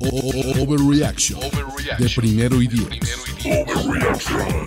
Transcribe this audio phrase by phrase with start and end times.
[0.00, 1.38] Overreaction
[1.98, 2.88] de primero y diez.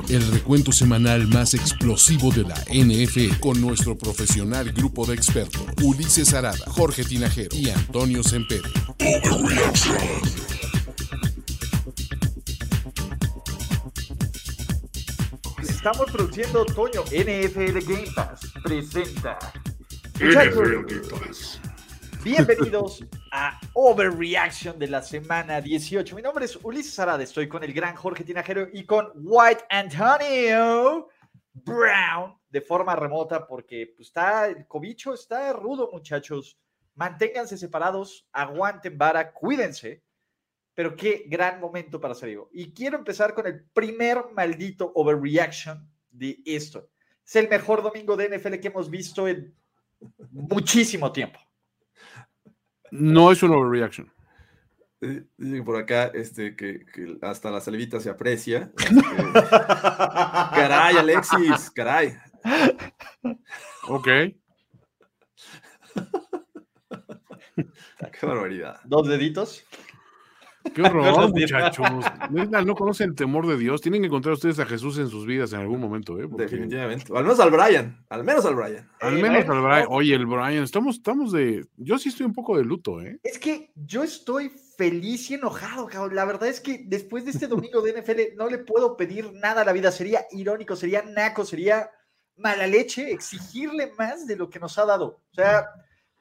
[0.10, 6.34] El recuento semanal más explosivo de la NFL con nuestro profesional grupo de expertos Ulises
[6.34, 8.70] Arada, Jorge Tinajero y Antonio Sempere.
[15.62, 17.04] Estamos produciendo Toño.
[17.06, 19.38] NFL Game Pass presenta.
[20.16, 21.60] NFL Game Pass.
[22.24, 26.16] Bienvenidos a Overreaction de la semana 18.
[26.16, 31.10] Mi nombre es Ulises Arada, estoy con el gran Jorge Tinajero y con White Antonio
[31.52, 36.58] Brown de forma remota porque pues, está el cobicho, está rudo, muchachos.
[36.96, 40.02] Manténganse separados, aguanten vara, cuídense.
[40.74, 42.50] Pero qué gran momento para algo.
[42.54, 46.90] Y quiero empezar con el primer maldito overreaction de esto.
[47.26, 49.54] Es el mejor domingo de NFL que hemos visto en
[50.32, 51.40] muchísimo tiempo
[52.94, 54.14] no es un overreaction.
[55.02, 56.86] Eh, dicen por acá este, que,
[57.24, 58.72] hasta la salivita se aprecia.
[60.54, 62.16] caray, Alexis, caray.
[63.88, 64.06] Ok.
[67.56, 68.80] Qué barbaridad.
[68.86, 69.66] Dos deditos.
[70.74, 71.88] Qué horror, muchachos.
[72.30, 73.82] No, conocen el temor de Dios.
[73.82, 76.28] Tienen que encontrar ustedes a Jesús en sus vidas en algún momento, ¿eh?
[76.30, 77.12] Definitivamente.
[77.16, 78.06] al menos al Brian.
[78.10, 78.90] Al menos al Brian.
[79.02, 79.86] Al menos al Brian.
[79.90, 80.64] Oye, el Brian.
[80.64, 81.66] Estamos, estamos de.
[81.78, 83.20] Yo sí estoy un poco de luto, ¿eh?
[83.24, 86.16] Es que yo estoy feliz y enojado, cabrón.
[86.16, 89.62] La verdad es que después de este domingo de NFL no le puedo pedir nada
[89.62, 89.92] a la vida.
[89.92, 91.90] Sería irónico, sería naco, sería
[92.38, 95.22] mala leche exigirle más de lo que nos ha dado.
[95.32, 95.66] O sea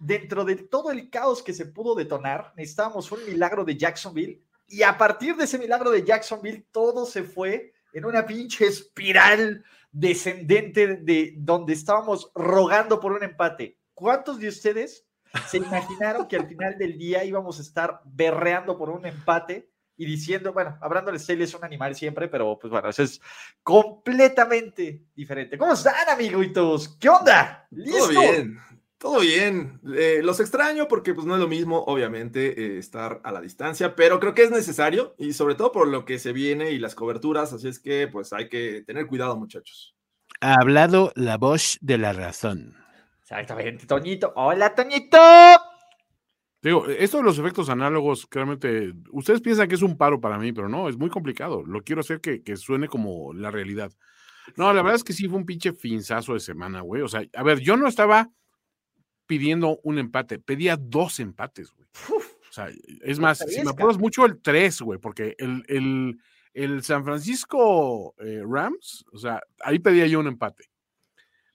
[0.03, 4.83] dentro de todo el caos que se pudo detonar, necesitábamos un milagro de Jacksonville y
[4.83, 10.97] a partir de ese milagro de Jacksonville todo se fue en una pinche espiral descendente
[10.97, 13.79] de donde estábamos rogando por un empate.
[13.95, 15.07] ¿Cuántos de ustedes
[15.47, 20.05] se imaginaron que al final del día íbamos a estar berreando por un empate y
[20.05, 23.21] diciendo, bueno, Brandon Staley es un animal siempre, pero pues bueno, eso es
[23.63, 25.57] completamente diferente.
[25.57, 26.97] ¿Cómo están, amiguitos?
[26.99, 27.69] ¿Qué onda?
[27.71, 28.09] ¿Listo?
[28.09, 28.59] Todo bien,
[29.03, 29.81] todo bien.
[29.97, 33.97] Eh, los extraño porque pues no es lo mismo, obviamente, eh, estar a la distancia,
[33.97, 36.95] pero creo que es necesario y sobre todo por lo que se viene y las
[36.95, 39.97] coberturas, así es que pues hay que tener cuidado, muchachos.
[40.41, 42.77] Ha hablado la voz de la razón.
[43.21, 44.33] Exactamente, Toñito.
[44.37, 45.19] Hola, Toñito.
[46.63, 50.53] Digo, esto de los efectos análogos, claramente, ustedes piensan que es un paro para mí,
[50.53, 51.65] pero no, es muy complicado.
[51.67, 53.91] Lo quiero hacer que, que suene como la realidad.
[54.57, 57.03] No, la verdad es que sí fue un pinche finzazo de semana, güey.
[57.03, 58.31] O sea, a ver, yo no estaba
[59.33, 61.89] pidiendo un empate, pedía dos empates, güey.
[62.51, 62.69] O sea,
[63.01, 66.19] es más, si me apuras mucho el tres, güey, porque el, el,
[66.53, 70.65] el, San Francisco eh, Rams, o sea, ahí pedía yo un empate.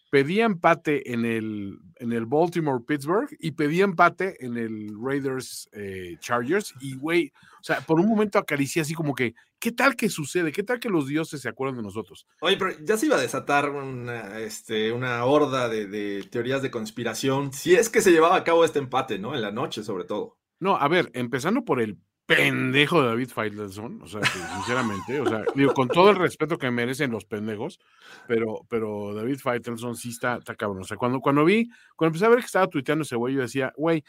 [0.10, 6.16] Pedía empate en el, en el Baltimore Pittsburgh y pedía empate en el Raiders eh,
[6.20, 6.74] Chargers.
[6.80, 10.52] Y, güey, o sea, por un momento acaricié así como que, ¿qué tal que sucede?
[10.52, 12.26] ¿Qué tal que los dioses se acuerdan de nosotros?
[12.42, 17.52] Oye, pero ya se iba a desatar una, este, una horda de, teorías de conspiración,
[17.52, 19.36] si es que se llevaba a cabo este empate, ¿no?
[19.36, 20.38] En la noche, sobre todo.
[20.60, 25.44] No, a ver, empezando por el pendejo de David Feitelson, o sea, sinceramente, o sea,
[25.56, 27.80] digo, con todo el respeto que merecen los pendejos,
[28.28, 30.82] pero, pero David Feitelson sí está, está cabrón.
[30.82, 33.42] O sea, cuando, cuando vi, cuando empecé a ver que estaba tuiteando ese güey, yo
[33.42, 34.04] decía, güey,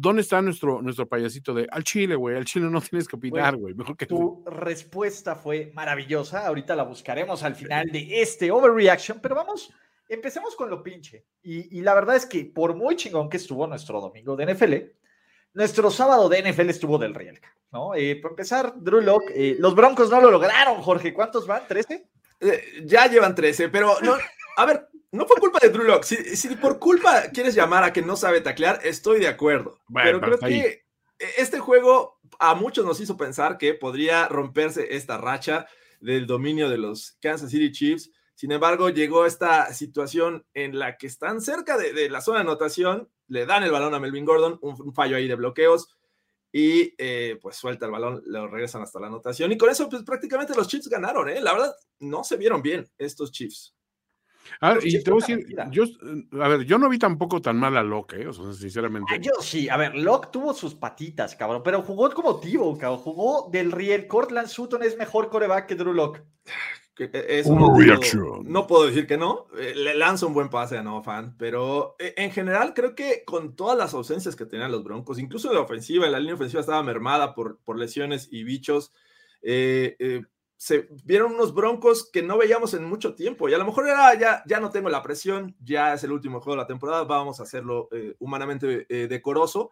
[0.00, 2.36] ¿Dónde está nuestro, nuestro payasito de al Chile, güey?
[2.36, 3.74] Al Chile no tienes que opinar, güey.
[3.96, 6.46] que tu respuesta fue maravillosa.
[6.46, 9.72] Ahorita la buscaremos al final de este overreaction, pero vamos,
[10.08, 11.24] empecemos con lo pinche.
[11.42, 14.74] Y, la verdad es que por muy chingón que estuvo nuestro domingo de NFL,
[15.54, 17.94] nuestro sábado de NFL estuvo del Rielca, ¿no?
[17.94, 21.12] Eh, por empezar, Drew Locke, eh, los Broncos no lo lograron, Jorge.
[21.12, 21.66] ¿Cuántos van?
[21.66, 22.04] ¿13?
[22.40, 24.16] Eh, ya llevan 13, pero no,
[24.56, 26.04] a ver, no fue culpa de Drew Locke.
[26.04, 29.78] Si, por culpa quieres llamar a que no sabe taclear, estoy de acuerdo.
[29.92, 30.84] pero creo que
[31.18, 35.66] este juego a muchos nos hizo pensar que podría romperse esta racha
[36.00, 38.10] del dominio de los Kansas City Chiefs.
[38.38, 43.08] Sin embargo, llegó esta situación en la que están cerca de, la zona de anotación,
[43.26, 45.98] le dan el balón a Melvin Gordon, un, fallo ahí de bloqueos,
[46.52, 49.50] y eh, pues suelta el balón, lo regresan hasta la anotación.
[49.50, 51.40] Y con eso, pues prácticamente los Chiefs ganaron, ¿eh?
[51.40, 53.74] La verdad, no se vieron bien estos Chiefs.
[54.60, 55.82] A ver, y te voy a decir, yo,
[56.40, 58.28] a ver, yo no vi tampoco tan mal a Locke, ¿eh?
[58.28, 59.14] o sea, sinceramente.
[59.16, 63.00] Ah, yo sí, a ver, Locke tuvo sus patitas, cabrón, pero jugó como Tivo, cabrón,
[63.00, 64.06] jugó del Riel.
[64.06, 66.22] Cortland Sutton es mejor coreback que Drew Locke.
[66.98, 69.46] E, no, puedo, no puedo decir que no.
[69.58, 73.24] Eh, le lanza un buen pase a no fan, pero eh, en general creo que
[73.24, 76.34] con todas las ausencias que tenían los Broncos, incluso en la ofensiva, en la línea
[76.34, 78.92] ofensiva estaba mermada por, por lesiones y bichos.
[79.42, 80.22] Eh,
[80.56, 84.12] se vieron unos broncos que no veíamos en mucho tiempo y a lo mejor era
[84.18, 87.38] ya, ya no tengo la presión, ya es el último juego de la temporada, vamos
[87.38, 89.70] a hacerlo eh, humanamente decoroso,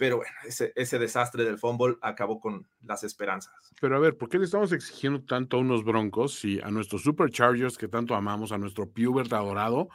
[0.00, 3.52] pero bueno, ese, ese, desastre del fútbol acabó con las esperanzas.
[3.82, 7.02] Pero a ver, ¿por qué le estamos exigiendo tanto a unos broncos si a nuestros
[7.02, 9.90] Superchargers que tanto amamos, a nuestro Pubert adorado,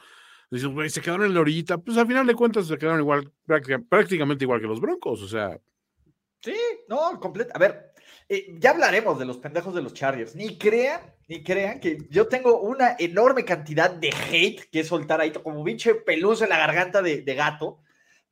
[0.48, 3.32] decimos, se quedaron en la orillita, pues al final de cuentas se quedaron igual,
[3.88, 5.58] prácticamente igual que los broncos, o sea...
[6.40, 6.54] Sí,
[6.88, 7.50] no, completo.
[7.56, 7.92] A ver,
[8.28, 10.36] eh, ya hablaremos de los pendejos de los Chargers.
[10.36, 15.32] Ni crean, ni crean que yo tengo una enorme cantidad de hate que soltar ahí
[15.32, 17.80] como pinche pelusa en la garganta de, gato,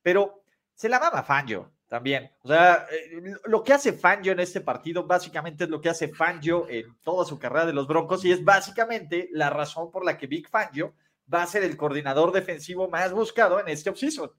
[0.01, 0.44] pero
[0.75, 2.29] se la mama Fangio también.
[2.43, 6.09] O sea, eh, lo que hace Fangio en este partido básicamente es lo que hace
[6.09, 10.17] Fangio en toda su carrera de los Broncos y es básicamente la razón por la
[10.17, 10.93] que Big Fangio
[11.33, 14.31] va a ser el coordinador defensivo más buscado en este offseason.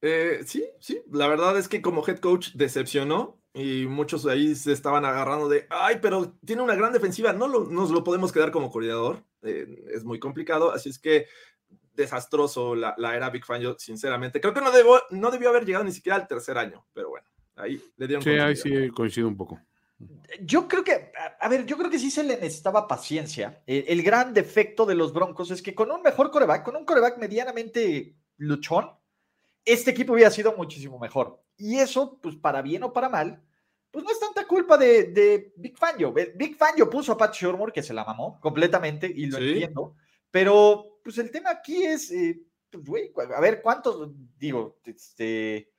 [0.00, 4.54] Eh, sí, sí, la verdad es que como head coach decepcionó y muchos de ahí
[4.54, 8.52] se estaban agarrando de, ay, pero tiene una gran defensiva, no nos lo podemos quedar
[8.52, 11.26] como coordinador, eh, es muy complicado, así es que
[12.02, 15.84] desastroso la, era Big Fan, yo sinceramente, creo que no, debo, no debió haber llegado
[15.84, 18.22] ni siquiera al tercer año, pero bueno, ahí le dieron...
[18.22, 19.60] Sí, ahí sí coincido un poco.
[20.40, 23.62] Yo creo que, a ver, yo creo que sí se le necesitaba paciencia.
[23.66, 26.84] El, el gran defecto de los Broncos es que con un mejor coreback, con un
[26.84, 28.90] coreback medianamente luchón,
[29.64, 31.42] este equipo hubiera sido muchísimo mejor.
[31.56, 33.42] Y eso, pues para bien o para mal,
[33.90, 36.12] pues no es tanta culpa de, Big Fangio.
[36.12, 39.94] Big Fangio puso a Pat Shurmur, que se la mamó completamente, y lo entiendo.
[40.30, 42.38] Pero, pues el tema aquí es, eh,
[42.70, 45.72] pues, güey, a ver cuántos, digo, este,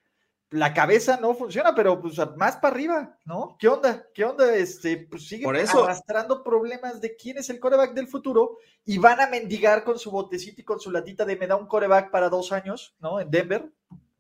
[0.50, 3.56] la cabeza no funciona, pero pues más para arriba, ¿no?
[3.60, 4.08] ¿Qué onda?
[4.12, 4.56] ¿Qué onda?
[4.56, 9.28] Este, pues sigue arrastrando problemas de quién es el coreback del futuro y van a
[9.28, 12.52] mendigar con su botecito y con su latita de me da un coreback para dos
[12.52, 13.20] años, ¿no?
[13.20, 13.72] En Denver.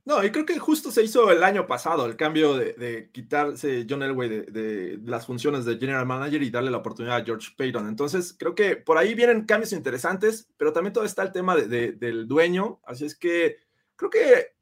[0.10, 4.02] No, y creo que justo se hizo el año pasado el cambio de, quitarse John
[4.02, 7.88] Elway de, las funciones de general manager y darle la oportunidad a George Payton.
[7.88, 12.28] Entonces, creo que por ahí vienen cambios interesantes, pero también todo está el tema del
[12.28, 12.82] dueño.
[12.88, 13.58] Así es que
[13.96, 14.56] creo que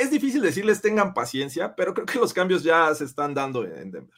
[0.00, 3.90] es difícil decirles tengan paciencia, pero creo que los cambios ya se están dando en
[3.90, 4.14] Denver.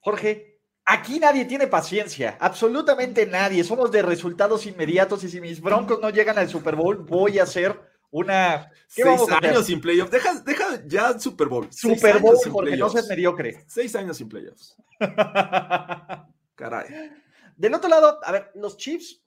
[0.00, 3.62] Jorge, aquí nadie tiene paciencia, absolutamente nadie.
[3.62, 7.44] Somos de resultados inmediatos y si mis broncos no llegan al Super Bowl, voy a
[7.44, 8.70] hacer una.
[8.86, 10.10] Seis años sin playoffs.
[10.10, 11.72] Deja, deja ya Super Bowl.
[11.72, 13.64] Super Bowl, porque no seas mediocre.
[13.66, 14.76] Seis años sin playoffs.
[16.54, 17.12] Caray.
[17.56, 19.22] Del otro lado, a ver, los Chiefs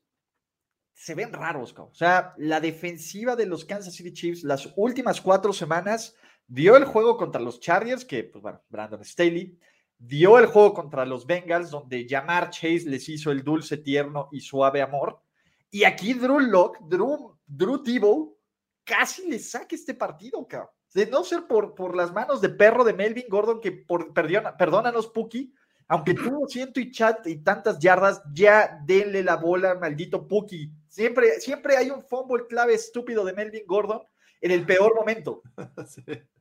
[0.93, 5.51] se ven raros, o sea, la defensiva de los Kansas City Chiefs las últimas cuatro
[5.51, 6.15] semanas
[6.47, 9.57] dio el juego contra los Chargers, que, pues bueno, Brandon Staley,
[9.97, 14.41] dio el juego contra los Bengals, donde Jamar Chase les hizo el dulce, tierno y
[14.41, 15.21] suave amor.
[15.69, 18.37] Y aquí Drew Locke, Drew, Drew Tebow,
[18.83, 20.69] casi le saca este partido, cabrón.
[20.93, 24.57] De no ser por, por las manos de perro de Melvin Gordon, que por, perdona,
[24.57, 25.53] perdónanos, Puki,
[25.87, 30.71] aunque tuvo ciento y chat y tantas yardas, ya denle la bola, maldito Puki.
[30.87, 34.01] Siempre, siempre hay un fumble clave estúpido de Melvin Gordon
[34.41, 35.41] en el peor momento.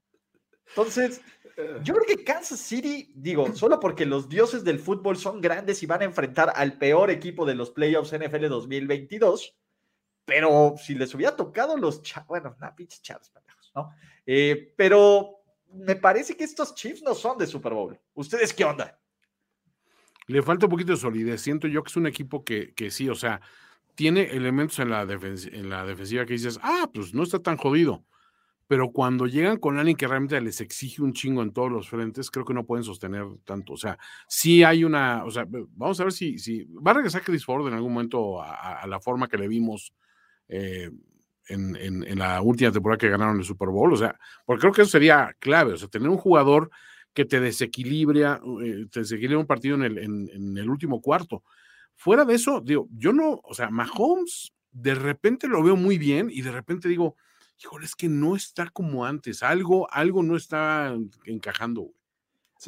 [0.69, 1.21] Entonces,
[1.83, 5.87] yo creo que Kansas City, digo, solo porque los dioses del fútbol son grandes y
[5.87, 9.57] van a enfrentar al peor equipo de los playoffs NFL 2022,
[10.25, 13.33] pero si les hubiera tocado los, bueno, una pinche chavos,
[13.75, 13.93] ¿no?
[14.27, 17.99] Eh, pero me parece que estos Chiefs no son de Super Bowl.
[18.15, 18.99] ¿Ustedes qué onda?
[20.27, 21.41] Le falta un poquito de solidez.
[21.41, 23.41] Siento yo que es un equipo que, que sí, o sea,
[23.95, 28.05] tiene elementos en la, en la defensiva que dices, ah, pues no está tan jodido.
[28.71, 32.31] Pero cuando llegan con alguien que realmente les exige un chingo en todos los frentes,
[32.31, 33.73] creo que no pueden sostener tanto.
[33.73, 33.99] O sea,
[34.29, 37.67] sí hay una, o sea, vamos a ver si, si va a regresar Chris Ford
[37.67, 39.93] en algún momento a, la forma que le vimos
[40.51, 40.91] eh,
[41.49, 43.93] en, en, la última temporada que ganaron el Super Bowl.
[43.93, 45.73] O sea, porque creo que eso sería clave.
[45.73, 46.71] O sea, tener un jugador
[47.13, 51.43] que te desequilibra, eh, te desequilibra un partido en el, en el último cuarto.
[51.97, 56.31] Fuera de eso, digo, yo no, o sea, Mahomes de repente lo veo muy bien
[56.31, 57.17] y de repente digo,
[57.63, 61.91] híjole, es que no está como antes, algo, algo no está encajando.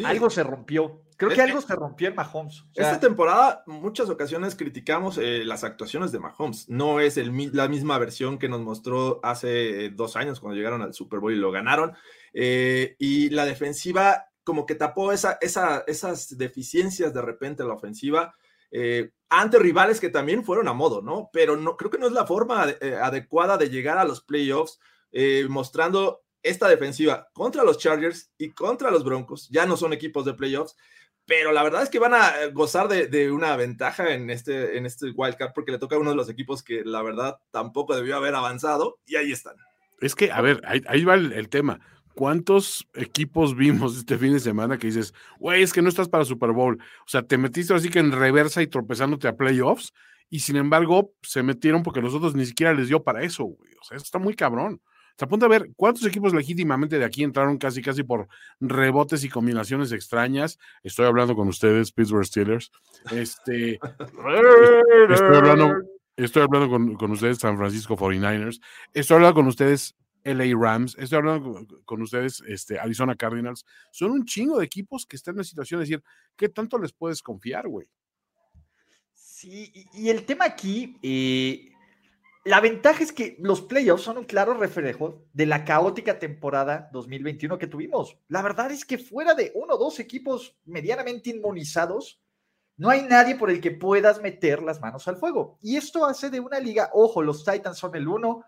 [0.04, 1.02] Algo se rompió.
[1.16, 2.64] Creo que algo se rompió en Mahomes.
[2.74, 6.68] esta temporada, muchas ocasiones criticamos eh, las actuaciones de Mahomes.
[6.68, 10.94] No es el, la misma versión que nos mostró hace dos años cuando llegaron al
[10.94, 11.92] Super Bowl y lo ganaron.
[12.32, 17.74] Eh, y la defensiva como que tapó esa, esa, esas deficiencias de repente en la
[17.74, 18.34] ofensiva
[18.72, 21.28] eh, ante rivales que también fueron a modo, ¿no?
[21.32, 24.80] Pero no, creo que no es la forma eh, adecuada de llegar a los playoffs
[25.12, 29.48] eh, mostrando esta defensiva contra los Chargers y contra los Broncos.
[29.50, 30.76] Ya no son equipos de playoffs,
[31.26, 35.10] pero la verdad es que van a gozar de, una ventaja en este, en este
[35.10, 38.34] wildcard porque le toca a uno de los equipos que la verdad tampoco debió haber
[38.34, 39.56] avanzado y ahí están.
[40.00, 41.78] Es que, a ver, ahí, va el, tema.
[42.14, 46.24] ¿Cuántos equipos vimos este fin de semana que dices, güey, es que no estás para
[46.24, 46.82] Super Bowl?
[47.06, 49.92] O sea, te metiste así que en reversa y tropezándote a playoffs,
[50.28, 53.72] y sin embargo se metieron porque nosotros ni siquiera les dio para eso, güey.
[53.80, 54.80] O sea, eso está muy cabrón.
[55.16, 58.28] Se apunta a ver cuántos equipos legítimamente de aquí entraron casi casi por
[58.60, 60.58] rebotes y combinaciones extrañas.
[60.82, 62.70] Estoy hablando con ustedes, Pittsburgh Steelers.
[63.10, 63.78] Este,
[65.10, 65.74] estoy hablando,
[66.16, 68.60] estoy hablando con, con, ustedes, San Francisco 49ers.
[68.94, 70.96] Estoy hablando con ustedes, LA Rams.
[70.98, 73.64] Estoy hablando con, ustedes, este, Arizona Cardinals.
[73.90, 76.02] Son un chingo de equipos que están en la situación de decir,
[76.36, 77.86] ¿qué tanto les puedes confiar, güey?
[79.12, 81.71] Sí, y, el tema aquí, eh,
[82.44, 87.56] la ventaja es que los playoffs son un claro reflejo de la caótica temporada 2021
[87.56, 88.18] que tuvimos.
[88.28, 92.20] La verdad es que fuera de uno o dos equipos medianamente inmunizados,
[92.76, 95.58] no hay nadie por el que puedas meter las manos al fuego.
[95.62, 98.44] Y esto hace de una liga, ojo, los Titans son el uno,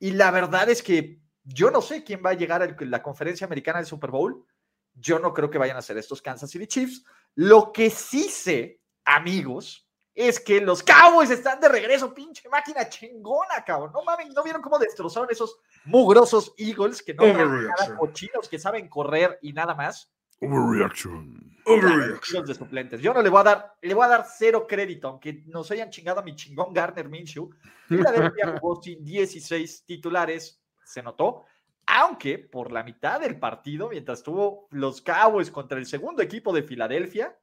[0.00, 3.46] y la verdad es que yo no sé quién va a llegar a la conferencia
[3.46, 4.44] americana del Super Bowl.
[4.94, 7.04] Yo no creo que vayan a ser estos Kansas City Chiefs.
[7.36, 9.85] Lo que sí sé, amigos,
[10.16, 13.92] es que los Cowboys están de regreso, pinche máquina chingona, cabrón.
[13.92, 18.88] No mames, ¿no vieron cómo destrozaron esos mugrosos Eagles que no nada cochinos, que saben
[18.88, 20.10] correr y nada más?
[20.40, 21.58] Overreaction.
[21.66, 22.46] Overreaction.
[22.46, 23.02] de suplentes.
[23.02, 25.90] Yo no le voy a dar, le voy a dar cero crédito, aunque nos hayan
[25.90, 27.50] chingado a mi chingón Garner Minshew.
[27.86, 31.44] Philadelphia jugó sin 16 titulares, se notó,
[31.84, 36.62] aunque por la mitad del partido, mientras tuvo los Cowboys contra el segundo equipo de
[36.62, 37.38] Filadelfia,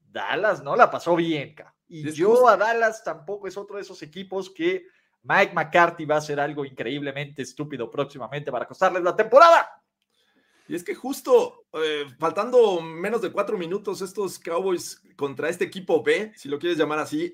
[0.00, 1.74] Dallas no la pasó bien, cabrón.
[1.96, 4.86] Y yo a Dallas tampoco es otro de esos equipos que
[5.22, 9.80] Mike McCarthy va a hacer algo increíblemente estúpido próximamente para costarles la temporada.
[10.66, 16.02] Y es que justo eh, faltando menos de cuatro minutos, estos Cowboys contra este equipo
[16.02, 17.32] B, si lo quieres llamar así,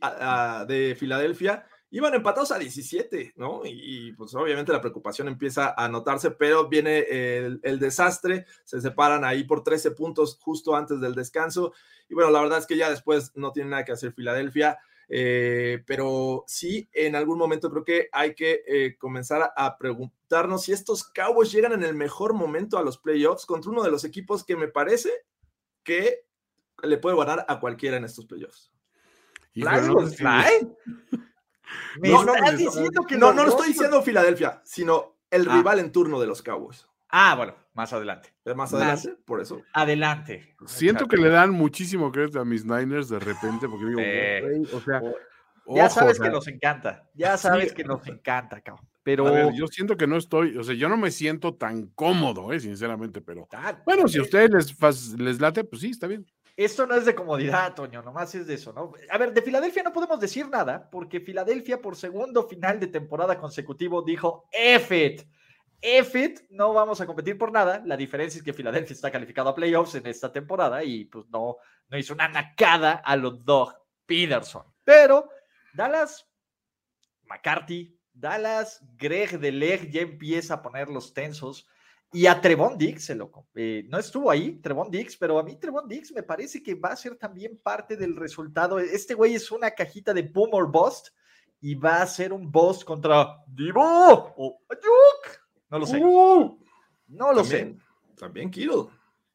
[0.66, 3.62] de Filadelfia, iban empatados a 17, ¿no?
[3.64, 9.24] Y, pues obviamente la preocupación empieza a notarse, pero viene el, el, desastre, se separan
[9.24, 11.72] ahí por 13 puntos justo antes del descanso.
[12.08, 14.78] Y bueno, la verdad es que ya después no tiene nada que hacer Filadelfia.
[15.12, 20.72] Eh, pero sí, en algún momento creo que hay que eh, comenzar a, preguntarnos si
[20.72, 24.44] estos Cowboys llegan en el mejor momento a los playoffs contra uno de los equipos
[24.44, 25.10] que me parece
[25.82, 26.20] que
[26.84, 28.70] le puede ganar a cualquiera en estos playoffs.
[32.02, 35.56] no, no, no, no, lo estoy diciendo Filadelfia, sino el ah.
[35.56, 36.86] rival en turno de los Cowboys.
[37.08, 38.32] Ah, bueno, más adelante.
[38.54, 39.62] Más adelante, por eso.
[39.72, 40.54] Adelante.
[40.66, 45.02] Siento que le dan muchísimo crédito a mis Niners de repente, porque digo, o sea.
[45.72, 48.90] Ya sabes que nos encanta, ya sabes que nos encanta, cabrón.
[49.02, 52.60] Pero yo siento que no estoy, o sea, yo no me siento tan cómodo, eh,
[52.60, 53.48] sinceramente, pero
[53.86, 56.26] bueno, si a ustedes les, les late, pues sí, está bien.
[56.60, 58.92] Esto no es de comodidad, Toño, nomás es de eso, ¿no?
[59.08, 63.38] A ver, de Filadelfia no podemos decir nada, porque Filadelfia por segundo final de temporada
[63.38, 65.24] consecutivo dijo, F
[65.82, 67.82] it, no vamos a competir por nada.
[67.86, 71.56] La diferencia es que Filadelfia está calificado a playoffs en esta temporada y pues no,
[71.88, 73.72] no hizo una nacada a los Doug
[74.04, 74.66] Peterson.
[74.84, 75.30] Pero
[75.72, 76.28] Dallas,
[77.22, 81.66] McCarthy, Dallas, Greg Deleg ya empieza a poner los tensos.
[82.12, 85.56] Y a Trevon Dix se lo eh, no estuvo ahí, Trevon Dix, pero a mí
[85.56, 88.80] Trevon Dix me parece que va a ser también parte del resultado.
[88.80, 91.10] Este güey es una cajita de boom or bust
[91.60, 95.40] y va a ser un bust contra Divo o Ayuk.
[95.70, 96.02] No lo sé.
[96.02, 96.58] Uh,
[97.08, 97.76] no lo sé.
[98.16, 98.90] También quiero.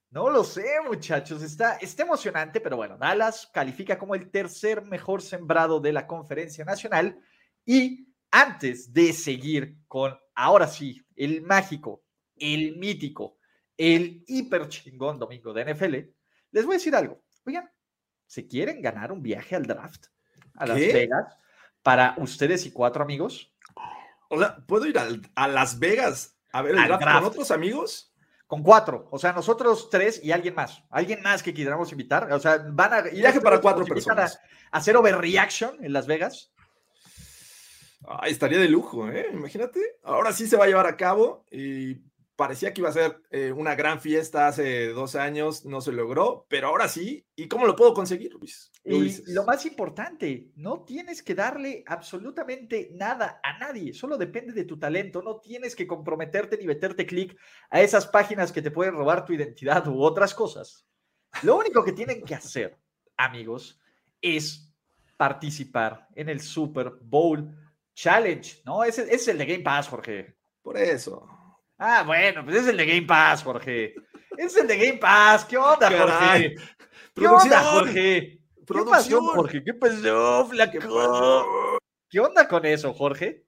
[0.09, 1.41] No lo sé, muchachos.
[1.41, 6.63] Está, está emocionante, pero bueno, Dallas califica como el tercer mejor sembrado de la conferencia
[6.63, 7.19] nacional.
[7.65, 12.04] Y antes de seguir con, ahora sí, el mágico,
[12.37, 13.37] el mítico,
[13.77, 15.95] el hiper chingón domingo de NFL,
[16.51, 17.21] les voy a decir algo.
[17.45, 17.69] Oigan,
[18.25, 20.07] ¿se quieren ganar un viaje al draft
[20.55, 21.37] a Las Vegas
[21.81, 23.53] para ustedes y cuatro amigos?
[24.29, 28.11] O sea, ¿puedo ir a, Las Vegas a ver el draft, con otros amigos?
[28.47, 30.83] Con cuatro, o sea, nosotros tres y alguien más.
[30.89, 32.31] Alguien más que quisiéramos invitar.
[32.31, 34.39] O sea, van a ir Viaje para cuatro personas.
[34.71, 36.53] A, hacer overreaction en Las Vegas.
[38.07, 39.27] Ay, estaría de lujo, ¿eh?
[39.33, 39.79] Imagínate.
[40.03, 42.03] Ahora sí se va a llevar a cabo y
[42.35, 46.45] parecía que iba a ser eh, una gran fiesta hace dos años, no se logró,
[46.49, 47.25] pero ahora sí.
[47.35, 48.71] ¿Y cómo lo puedo conseguir, Luis?
[48.83, 54.65] y lo más importante, no tienes que darle absolutamente nada a nadie, solo depende de
[54.65, 57.35] tu talento, no tienes que comprometerte ni meterte clic
[57.71, 60.85] a esas páginas que te pueden robar tu identidad u otras cosas.
[61.41, 62.77] Lo único que tienen que hacer,
[63.17, 63.79] amigos,
[64.21, 64.71] es
[65.17, 67.55] participar en el Super Bowl
[67.95, 68.83] Challenge, ¿no?
[68.83, 70.35] Ese, es el de Game Pass, Jorge.
[70.61, 71.27] Por eso.
[71.77, 73.95] Ah, bueno, pues es el de Game Pass, Jorge.
[74.37, 75.45] Es el de Game Pass.
[75.45, 76.55] ¿Qué onda, Jorge?
[77.13, 78.39] ¿Qué onda, Jorge?
[78.65, 79.63] ¿Qué pasó, Jorge?
[79.63, 81.79] ¿Qué pasó, flaco?
[82.09, 83.43] ¿Qué onda con eso, Jorge?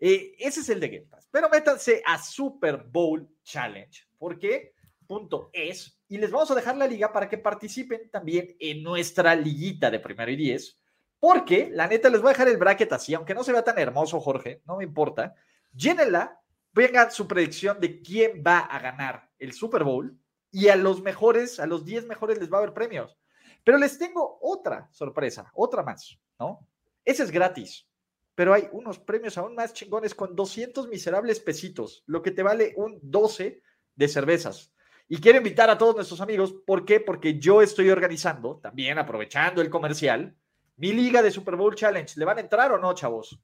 [0.00, 1.28] Eh, ese es el de Game Pass.
[1.30, 4.06] Pero métanse a Super Bowl Challenge.
[4.18, 4.74] ¿Por qué?
[5.06, 6.00] Punto es.
[6.08, 10.00] Y les vamos a dejar la liga para que participen también en nuestra liguita de
[10.00, 10.80] primero y diez.
[11.20, 13.78] Porque, la neta, les voy a dejar el bracket así, aunque no se vea tan
[13.78, 15.34] hermoso, Jorge, no me importa.
[15.72, 16.38] Llénenla,
[16.74, 20.18] vengan su predicción de quién va a ganar el Super Bowl
[20.50, 23.18] y a los mejores, a los 10 mejores les va a haber premios.
[23.64, 26.68] Pero les tengo otra sorpresa, otra más, ¿no?
[27.04, 27.88] Ese es gratis,
[28.34, 32.74] pero hay unos premios aún más chingones con 200 miserables pesitos, lo que te vale
[32.76, 33.62] un 12
[33.94, 34.72] de cervezas.
[35.08, 36.98] Y quiero invitar a todos nuestros amigos, ¿por qué?
[36.98, 40.36] Porque yo estoy organizando, también aprovechando el comercial,
[40.76, 42.18] mi liga de Super Bowl Challenge.
[42.18, 43.38] ¿Le van a entrar o no, chavos?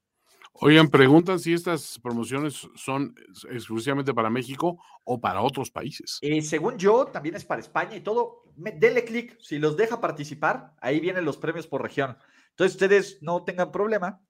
[0.53, 3.15] Oigan, preguntan si estas promociones son
[3.49, 6.19] exclusivamente para México o para otros países.
[6.21, 8.43] Eh, según yo, también es para España y todo.
[8.55, 12.17] denle clic, si los deja participar, ahí vienen los premios por región.
[12.51, 14.21] Entonces ustedes no tengan problema.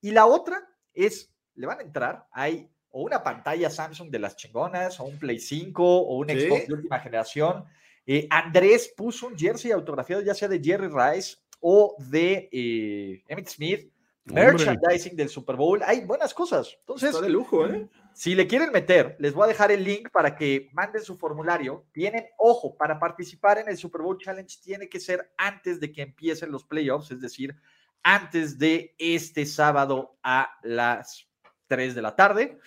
[0.00, 4.36] Y la otra es, le van a entrar, hay o una pantalla Samsung de las
[4.36, 7.64] chingonas, o un Play 5, o un Xbox de última generación.
[8.06, 13.48] Eh, Andrés puso un jersey autografiado ya sea de Jerry Rice o de eh, Emmett
[13.48, 13.92] Smith
[14.26, 15.82] merchandising del Super Bowl.
[15.84, 16.76] Hay buenas cosas.
[16.80, 17.88] Entonces, Está de lujo, ¿eh?
[18.12, 21.86] Si le quieren meter, les voy a dejar el link para que manden su formulario.
[21.92, 26.02] Tienen, ojo, para participar en el Super Bowl Challenge tiene que ser antes de que
[26.02, 27.54] empiecen los playoffs, es decir,
[28.02, 31.28] antes de este sábado a las
[31.66, 32.58] 3 de la tarde.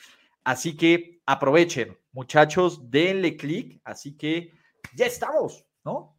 [0.43, 3.81] Así que aprovechen, muchachos, denle clic.
[3.83, 4.51] Así que
[4.95, 6.18] ya estamos, ¿no?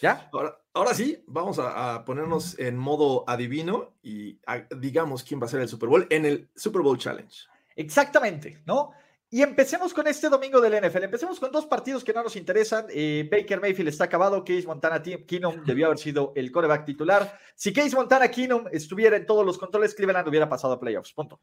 [0.00, 0.28] ¿Ya?
[0.32, 4.38] Ahora, ahora sí, vamos a, ponernos en modo adivino y
[4.76, 7.34] digamos quién va a ser el Super Bowl en el Super Bowl Challenge.
[7.74, 8.92] Exactamente, ¿no?
[9.28, 11.04] Y empecemos con este domingo del NFL.
[11.04, 12.86] Empecemos con dos partidos que no nos interesan.
[12.90, 14.44] Eh, Baker Mayfield está acabado.
[14.44, 17.38] Case Montana Keenum debió haber sido el coreback titular.
[17.56, 21.12] Si Case Montana Keenum estuviera en todos los controles, Cleveland hubiera pasado a playoffs.
[21.12, 21.40] Punto.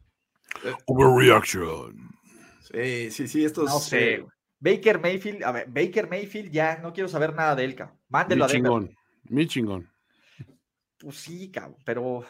[0.85, 2.09] Overreaction.
[2.71, 3.43] Sí, sí, sí.
[3.43, 4.25] Esto no sé.
[4.63, 7.99] Baker Mayfield, a ver, Baker Mayfield ya no quiero saber nada de él, cabrón.
[8.07, 9.91] Mándelo a Chingón, mi chingón.
[10.97, 12.23] Pues sí, cabrón, pero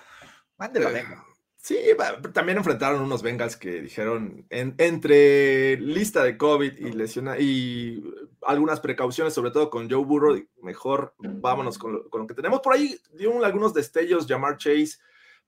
[0.58, 1.20] mándelo a eh, Denver.
[1.58, 1.78] Sí,
[2.34, 8.04] también enfrentaron unos Bengals que dijeron entre lista de COVID y lesiona y
[8.42, 12.62] algunas precauciones, sobre todo con Joe Burrow, mejor vámonos con lo, que tenemos.
[12.62, 14.98] Por ahí dio algunos destellos Jamar Chase,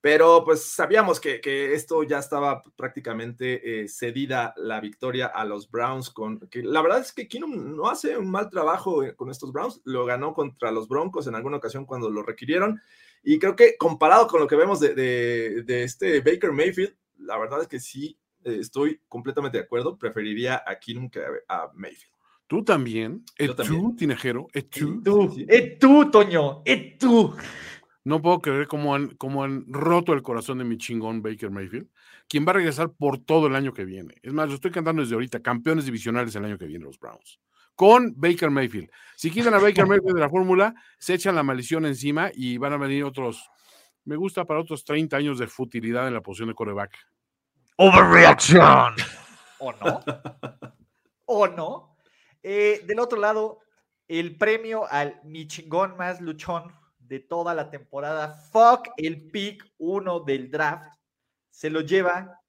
[0.05, 1.41] pero pues sabíamos que,
[1.73, 6.11] esto ya estaba prácticamente eh, cedida la victoria a los Browns.
[6.11, 9.51] Con, que la verdad es que Keenum no hace un mal trabajo eh, con estos
[9.51, 9.81] Browns.
[9.83, 12.79] Lo ganó contra los Broncos en alguna ocasión cuando lo requirieron.
[13.23, 17.67] Y creo que comparado con lo que vemos de, este Baker Mayfield, la verdad es
[17.67, 19.97] que sí eh, estoy completamente de acuerdo.
[19.97, 22.13] Preferiría a Keenum que a, Mayfield.
[22.45, 23.25] Tú también.
[23.39, 24.45] ¿Es tú, Tinejero?
[24.53, 25.01] ¿Es tú?
[25.47, 26.61] ¿Es tú, Toño?
[26.63, 27.35] ¿Es tú?
[28.05, 31.89] No puedo creer cómo han, cómo han roto el corazón de mi chingón Baker Mayfield,
[32.29, 34.13] quien va a regresar por todo el año que viene.
[34.21, 37.39] Es más, lo estoy cantando desde ahorita, campeones divisionales el año que viene los Browns.
[37.73, 38.91] Con Baker Mayfield.
[39.15, 42.73] Si quitan a Baker Mayfield de la fórmula, se echan la maldición encima y van
[42.73, 43.49] a venir otros,
[44.03, 46.95] me gusta para otros 30 años de futilidad en la posición de coreback.
[47.77, 48.93] Overreaction.
[49.57, 49.99] ¿O no?
[51.25, 51.97] ¿O no?
[52.43, 53.61] Eh, del otro lado,
[54.07, 56.71] el premio al mi chingón más luchón
[57.07, 58.33] de toda la temporada.
[58.33, 60.97] Fuck el pick 1 del draft.
[61.49, 62.41] Se lo lleva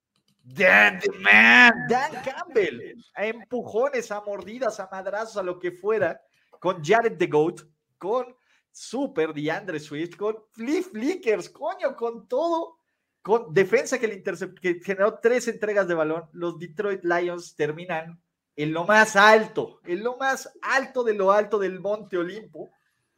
[0.42, 2.94] Dan, man, Dan Campbell.
[3.14, 6.20] A empujones, a mordidas, a madrazos, a lo que fuera.
[6.60, 7.62] Con Jared the Goat.
[7.98, 8.34] Con
[8.70, 10.16] Super DeAndre Swift.
[10.16, 11.50] Con Flip Flickers.
[11.50, 12.78] Coño, con todo.
[13.22, 16.28] Con defensa que, le que generó tres entregas de balón.
[16.32, 18.22] Los Detroit Lions terminan
[18.54, 19.80] en lo más alto.
[19.84, 22.70] En lo más alto de lo alto del Monte Olimpo.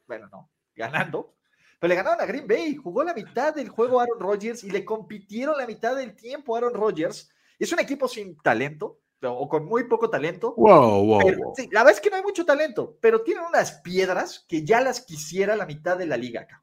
[0.07, 1.35] Bueno, no ganando,
[1.79, 2.77] pero le ganaron a Green Bay.
[2.77, 6.73] Jugó la mitad del juego Aaron Rodgers y le compitieron la mitad del tiempo Aaron
[6.73, 7.31] Rodgers.
[7.59, 10.55] Es un equipo sin talento o con muy poco talento.
[10.57, 14.65] Wow, wow, la verdad es que no hay mucho talento, pero tienen unas piedras que
[14.65, 16.63] ya las quisiera la mitad de la liga acá.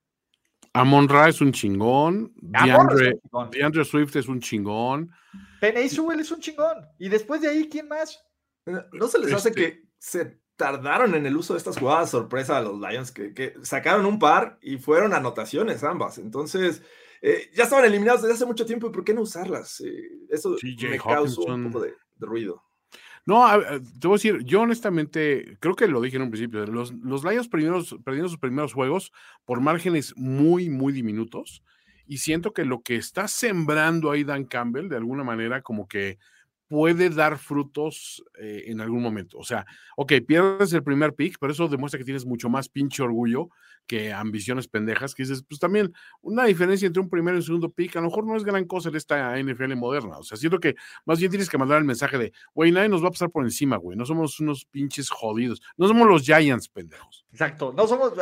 [0.74, 2.34] Amon Ra es un chingón.
[2.36, 5.10] DeAndre, Swift es un chingón.
[5.62, 6.86] Penny Sewell es un chingón.
[7.00, 8.22] Y después de ahí, ¿quién más?
[8.66, 12.58] ¿No se les hace este que se tardaron en el uso de estas jugadas sorpresa
[12.58, 16.18] a los Lions, que, sacaron un par y fueron anotaciones ambas.
[16.18, 16.82] Entonces,
[17.22, 19.82] eh, ya estaban eliminados desde hace mucho tiempo y ¿por qué no usarlas?
[19.82, 22.64] Eh, eso me causó un poco de, ruido.
[23.26, 23.44] No,
[24.00, 27.24] te voy a decir, yo honestamente, creo que lo dije en un principio, los, los
[27.24, 29.12] Lions primeros, perdieron sus primeros juegos
[29.46, 31.64] por márgenes muy, muy diminutos.
[32.06, 36.20] Y siento que lo que está sembrando ahí Dan Campbell, de alguna manera, como que
[36.68, 39.38] puede dar frutos eh, en algún momento.
[39.38, 43.04] O sea, ok, pierdes el primer pick, pero eso demuestra que tienes mucho más pinche
[43.04, 43.50] orgullo
[43.86, 47.70] que ambiciones pendejas, que dices, pues también una diferencia entre un primer y un segundo
[47.72, 50.18] pick, a lo mejor no es gran cosa en esta NFL moderna.
[50.18, 53.04] O sea, siento que más bien tienes que mandar el mensaje de, güey, nadie nos
[53.04, 56.70] va a pasar por encima, güey, no somos unos pinches jodidos, no somos los Giants,
[56.70, 57.26] pendejos.
[57.32, 58.14] Exacto, no somos,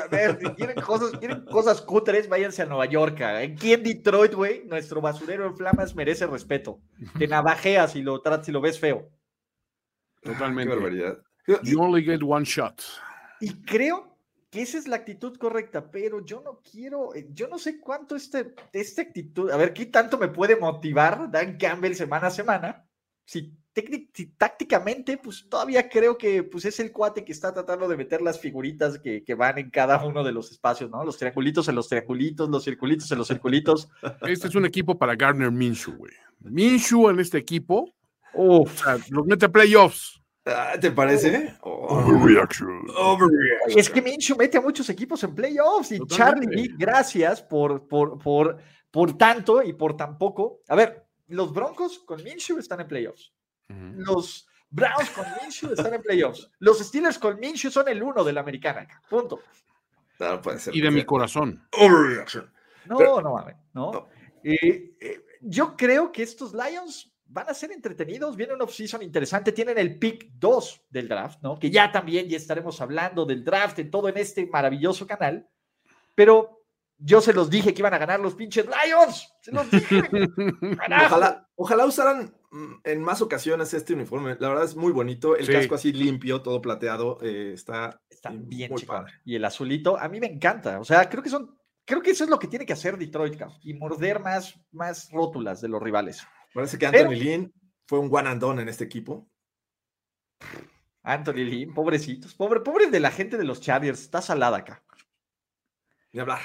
[0.55, 3.21] quieren cosas, quieren cosas cutres, váyanse a Nueva York.
[3.21, 6.79] Aquí en Detroit, güey, nuestro basurero en flamas merece respeto.
[7.17, 9.09] Te navajeas si lo tratas, si lo ves feo.
[10.21, 10.73] Totalmente.
[10.73, 11.17] Qué barbaridad.
[11.63, 12.81] You only get one shot.
[13.41, 14.12] Y creo
[14.53, 18.15] que esa es la actitud correcta, pero yo no quiero, eh, yo no sé cuánto
[18.15, 22.85] este, esta actitud, a ver, ¿qué tanto me puede motivar Dan Campbell semana a semana?
[23.25, 23.57] Si,
[24.37, 28.39] tácticamente, pues todavía creo que pues, es el cuate que está tratando de meter las
[28.39, 31.03] figuritas que, que, van en cada uno de los espacios, ¿no?
[31.03, 33.89] Los triangulitos en los triangulitos, los circulitos en los circulitos.
[34.21, 36.13] Este es un equipo para Gardner Minshew, güey.
[36.41, 37.91] Minshew en este equipo,
[38.35, 40.22] o sea, los mete a playoffs.
[40.45, 41.55] Ah, ¿Te parece?
[41.61, 42.87] Overreaction.
[43.67, 48.57] Es que Minshew mete a muchos equipos en playoffs y Charlie, gracias por, por, por,
[48.91, 50.59] por tanto y por tan poco.
[50.67, 53.33] A ver, los Broncos con Minshew están en playoffs.
[53.69, 56.49] Los Browns con Minshew están en playoffs.
[56.59, 58.87] Los Steelers con Minshew son el uno de la americana.
[59.09, 59.39] Punto.
[60.73, 61.65] y de mi corazón.
[61.71, 62.51] Overreaction.
[62.85, 63.55] No, no mames.
[63.73, 64.09] No.
[64.43, 69.51] Eh, eh, yo creo que estos Lions van a ser entretenidos, viene un off-season interesante,
[69.51, 71.57] tienen el pick 2 del draft, ¿no?
[71.57, 75.49] Que ya también ya estaremos hablando del draft en todo en este maravilloso canal,
[76.13, 76.63] pero
[76.97, 80.01] yo se los dije que iban a ganar los pinches Lions, se los dije.
[81.05, 85.47] ojalá, ojalá usaran mm, en más ocasiones este uniforme, la verdad es muy bonito, el
[85.47, 89.13] casco así limpio, todo plateado, eh, está, está bien muy padre.
[89.25, 92.23] Y el azulito, a mí me encanta, o sea, creo que son Creo que eso
[92.23, 96.25] es lo que tiene que hacer Detroit, y morder más, más rótulas de los rivales.
[96.53, 97.53] Parece que Anthony Lynn
[97.87, 99.29] fue un one and done en este equipo.
[101.01, 102.33] Anthony Lynn, pobrecitos.
[102.33, 104.01] Pobre, pobre de la gente de los Chargers.
[104.01, 104.83] Está salada acá.
[106.11, 106.39] Ni hablar.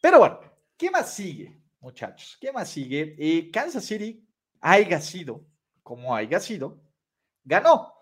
[0.00, 0.40] Pero bueno,
[0.76, 2.38] ¿qué más sigue, muchachos?
[2.40, 3.16] ¿Qué más sigue?
[3.18, 4.24] Eh, Kansas City
[4.60, 5.44] haya sido,
[5.82, 6.80] como haya sido,
[7.44, 7.92] ganó.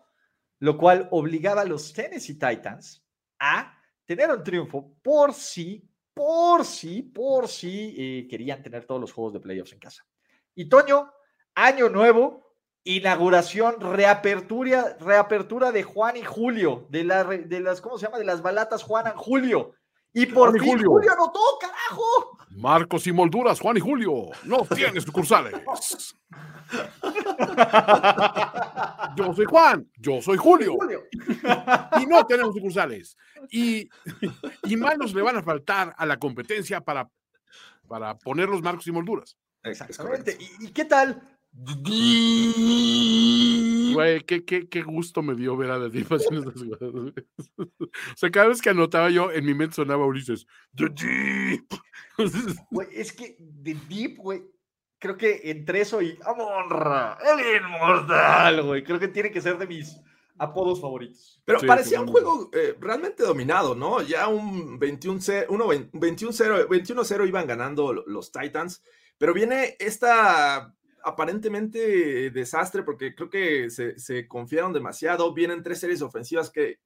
[0.59, 3.05] Lo cual obligaba a los Tennessee Titans
[3.39, 9.13] a tener un triunfo por si, por si, por si eh, querían tener todos los
[9.13, 10.07] juegos de playoffs en casa.
[10.55, 11.13] Y Toño,
[11.55, 12.45] año nuevo,
[12.85, 18.19] inauguración, reapertura, reapertura de Juan y Julio, de, la, de las, ¿cómo se llama?
[18.19, 19.75] De las balatas Juan y Julio.
[20.13, 20.91] Y por fin Julio.
[20.91, 22.39] Julio anotó, carajo.
[22.51, 25.55] Marcos y molduras, Juan y Julio, no tienen sucursales.
[29.17, 30.77] yo soy Juan, yo soy Julio.
[32.01, 33.17] Y no tenemos sucursales.
[33.51, 33.89] Y,
[34.63, 37.11] y manos le van a faltar a la competencia para,
[37.89, 39.37] para poner los marcos y molduras.
[39.65, 40.37] Exactamente.
[40.61, 41.23] ¿Y, qué tal?
[43.93, 47.15] Güey, qué, qué, qué, gusto me dio ver a The Deep haciendo esas cosas.
[47.57, 50.47] O sea, cada vez que anotaba yo, en mi mente sonaba Ulises.
[50.75, 51.67] The Deep.
[52.71, 54.43] Güey, es que The Deep, güey,
[54.99, 59.67] creo que entre eso y Amonra, el inmortal, güey, creo que tiene que ser de
[59.67, 60.01] mis
[60.39, 61.41] apodos favoritos.
[61.45, 64.03] Pero parecía un juego eh, realmente dominado, ¿no?
[64.03, 68.83] Ya un 21-0 21 iban ganando los Titans.
[69.19, 70.75] Pero viene esta
[71.05, 75.33] aparentemente desastre porque creo que se, confiaron demasiado.
[75.35, 76.79] Vienen tres series ofensivas que,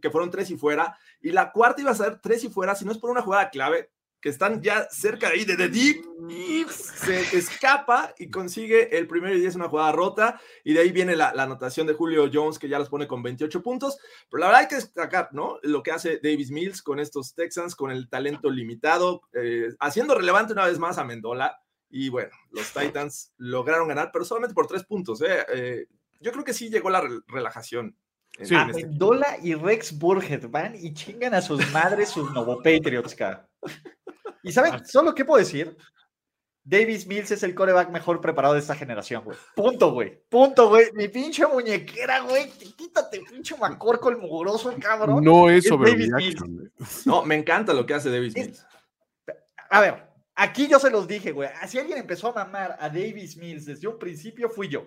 [0.00, 0.96] que fueron tres y fuera.
[1.20, 3.50] Y la cuarta iba a ser tres y fuera, si no es por una jugada
[3.50, 9.06] clave que están ya cerca de ahí de The Deep, se escapa y consigue el
[9.06, 12.58] primero y diez, una jugada rota, y de ahí viene la, anotación de Julio Jones,
[12.58, 13.98] que ya los pone con 28 puntos,
[14.30, 15.58] pero la verdad hay que destacar, ¿no?
[15.62, 20.52] Lo que hace Davis Mills con estos Texans, con el talento limitado, eh, haciendo relevante
[20.52, 24.84] una vez más a Mendola, y bueno, los Titans lograron ganar, pero solamente por tres
[24.84, 25.44] puntos, ¿eh?
[25.52, 25.86] eh
[26.20, 27.96] yo creo que sí llegó la relajación.
[28.42, 28.54] Sí.
[28.54, 33.48] Este Mendola y Rex Burhead van y chingan a sus madres sus Novo Patriots, cara.
[34.42, 34.82] Y saben, ah.
[34.84, 35.76] solo qué puedo decir.
[36.62, 39.36] Davis Mills es el coreback mejor preparado de esta generación, güey.
[39.56, 40.22] Punto, güey.
[40.28, 40.92] Punto, güey.
[40.92, 42.50] Mi pinche muñequera, güey.
[42.50, 45.24] Quítate, pinche macorco el mugroso, cabrón.
[45.24, 47.06] No es sobre Davis Mills.
[47.06, 48.64] No, me encanta lo que hace Davis Mills.
[49.70, 51.48] A ver, aquí yo se los dije, güey.
[51.66, 54.86] Si alguien empezó a mamar a Davis Mills desde un principio, fui yo.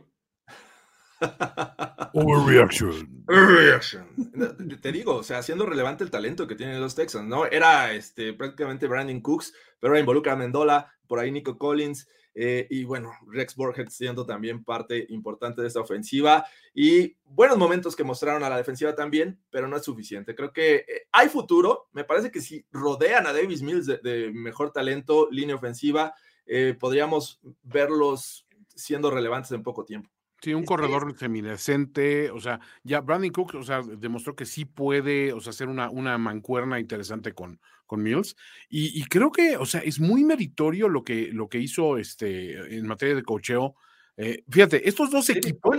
[2.13, 3.23] Overreaction.
[3.27, 4.79] Overreaction.
[4.81, 7.45] Te digo, o sea, haciendo relevante el talento que tienen los Texans, ¿no?
[7.45, 12.83] Era este, prácticamente Brandon Cooks, pero involucra a Mendola, por ahí Nico Collins, eh, y
[12.83, 18.43] bueno, Rex Burkhead siendo también parte importante de esta ofensiva y buenos momentos que mostraron
[18.43, 20.33] a la defensiva también, pero no es suficiente.
[20.33, 21.89] Creo que eh, hay futuro.
[21.93, 27.39] Me parece que si rodean a Davis Mills de, mejor talento, línea ofensiva, eh, podríamos
[27.61, 30.09] verlos siendo relevantes en poco tiempo.
[30.43, 35.31] Sí, un corredor semidecente, o sea, ya Brandon Cook, o sea, demostró que sí puede,
[35.31, 38.35] o sea, hacer una, una mancuerna interesante con, con Mills.
[38.67, 42.85] Y, creo que, o sea, es muy meritorio lo que, lo que hizo este, en
[42.87, 43.75] materia de cocheo.
[44.17, 45.77] Eh, fíjate, estos dos equipos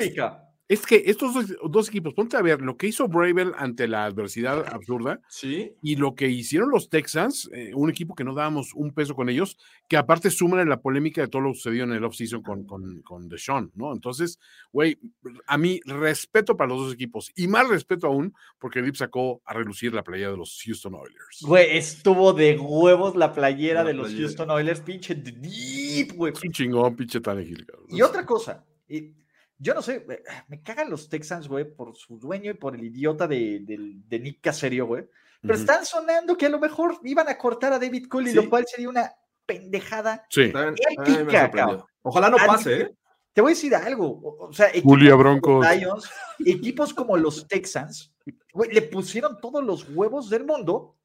[0.66, 1.35] es que estos
[1.70, 5.74] dos, equipos, ponte a ver lo que hizo Bravel ante la adversidad absurda ¿Sí?
[5.83, 9.29] y lo que hicieron los Texans, eh, un equipo que no dábamos un peso con
[9.29, 12.42] ellos, que aparte suman en la polémica de todo lo que sucedió en el offseason
[12.42, 13.92] con, con, con Deshaun, ¿no?
[13.92, 14.38] Entonces,
[14.72, 14.98] güey,
[15.46, 19.53] a mí respeto para los dos equipos y más respeto aún porque Deep sacó a
[19.53, 21.42] relucir la playera de los Houston Oilers.
[21.42, 26.33] Güey, estuvo de huevos la playera de los Houston Oilers, pinche Deep, güey.
[26.33, 27.66] Es un chingón, pinche Tannehill.
[27.90, 29.12] Y otra cosa, y
[29.58, 30.04] yo no sé,
[30.48, 34.40] me cagan los Texans, güey, por su dueño y por el idiota de, de, Nick
[34.40, 35.08] Caserio, güey.
[35.40, 38.64] Pero están sonando que a lo mejor iban a cortar a David Cooley, lo cual
[38.66, 39.12] sería una
[39.44, 40.52] pendejada sí.
[40.96, 42.94] épica, Ojalá no pase, ¿eh?
[43.32, 45.66] Te voy a decir algo, o sea, equipos Broncos.
[45.68, 46.08] Lions,
[46.46, 48.12] equipos como los Texans,
[48.52, 50.96] güey, le pusieron todos los huevos del mundo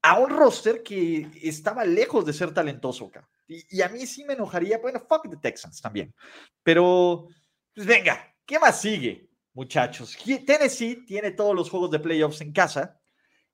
[0.00, 3.28] a un roster que estaba lejos de ser talentoso, cabrón.
[3.48, 6.14] Y, y a mí sí me enojaría, bueno, fuck the Texans también,
[6.62, 7.28] pero
[7.74, 10.16] pues venga, ¿qué más sigue, muchachos?
[10.46, 13.00] Tennessee tiene todos los juegos de playoffs en casa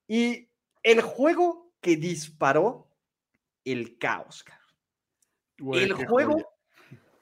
[0.07, 0.49] y
[0.83, 2.89] el juego que disparó
[3.65, 4.45] el caos.
[5.73, 6.53] el juego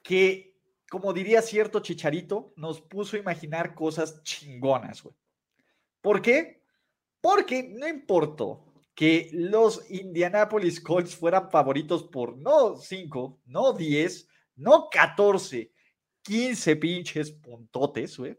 [0.02, 0.56] que,
[0.90, 5.14] como diría cierto chicharito, nos puso a imaginar cosas chingonas, güey.
[6.00, 6.62] ¿Por qué?
[7.20, 14.88] Porque no importó que los Indianapolis Colts fueran favoritos por no 5, no 10, no
[14.90, 15.72] 14,
[16.22, 18.38] 15 pinches puntotes, güey,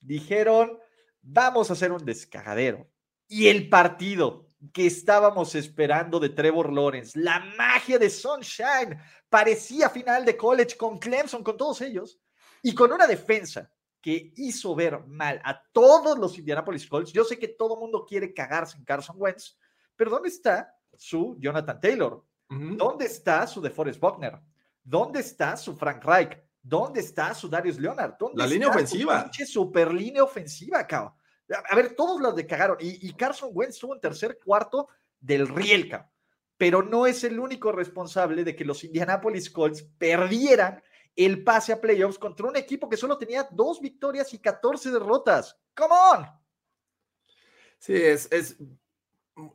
[0.00, 0.78] dijeron,
[1.22, 2.90] vamos a hacer un descagadero.
[3.28, 10.24] Y el partido que estábamos esperando de Trevor Lawrence, la magia de Sunshine, parecía final
[10.24, 12.20] de college con Clemson, con todos ellos,
[12.62, 17.12] y con una defensa que hizo ver mal a todos los Indianapolis Colts.
[17.12, 19.58] Yo sé que todo el mundo quiere cagarse en Carson Wentz,
[19.96, 22.24] pero ¿dónde está su Jonathan Taylor?
[22.48, 24.40] ¿Dónde está su DeForest Buckner?
[24.82, 26.36] ¿Dónde está su Frank Reich?
[26.62, 28.14] ¿Dónde está su Darius Leonard?
[28.34, 29.30] la línea ofensiva.
[29.46, 31.14] super línea ofensiva, cabrón.
[31.68, 32.76] A ver, todos los de cagaron.
[32.80, 35.90] Y, Carson Wentz estuvo en tercer cuarto del riel,
[36.56, 40.82] Pero no es el único responsable de que los Indianapolis Colts perdieran
[41.16, 45.58] el pase a playoffs contra un equipo que solo tenía dos victorias y 14 derrotas.
[45.74, 46.26] ¡Come on!
[47.78, 48.56] Sí, es, es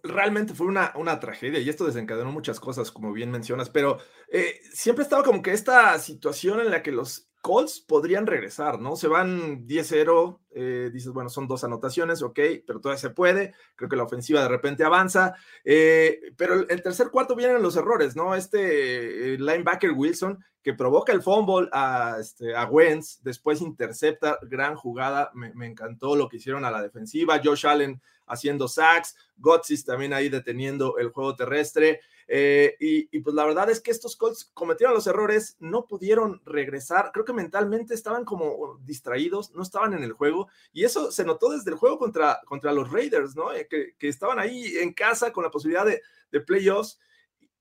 [0.03, 3.97] realmente fue una, una, tragedia y esto desencadenó muchas cosas, como bien mencionas, pero
[4.29, 8.95] eh, siempre estaba como que esta situación en la que los Colts podrían regresar, ¿no?
[8.95, 13.87] Se van 10-0, eh, dices, bueno, son dos anotaciones, ok, pero todavía se puede, creo
[13.87, 18.33] que la ofensiva de repente avanza, eh, pero el, tercer cuarto vienen los errores, ¿no?
[18.33, 25.29] Este linebacker Wilson que provoca el fumble a, este, a Wentz, después intercepta, gran jugada,
[25.35, 30.13] me, me encantó lo que hicieron a la defensiva, Josh Allen haciendo sacks, Gotsis también
[30.13, 32.01] ahí deteniendo el juego terrestre.
[32.27, 37.11] Eh, y, pues la verdad es que estos Colts cometieron los errores, no pudieron regresar,
[37.13, 41.49] creo que mentalmente estaban como distraídos, no estaban en el juego, y eso se notó
[41.49, 43.53] desde el juego contra, contra los Raiders, ¿no?
[43.53, 46.01] Eh, que, estaban ahí en casa con la posibilidad de,
[46.41, 46.99] playoffs.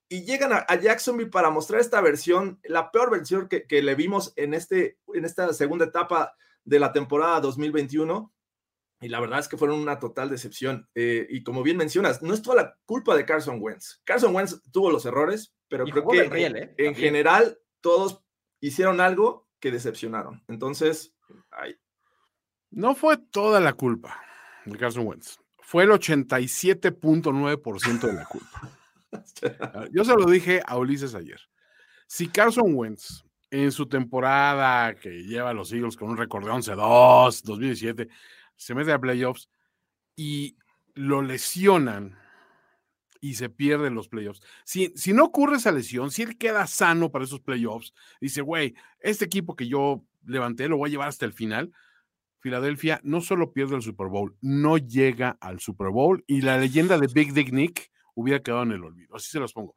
[0.09, 4.33] Y llegan a, Jacksonville para mostrar esta versión, la peor versión que, que le vimos
[4.37, 8.33] en, este, en esta segunda etapa de la temporada 2021
[9.05, 10.88] y la verdad es que fueron una total decepción.
[10.95, 14.01] Eh, y como bien mencionas, no es toda la culpa de Carson Wentz.
[14.05, 16.75] Carson Wentz tuvo los errores, pero creo que ¿eh?
[16.79, 18.25] en, general todos
[18.61, 20.43] hicieron algo que decepcionaron.
[20.49, 21.14] Entonces,
[21.51, 21.77] ay.
[22.71, 24.19] no fue toda la culpa
[24.64, 25.38] de Carson Wentz.
[25.59, 28.71] Fue el 87.9% de la culpa.
[29.93, 31.43] Yo se lo dije a Ulises ayer.
[32.07, 36.53] Si Carson Wentz en su temporada que lleva a los Eagles con un récord de
[36.53, 38.09] 11-2, 2017,
[38.57, 39.49] se mete a playoffs
[40.17, 40.57] y
[40.95, 42.19] lo lesionan
[43.21, 44.43] y se pierden los playoffs.
[44.64, 48.75] Si, si no ocurre esa lesión, si él queda sano para esos playoffs, dice, güey,
[49.01, 51.73] este equipo que yo levanté lo voy a llevar hasta el final.
[52.40, 56.99] Filadelfia no solo pierde el Super Bowl, no llega al Super Bowl y la leyenda
[56.99, 59.17] de Big Dick Nick hubiera quedado en el olvido.
[59.17, 59.75] Así se los pongo.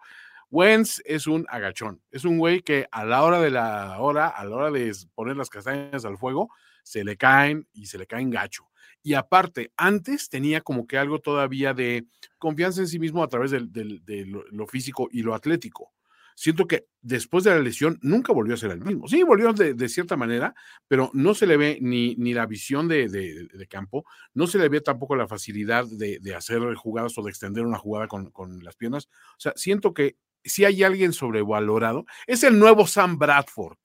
[0.50, 4.44] Wentz es un agachón, es un güey que a la hora de la hora, a
[4.44, 6.50] la hora de poner las castañas al fuego,
[6.88, 8.70] se le caen y se le caen gacho.
[9.04, 13.52] Y aparte, antes tenía como que algo todavía de confianza en sí mismo a través
[13.52, 15.94] de, lo, físico y lo atlético.
[16.36, 19.08] siento que después de la lesión nunca volvió a ser el mismo.
[19.10, 20.56] Sí, volvió de, cierta manera,
[20.88, 24.80] pero no se le ve ni, ni la visión de, campo, no se le ve
[24.80, 29.10] tampoco la facilidad de, hacer jugadas o de extender una jugada con, las piernas.
[29.32, 33.78] O sea, siento que si hay alguien sobrevalorado, es el nuevo Sam Bradford.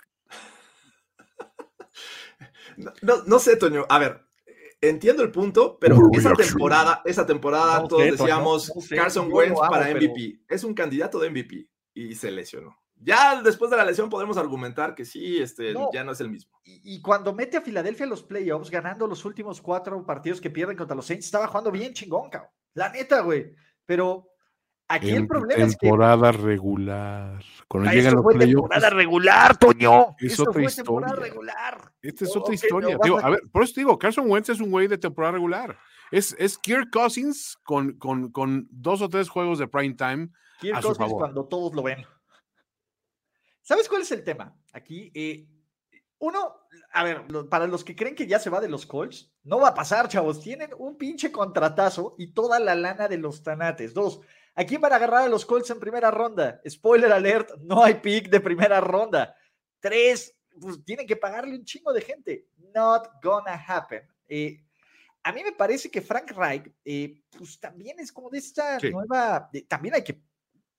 [3.02, 3.86] No, no sé, Toño.
[3.88, 4.22] A ver,
[4.80, 10.44] entiendo el punto, pero esa temporada, esa temporada todos decíamos Carson Wentz para MVP.
[10.48, 12.76] Es un candidato de MVP y se lesionó.
[13.04, 16.52] Ya después de la lesión podemos argumentar que sí, este, ya no es el mismo.
[16.62, 20.76] Y, cuando mete a Filadelfia en los playoffs, ganando los últimos cuatro partidos que pierden
[20.76, 22.50] contra los Saints, estaba jugando bien chingón, cabrón.
[22.74, 23.54] La neta, güey.
[23.84, 24.31] Pero
[24.88, 25.86] aquí el problema es que.
[25.86, 27.42] Temporada regular.
[27.68, 28.38] Cuando ah, llegan los fue.
[28.38, 30.16] Temporada regular, Toño.
[30.18, 31.14] Es otra historia.
[31.14, 31.92] Regular.
[32.00, 32.96] Esta es otra historia.
[33.22, 33.30] a...
[33.30, 35.78] ver, por eso te digo, Carson Wentz es un güey de temporada regular.
[36.10, 40.28] Es, es Kirk Cousins con, con, con dos o tres juegos de prime time
[41.18, 42.04] cuando todos lo ven.
[43.62, 44.56] ¿Sabes cuál es el tema?
[44.72, 45.46] Aquí, eh,
[46.18, 49.58] uno, a ver, para los que creen que ya se va de los Colts, no
[49.58, 50.40] va a pasar, chavos.
[50.40, 53.94] Tienen un pinche contratazo y toda la lana de los tanates.
[53.94, 54.20] Dos,
[54.54, 56.60] ¿a quién van a agarrar a los Colts en primera ronda?
[56.68, 59.34] Spoiler alert, no hay pick de primera ronda.
[59.80, 62.46] Tres, pues tienen que pagarle un chingo de gente.
[62.74, 64.02] Not gonna happen.
[64.28, 64.62] Eh,
[65.24, 69.48] a mí me parece que Frank Reich, eh, pues también es como de esta nueva,
[69.68, 70.20] también hay que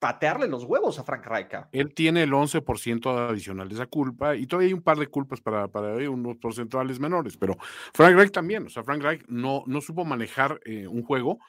[0.04, 1.54] patearle los huevos a Frank Reich.
[1.72, 5.40] Él tiene el 11% adicional de esa culpa y todavía hay un par de culpas
[5.40, 7.56] para, para unos porcentuales menores, pero
[7.94, 11.40] Frank Reich también, o sea, Frank Reich no, no supo manejar eh, un juego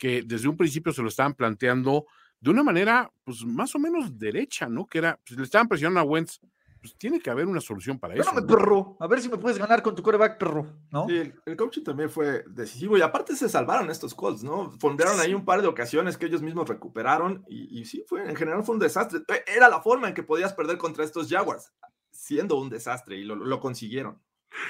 [0.00, 2.06] que desde un principio se lo estaban planteando
[2.40, 4.86] de una manera, pues más o menos derecha, ¿no?
[4.86, 6.40] Que era, pues, le estaban presionando a Wentz
[6.80, 8.32] pues tiene que haber una solución para eso.
[8.32, 8.46] ¿no?
[8.46, 8.96] perro.
[9.00, 10.66] A ver si me puedes ganar con tu coreback, perro.
[10.90, 11.06] ¿no?
[11.06, 14.70] Sí, el, coaching también fue decisivo y aparte se salvaron estos Colts, ¿no?
[14.80, 18.64] Fondearon ahí un par de ocasiones que ellos mismos recuperaron y, sí, fue, en general
[18.64, 19.20] fue un desastre.
[19.28, 21.70] E, era la forma en que podías perder contra estos Jaguars,
[22.10, 24.18] siendo un desastre y lo, consiguieron.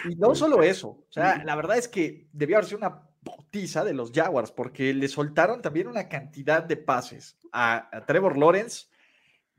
[0.09, 3.85] Y no solo eso, o sea, la verdad es que debió haber sido una botiza
[3.85, 8.87] de los Jaguars porque le soltaron también una cantidad de pases a, a Trevor Lawrence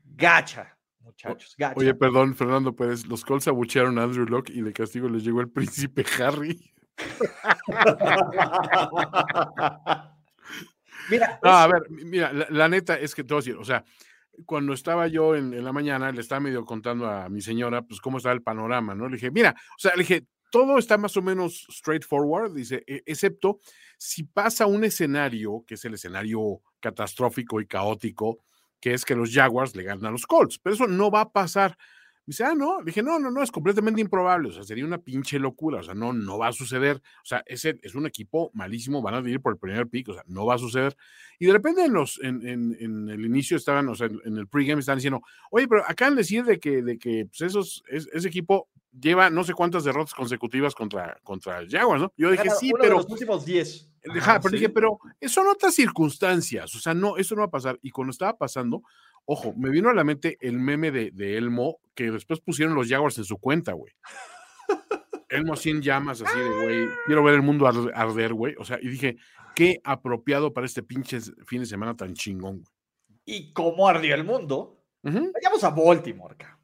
[0.04, 1.56] gacha, muchachos.
[1.76, 5.40] Oye, perdón, Fernando Pérez, los Colts abuchearon a Andrew Locke y de castigo les llegó
[5.40, 6.72] el príncipe Harry.
[11.10, 13.84] mira, a ver, mira, la, neta es que te voy a decir, o sea,
[14.46, 18.18] cuando estaba yo en, la mañana, le estaba medio contando a mi señora, pues, cómo
[18.18, 19.08] estaba el panorama, ¿no?
[19.08, 23.02] Le dije, mira, o sea, le dije, todo está más o menos straightforward, dice, e,
[23.06, 23.58] excepto
[23.96, 28.38] si pasa un escenario, que es el escenario catastrófico y caótico,
[28.78, 31.32] que es que los Jaguars le ganan a los Colts, pero eso no va a
[31.32, 31.78] pasar.
[32.26, 35.38] Dice, ah, no, dije, no, no, no, es completamente improbable, o sea, sería una pinche
[35.38, 39.02] locura, o sea, no, no va a suceder, o sea, ese es un equipo malísimo,
[39.02, 40.96] van a ir por el primer pick, o sea, no va a suceder.
[41.38, 44.80] Y de repente en, los, en, en, el inicio estaban, o sea, en el pregame
[44.80, 48.68] estaban diciendo, oye, pero acá de decir de que, de que pues esos, ese equipo
[48.92, 52.12] lleva no sé cuántas derrotas consecutivas contra, contra Jaguars, ¿no?
[52.16, 52.96] Yo dije, sí, pero...
[52.96, 53.90] los últimos 10.
[54.02, 57.78] pero dije, pero son otras circunstancias, o sea, no, eso no va a pasar.
[57.82, 58.82] Y cuando estaba pasando,
[59.24, 62.88] ojo, me vino a la mente el meme de, de Elmo, que después pusieron los
[62.88, 63.92] Jaguars en su cuenta, güey.
[65.28, 68.54] Elmo sin llamas, así de, güey, quiero ver el mundo arder, güey.
[68.58, 69.16] O sea, y dije,
[69.54, 72.74] qué apropiado para este pinche fin de semana tan chingón, güey.
[73.24, 74.84] ¿Y cómo ardió el mundo?
[75.02, 76.61] Vayamos a Baltimore, cabrón.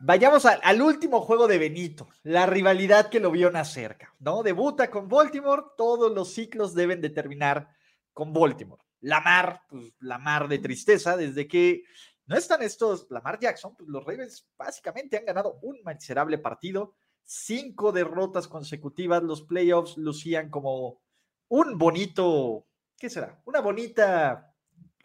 [0.00, 4.42] Vayamos al, último juego de Benito, la rivalidad que lo vio nacer, ¿no?
[4.42, 7.68] Debuta con Baltimore, todos los ciclos deben de terminar
[8.12, 8.82] con Baltimore.
[9.00, 11.84] La mar, pues la mar de tristeza, desde que
[12.26, 17.92] no están estos, Lamar Jackson, pues los Ravens básicamente han ganado un miserable partido, cinco
[17.92, 21.02] derrotas consecutivas, los playoffs lucían como
[21.48, 22.66] un bonito,
[22.98, 23.40] ¿qué será?
[23.44, 24.54] Una bonita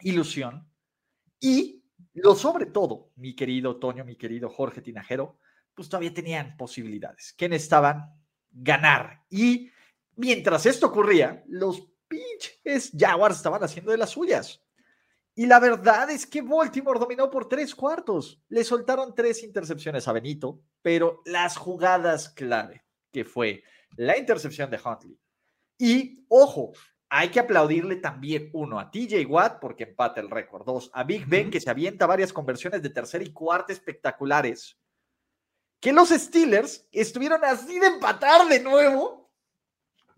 [0.00, 0.66] ilusión.
[1.38, 1.79] Y
[2.14, 5.38] lo sobre todo, mi querido Toño, mi querido Jorge Tinajero,
[5.74, 7.32] pues todavía tenían posibilidades.
[7.32, 8.14] que necesitaban?
[8.50, 9.24] Ganar.
[9.30, 9.70] Y
[10.16, 14.62] mientras esto ocurría, los pinches Jaguars estaban haciendo de las suyas.
[15.34, 18.42] Y la verdad es que Baltimore dominó por tres cuartos.
[18.48, 23.62] Le soltaron tres intercepciones a Benito, pero las jugadas clave, que fue
[23.96, 25.18] la intercepción de Huntley.
[25.78, 26.72] Y, ojo,
[27.12, 30.64] hay que aplaudirle también, uno, a TJ Watt porque empata el récord.
[30.64, 34.78] Dos, a Big Ben que se avienta varias conversiones de tercera y cuarta espectaculares.
[35.80, 39.32] Que los Steelers estuvieron así de empatar de nuevo,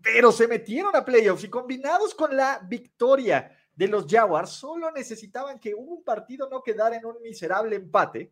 [0.03, 5.59] pero se metieron a playoffs y combinados con la victoria de los Jaguars, solo necesitaban
[5.59, 8.31] que un partido no quedara en un miserable empate.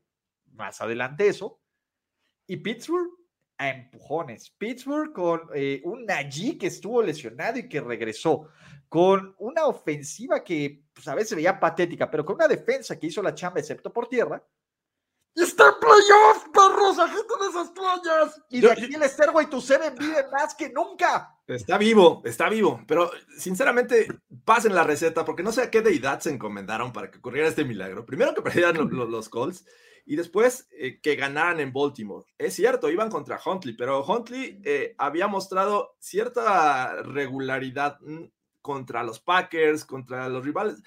[0.52, 1.60] Más adelante eso.
[2.46, 3.10] Y Pittsburgh
[3.62, 4.50] a empujones.
[4.50, 8.48] Pittsburgh con eh, un Najee que estuvo lesionado y que regresó,
[8.90, 13.22] con una ofensiva que pues, a veces veía patética, pero con una defensa que hizo
[13.22, 14.44] la chamba excepto por tierra.
[15.36, 17.00] ¡Y está en playoff, perros!
[17.00, 18.42] ¡Agiten esas playas!
[18.50, 21.38] Y de aquí el Estergo y tu Seven vive más que nunca.
[21.46, 24.08] Está vivo, está vivo, pero sinceramente
[24.44, 27.64] pasen la receta porque no sé a qué deidad se encomendaron para que ocurriera este
[27.64, 28.08] milagro.
[28.08, 29.66] Primero que perdieran los, los Colts
[30.06, 32.26] y después eh, que ganaran en Baltimore.
[32.38, 38.26] Es cierto, iban contra Huntley, pero Huntley eh, había mostrado cierta regularidad mm,
[38.62, 40.82] contra los Packers, contra los rivales.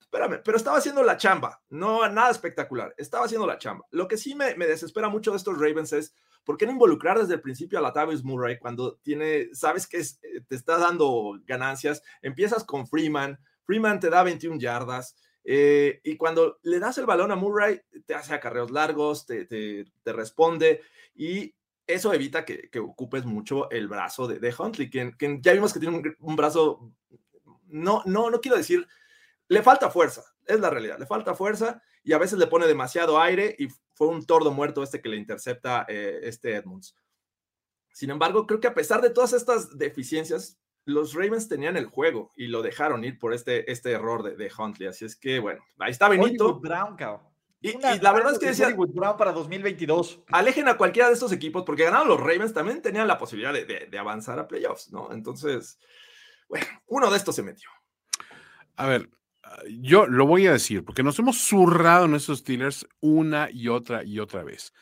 [0.00, 3.84] Espérame, pero estaba haciendo la chamba, no nada espectacular, estaba haciendo la chamba.
[3.90, 6.14] Lo que sí me, desespera mucho de estos Ravens es
[6.44, 9.98] ¿por qué no involucrar desde el principio a la Tavis Murray cuando tiene, sabes que
[9.98, 12.02] eh, te está dando ganancias?
[12.22, 15.16] Empiezas con Freeman, Freeman te da 21 yardas,
[15.48, 20.12] eh, y cuando le das el balón a Murray, te hace acarreos largos, te, te,
[20.12, 20.82] responde
[21.14, 21.54] y
[21.86, 26.34] eso evita que, ocupes mucho el brazo de, Huntley, quien, ya vimos que tiene un,
[26.36, 26.92] brazo,
[27.68, 28.88] no, no, no quiero decir,
[29.46, 33.20] le falta fuerza, es la realidad, le falta fuerza y a veces le pone demasiado
[33.20, 36.96] aire y fue un tordo muerto este que le intercepta eh, este Edmonds.
[37.92, 42.32] Sin embargo, creo que a pesar de todas estas deficiencias, los Ravens tenían el juego
[42.36, 44.88] y lo dejaron ir por este, este error de, de Huntley.
[44.88, 46.58] Así es que, bueno, ahí está Benito.
[46.60, 46.96] Brown,
[47.60, 50.22] y, la verdad es que decía, Brown para 2022.
[50.28, 53.88] Alejen a cualquiera de estos equipos porque ganaron los Ravens, también tenían la posibilidad de,
[53.90, 55.12] de, avanzar a playoffs, ¿no?
[55.12, 55.78] Entonces,
[56.48, 57.68] bueno, uno de estos se metió.
[58.76, 59.10] A ver,
[59.68, 64.04] yo lo voy a decir porque nos hemos zurrado en estos Steelers una y otra
[64.04, 64.72] y otra vez.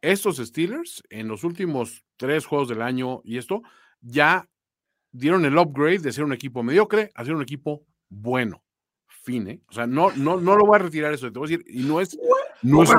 [0.00, 3.62] Estos Steelers en los últimos tres juegos del año y esto
[4.00, 4.48] ya
[5.12, 8.64] dieron el upgrade de ser un equipo mediocre a ser un equipo bueno.
[9.06, 9.62] Fine.
[9.68, 11.30] O sea, no, no, no lo voy a retirar eso.
[11.30, 12.18] Te voy a decir, y no es.
[12.62, 12.90] No es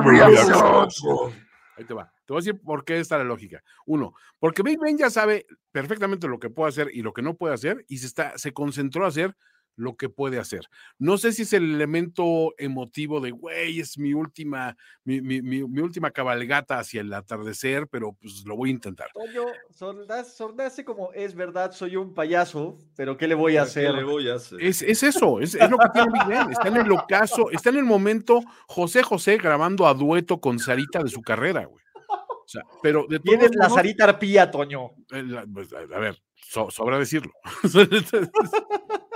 [1.76, 2.10] Ahí te va.
[2.24, 3.62] Te voy a decir por qué está la lógica.
[3.84, 7.34] Uno, porque Big Ben ya sabe perfectamente lo que puede hacer y lo que no
[7.34, 9.36] puede hacer, y se, está, se concentró a hacer
[9.76, 10.68] lo que puede hacer.
[10.98, 15.80] No sé si es el elemento emotivo de, güey, es mi última, mi, mi, mi,
[15.80, 19.08] última cabalgata hacia el atardecer, pero pues lo voy a intentar.
[19.12, 23.94] Toño, sondaste como, es verdad, soy un payaso, pero ¿qué le voy a hacer?
[23.94, 24.62] le voy a hacer?
[24.62, 26.50] Es, es eso, es, es, lo que tiene Miguel.
[26.50, 31.02] Está en el ocaso, está en el momento José José grabando a dueto con Sarita
[31.02, 31.82] de su carrera, güey.
[32.08, 34.90] O sea, pero de Tienes la Sarita Arpía, Toño.
[35.12, 36.22] Eh, pues, a ver,
[36.70, 37.32] sobra decirlo.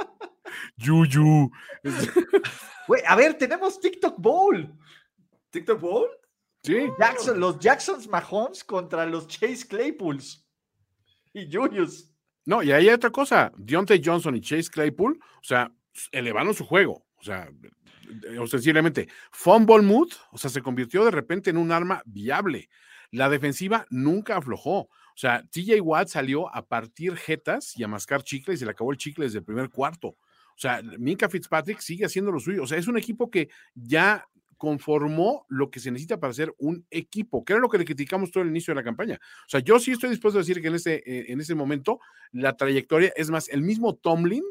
[0.76, 1.50] Yuyu.
[2.88, 4.74] Güey, a ver, tenemos TikTok Bowl.
[5.50, 6.08] ¿TikTok Bowl?
[6.62, 6.88] Sí.
[6.98, 10.42] Jackson, los Jacksons Mahomes contra los Chase Claypools.
[11.34, 12.10] Y Julius.
[12.46, 13.52] No, y ahí hay otra cosa.
[13.58, 15.70] Deontay Johnson y Chase Claypool, o sea,
[16.12, 17.04] elevaron su juego.
[17.16, 17.50] O sea,
[18.40, 22.70] o sencillamente, Fumble Mood, o sea, se convirtió de repente en un arma viable.
[23.10, 24.78] La defensiva nunca aflojó.
[24.78, 28.70] O sea, TJ Watt salió a partir jetas y a mascar chicle y se le
[28.70, 30.16] acabó el chicle desde el primer cuarto.
[30.58, 32.64] O sea, Minka Fitzpatrick sigue haciendo lo suyo.
[32.64, 36.84] O sea, es un equipo que ya conformó lo que se necesita para ser un
[36.90, 39.20] equipo, que era lo que le criticamos todo el inicio de la campaña.
[39.22, 42.00] O sea, yo sí estoy dispuesto a decir que en ese, eh, en ese momento
[42.32, 44.42] la trayectoria, es más, el mismo Tomlin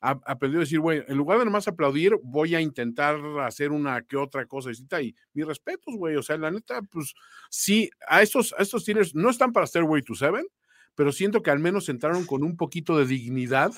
[0.00, 4.16] aprendió a decir, güey, en lugar de nomás aplaudir, voy a intentar hacer una que
[4.16, 7.14] otra cosa distinta y mis respetos, güey, o sea, la neta, pues
[7.48, 8.84] sí, a estos, a estos
[9.14, 10.44] no están para Stairway to Seven,
[10.96, 13.72] pero siento que al menos entraron con un poquito de dignidad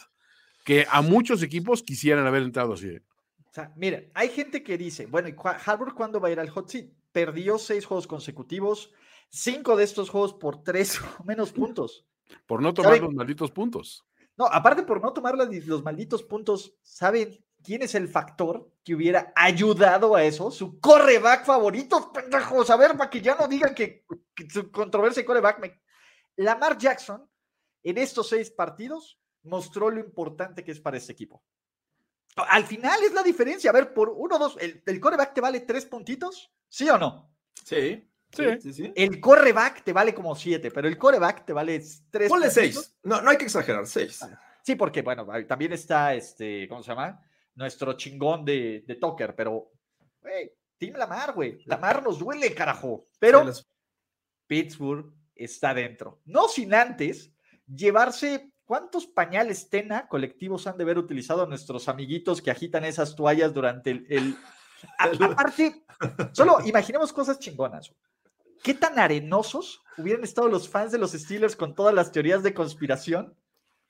[0.64, 2.88] que a muchos equipos quisieran haber entrado así.
[2.88, 3.02] ¿eh?
[3.50, 6.50] O sea, mira, hay gente que dice, bueno, ¿y Harvard cuándo va a ir al
[6.50, 6.86] hot seat?
[7.12, 8.92] Perdió seis juegos consecutivos,
[9.28, 12.06] cinco de estos juegos por tres o menos puntos.
[12.46, 14.04] Por no tomar los malditos puntos.
[14.36, 19.32] No, aparte por no tomar los, malditos puntos, ¿saben quién es el factor que hubiera
[19.36, 20.50] ayudado a eso?
[20.50, 22.70] Su coreback favorito, pendejos.
[22.70, 24.04] A ver, para que ya no digan que,
[24.52, 25.60] su controversia de coreback.
[25.60, 25.80] Me...
[26.36, 27.28] Lamar Jackson,
[27.84, 31.42] en estos seis partidos, mostró lo importante que es para este equipo.
[32.36, 33.70] Al final es la diferencia.
[33.70, 37.32] A ver, por uno, dos, el, el coreback te vale tres puntitos, ¿sí o no?
[37.64, 38.10] Sí.
[38.32, 41.80] Sí, sí, El coreback te vale como siete, pero el coreback te vale
[42.10, 42.28] tres.
[42.28, 42.96] Ponle seis.
[43.04, 44.22] No, no hay que exagerar, seis.
[44.22, 47.22] Ah, sí, porque, bueno, también está este, ¿cómo se llama?
[47.54, 49.70] Nuestro chingón de, de Tucker, pero,
[50.20, 51.60] güey, Team Lamar, güey.
[51.66, 53.06] Lamar nos duele, carajo.
[53.20, 53.44] Pero
[54.48, 56.20] Pittsburgh está dentro.
[56.24, 57.32] No sin antes
[57.66, 63.52] llevarse ¿Cuántos pañales Tena colectivos han de haber utilizado nuestros amiguitos que agitan esas toallas
[63.52, 64.36] durante el...
[64.98, 65.84] aparte,
[66.32, 67.92] solo imaginemos cosas chingonas.
[68.62, 72.54] ¿Qué tan arenosos hubieran estado los fans de los Steelers con todas las teorías de
[72.54, 73.36] conspiración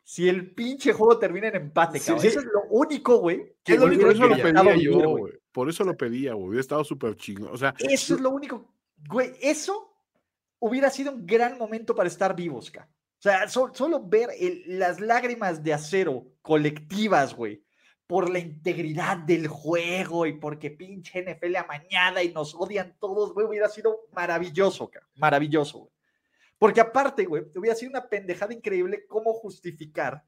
[0.04, 3.56] si el pinche juego termina en empate, Eso es lo único, güey.
[3.64, 5.32] por eso lo pedía yo, güey.
[5.50, 6.48] Por eso lo pedía, güey.
[6.48, 7.50] Hubiera estado súper chingón.
[7.52, 8.74] O sea, eso es lo único.
[9.08, 9.96] Güey, eso
[10.58, 12.88] hubiera sido un gran momento para estar vivos, ca.
[13.24, 14.28] Sea, solo ver
[14.66, 17.64] las lágrimas de acero colectivas, güey,
[18.06, 23.46] por la integridad del juego y porque pinche NFL amañada y nos odian todos, güey,
[23.46, 25.08] hubiera sido maravilloso, ca.
[25.14, 25.92] Maravilloso, güey.
[26.58, 30.22] Porque aparte, güey, hubiera sido una pendejada increíble cómo justificar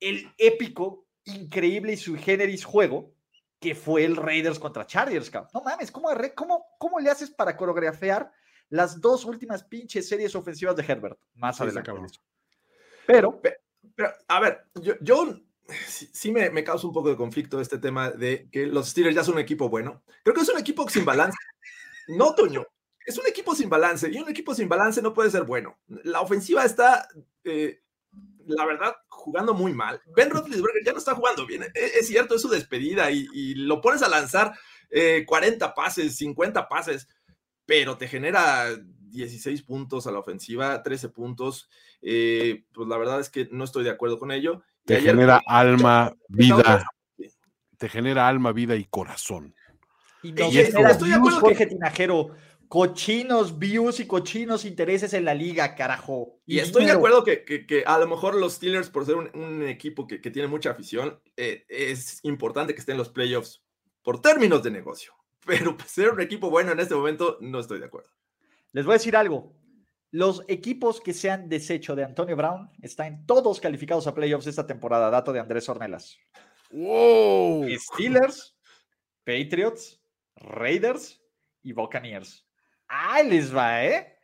[0.00, 3.14] el épico, increíble y sui generis juego
[3.60, 5.52] que fue el Raiders contra Chargers, cabrón.
[5.54, 8.32] No mames, ¿cómo, cómo, ¿cómo le haces para coreografiar
[8.68, 11.18] las dos últimas pinches series ofensivas de Herbert?
[11.34, 11.92] Más adelante.
[13.06, 13.40] Pero,
[13.94, 15.40] pero, a ver, yo, yo
[15.86, 19.24] sí, me, me, causa un poco de conflicto este tema de que los Steelers ya
[19.24, 20.02] son un equipo bueno.
[20.22, 21.38] Creo que es un equipo sin balance.
[22.08, 22.66] No, Toño,
[23.04, 25.78] es un equipo sin balance y un equipo sin balance no puede ser bueno.
[25.86, 27.08] La ofensiva está
[27.44, 27.80] eh,
[28.46, 30.00] la verdad, jugando muy mal.
[30.14, 31.62] Ben Roethlisberger ya no está jugando bien.
[31.62, 34.52] E, es, cierto, es su despedida y, lo pones a lanzar
[35.26, 37.08] 40 eh, pases, 50 pases,
[37.66, 41.68] pero te genera 16 puntos a la ofensiva, 13 puntos.
[42.00, 44.62] Eh, pues la verdad es que no estoy de acuerdo con ello.
[44.84, 46.86] Te genera alma, vida.
[47.76, 49.54] Te genera alma, vida y corazón.
[50.22, 52.30] Y, y estoy de acuerdo Jorge Tinajero
[52.68, 56.40] cochinos views y cochinos intereses en la liga, carajo.
[56.46, 60.18] Y, estoy de acuerdo que, a lo mejor los Steelers, por ser un, equipo que,
[60.18, 63.62] tiene mucha afición, eh, es importante que estén en los playoffs
[64.02, 65.12] por términos de negocio.
[65.46, 68.10] Pero ser un equipo bueno en este momento, no estoy de acuerdo.
[68.72, 69.54] Les voy a decir algo.
[70.10, 74.66] Los equipos que se han deshecho de Antonio Brown están todos calificados a playoffs esta
[74.66, 75.10] temporada.
[75.10, 76.18] Dato de Andrés Ornelas.
[76.70, 77.66] Wow.
[77.78, 78.56] Steelers,
[79.24, 80.00] Patriots,
[80.36, 81.22] Raiders
[81.62, 82.46] y Buccaneers.
[82.88, 84.18] Ahí les va, ¿eh?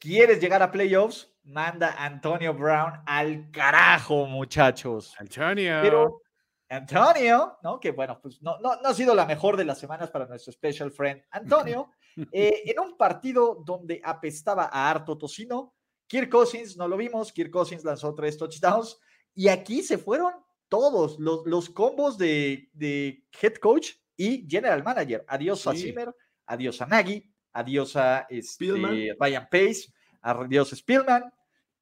[0.00, 1.32] ¿Quieres llegar a playoffs?
[1.44, 5.14] Manda Antonio Brown al carajo, muchachos.
[5.18, 5.78] Antonio.
[5.82, 6.22] Pero
[6.68, 7.78] Antonio, ¿no?
[7.78, 10.52] Que bueno, pues no, no, no, ha sido la mejor de las semanas para nuestro
[10.52, 11.90] special friend Antonio.
[12.30, 15.74] Eh, en un partido donde apestaba a harto tocino,
[16.06, 19.00] Kirk Cousins, no lo vimos, Kirk Cousins lanzó tres touchdowns
[19.34, 20.32] y aquí se fueron
[20.68, 25.24] todos los, los combos de, de head coach y general manager.
[25.26, 26.14] Adiós a Zimmer,
[26.46, 31.32] adiós a Nagy, adiós a este, Ryan Pace, adiós a Spielman.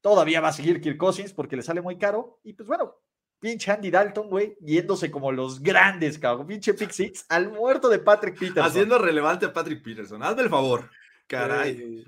[0.01, 2.41] Todavía va a seguir Kirk Cousins porque le sale muy caro.
[2.43, 2.97] Y pues bueno,
[3.43, 6.47] pinche Andy Dalton, güey, yéndose como los grandes, cabrón.
[6.47, 8.65] Pinche pick six al muerto de Patrick Peterson.
[8.65, 10.23] Haciendo relevante a Patrick Peterson.
[10.23, 10.89] Hazme el favor.
[11.27, 12.07] Caray.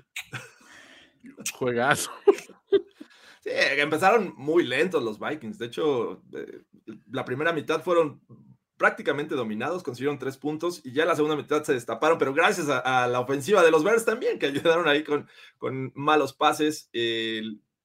[1.53, 2.09] Juegazo.
[3.41, 5.59] Sí, empezaron muy lentos los Vikings.
[5.59, 6.61] De hecho, eh,
[7.11, 8.21] la primera mitad fueron
[8.77, 13.07] prácticamente dominados, consiguieron tres puntos y ya la segunda mitad se destaparon, pero gracias a,
[13.07, 15.27] la ofensiva de los Bears también, que ayudaron ahí con,
[15.57, 16.89] con malos pases,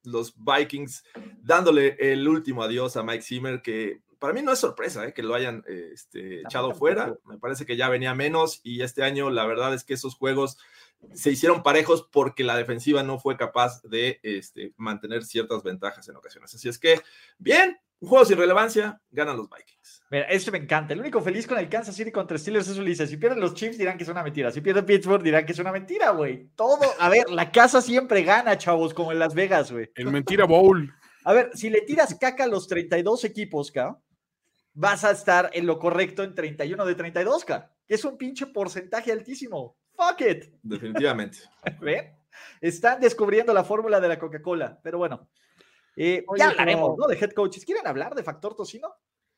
[0.04, 1.04] los Vikings
[1.42, 5.22] dándole el último adiós a Mike Zimmer, que para mí no es sorpresa eh, que
[5.22, 9.46] lo hayan este, echado fuera, me parece que ya venía menos y este año la
[9.46, 10.58] verdad es que esos juegos
[11.14, 16.16] se hicieron parejos porque la defensiva no fue capaz de este, mantener ciertas ventajas en
[16.16, 16.54] ocasiones.
[16.54, 17.00] Así es que,
[17.38, 20.02] bien, un juego sin relevancia, ganan los Vikings.
[20.10, 20.92] Mira, esto me encanta.
[20.92, 23.08] El único feliz con el Kansas City contra Steelers es Ulises.
[23.08, 24.50] Si pierden los Chiefs dirán que es una mentira.
[24.50, 26.48] Si pierden Pittsburgh dirán que es una mentira, güey.
[26.56, 29.90] Todo, a ver, la casa siempre gana, chavos, como en Las Vegas, güey.
[29.94, 30.92] El mentira bowl.
[31.24, 33.98] A ver, si le tiras caca a los 32 equipos, ¿ca?
[34.74, 37.70] vas a estar en lo correcto en 31 de 32, ¿ca?
[37.86, 39.76] Que es un pinche porcentaje altísimo.
[39.94, 40.44] Fuck it.
[40.62, 41.38] Definitivamente.
[41.80, 42.16] ¿Ven?
[42.60, 45.28] Están descubriendo la fórmula de la Coca-Cola, pero bueno.
[46.02, 47.06] Eh, ya hablaremos, ¿no?
[47.06, 47.62] De head coaches.
[47.66, 48.88] ¿Quieren hablar de factor tocino?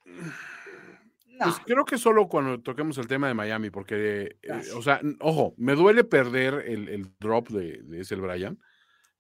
[0.05, 5.55] Pues creo que solo cuando toquemos el tema de Miami, porque, eh, o sea, ojo,
[5.57, 8.61] me duele perder el, drop de, de ese Brian,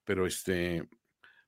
[0.04, 0.88] pero este,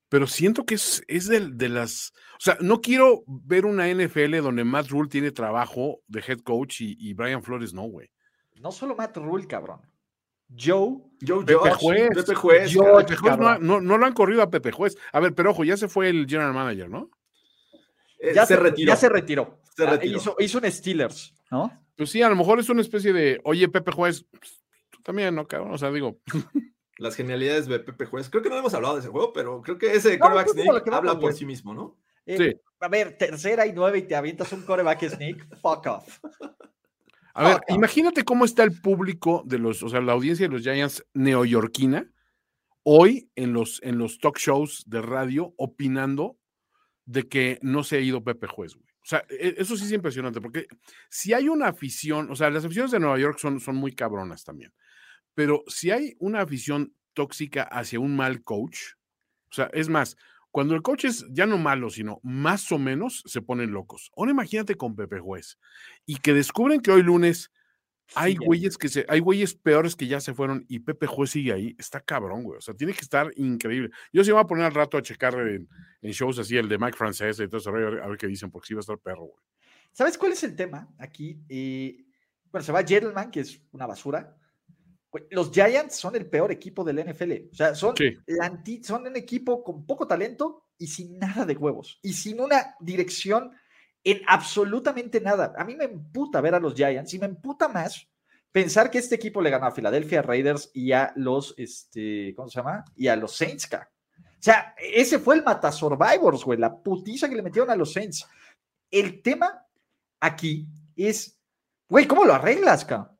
[0.08, 4.38] pero siento que es, es de, de, las, o sea, no quiero ver una NFL
[4.38, 8.10] donde Matt Rule tiene trabajo de head coach y, y Brian Flores no, güey.
[8.56, 9.80] No solo Matt Rule, cabrón.
[10.48, 14.96] Joe, Joe Pepe Juez, Pepe Juez, no, no, lo han corrido a Pepe Juez.
[15.12, 17.10] A ver, pero ojo, ya se fue el general manager, ¿no?
[18.18, 18.88] Eh, ya se, retiró.
[18.88, 19.60] Ya se retiró.
[19.78, 21.70] Ah, hizo, hizo, un Steelers, ¿no?
[21.96, 24.26] Pues sí, a lo mejor es una especie de, oye, Pepe Juez,
[24.90, 25.72] tú también, ¿no, cabrón?
[25.72, 26.20] O sea, digo.
[26.98, 28.30] Las genialidades de Pepe Juez.
[28.30, 31.18] Creo que no hemos hablado de ese juego, pero creo que ese coreback sneak habla
[31.18, 31.98] por sí mismo, ¿no?
[32.24, 32.60] Eh, sí.
[32.80, 36.20] A ver, tercera y nueve y te avientas un coreback sneak, fuck off.
[37.34, 40.62] A ver, imagínate cómo está el público de los, o sea, la audiencia de los
[40.62, 42.08] Giants neoyorquina
[42.84, 46.38] hoy en los, en los talk shows de radio opinando
[47.06, 48.86] de que no se ha ido Pepe Juez, güey.
[49.02, 50.66] O sea, e, eso sí es impresionante, porque
[51.10, 54.44] si hay una afición, o sea, las aficiones de Nueva York son, son muy cabronas
[54.44, 54.72] también,
[55.34, 58.78] pero si hay una afición tóxica hacia un mal coach,
[59.50, 60.16] o sea, es más,
[60.54, 64.12] cuando el coach es ya no malo, sino más o menos, se ponen locos.
[64.16, 65.58] Ahora imagínate con Pepe Juez
[66.06, 67.50] y que descubren que hoy lunes
[68.14, 71.52] hay güeyes que se, hay güeyes peores que ya se fueron y Pepe Juez sigue
[71.52, 71.74] ahí.
[71.76, 72.58] Está cabrón, güey.
[72.58, 73.90] O sea, tiene que estar increíble.
[74.12, 75.68] Yo sí me voy a poner al rato a checar en,
[76.02, 78.74] shows así, el de Mike Frances y todo eso, a ver, qué dicen, porque sí
[78.74, 79.44] va a estar perro, güey.
[79.90, 81.36] ¿Sabes cuál es el tema aquí?
[81.48, 81.96] Eh,
[82.52, 84.36] bueno, se va Gentleman, que es una basura.
[85.30, 87.32] Los Giants son el peor equipo del NFL.
[87.52, 87.94] O sea, son,
[88.82, 91.98] son un equipo con poco talento y sin nada de huevos.
[92.02, 93.52] Y sin una dirección
[94.02, 95.54] en absolutamente nada.
[95.56, 98.08] A mí me emputa ver a los Giants y me emputa más
[98.52, 102.60] pensar que este equipo le ganó a Philadelphia Raiders y a los, este, ¿cómo se
[102.60, 102.84] llama?
[102.94, 103.78] Y a los Saints, O
[104.38, 108.28] sea, ese fue el Mata Survivors, güey, la putiza que le metieron a los Saints.
[108.90, 109.66] El tema
[110.20, 111.36] aquí es,
[111.88, 113.13] güey, ¿cómo lo arreglas, ca?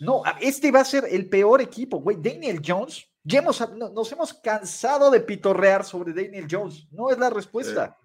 [0.00, 2.18] No, este va a ser el peor equipo, güey.
[2.20, 3.60] Daniel Jones, ya hemos,
[3.92, 6.86] nos hemos cansado de pitorrear sobre Daniel Jones.
[6.90, 7.98] No es la respuesta.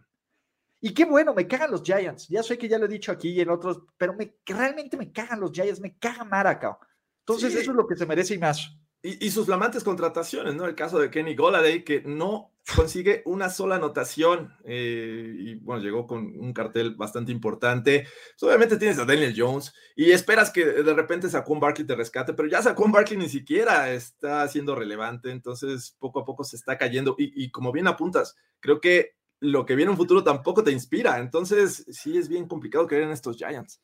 [0.79, 2.27] Y qué bueno, me cagan los Giants.
[2.27, 5.11] Ya sé que ya lo he dicho aquí y en otros, pero me, realmente me
[5.11, 6.79] cagan los Giants, me caga Maraca.
[7.19, 8.75] Entonces, eso es lo que se merece y más.
[9.03, 10.65] Y, sus flamantes contrataciones, ¿no?
[10.65, 16.07] El caso de Kenny Goladay, que no consigue una sola anotación eh, y bueno, llegó
[16.07, 18.07] con un cartel bastante importante.
[18.39, 22.33] Pues, obviamente tienes a Daniel Jones y esperas que de repente Saquon Barkley te rescate,
[22.33, 26.77] pero ya Saquon Barkley ni siquiera está siendo relevante, entonces poco a poco se está
[26.77, 27.15] cayendo.
[27.17, 31.19] Y, como bien apuntas, creo que lo que viene en un futuro tampoco te inspira,
[31.19, 33.81] entonces sí es bien complicado creer en estos Giants.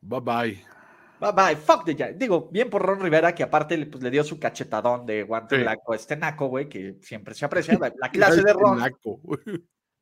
[0.00, 0.81] Bye bye.
[1.22, 2.18] Bye bye, fuck the Giants.
[2.18, 5.56] Digo, bien por Ron Rivera, que aparte le, pues, le dio su cachetadón de guante
[5.56, 7.78] blanco a este naco, güey, que siempre se aprecia.
[7.78, 8.78] La, clase de Ron.
[8.78, 9.20] Naco.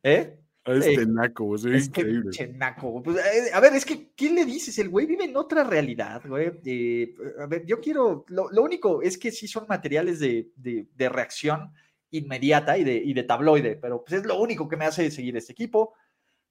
[0.02, 0.40] ¿Eh?
[0.64, 2.30] A este naco, güey, es, increíble.
[3.04, 4.78] Pues, eh, a ver, es que, ¿qué le dices?
[4.78, 6.52] El güey vive en otra realidad, güey.
[6.64, 11.74] Eh, a ver, yo quiero, lo, único es que sí son materiales de, de, reacción
[12.12, 15.36] inmediata y de, y de tabloide, pero pues es lo único que me hace seguir
[15.36, 15.92] este equipo.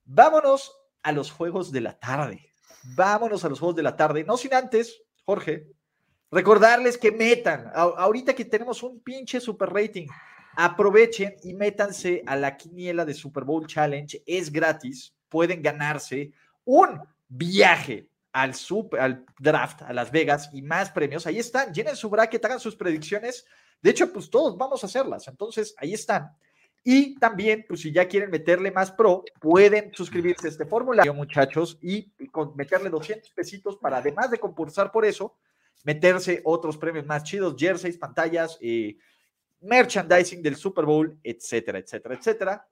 [0.05, 2.49] Vámonos a los juegos de la tarde
[2.84, 4.23] vámonos a los juegos de la tarde.
[4.23, 5.67] No sin antes, Jorge,
[6.32, 10.07] recordarles que metan, ahorita que tenemos un pinche super rating,
[10.55, 14.21] aprovechen y métanse a la quiniela de Super Bowl Challenge.
[14.25, 16.32] Es gratis, pueden ganarse
[16.65, 21.25] un viaje al, super, al draft a Las Vegas y más premios.
[21.25, 23.45] Ahí están, llenen su bracket, hagan sus predicciones.
[23.82, 25.27] De hecho, pues todos vamos a hacerlas.
[25.27, 26.32] Entonces, ahí están.
[26.84, 31.77] Y también, pues si ya quieren meterle más pro, pueden suscribirse a este formulario, muchachos,
[31.82, 32.11] y
[32.55, 35.38] meterle 200 pesitos para, además de concursar por eso,
[35.84, 38.97] meterse otros premios más chidos, jerseys, pantallas, eh,
[39.61, 42.69] merchandising del Super Bowl, etcétera, etcétera, etcétera.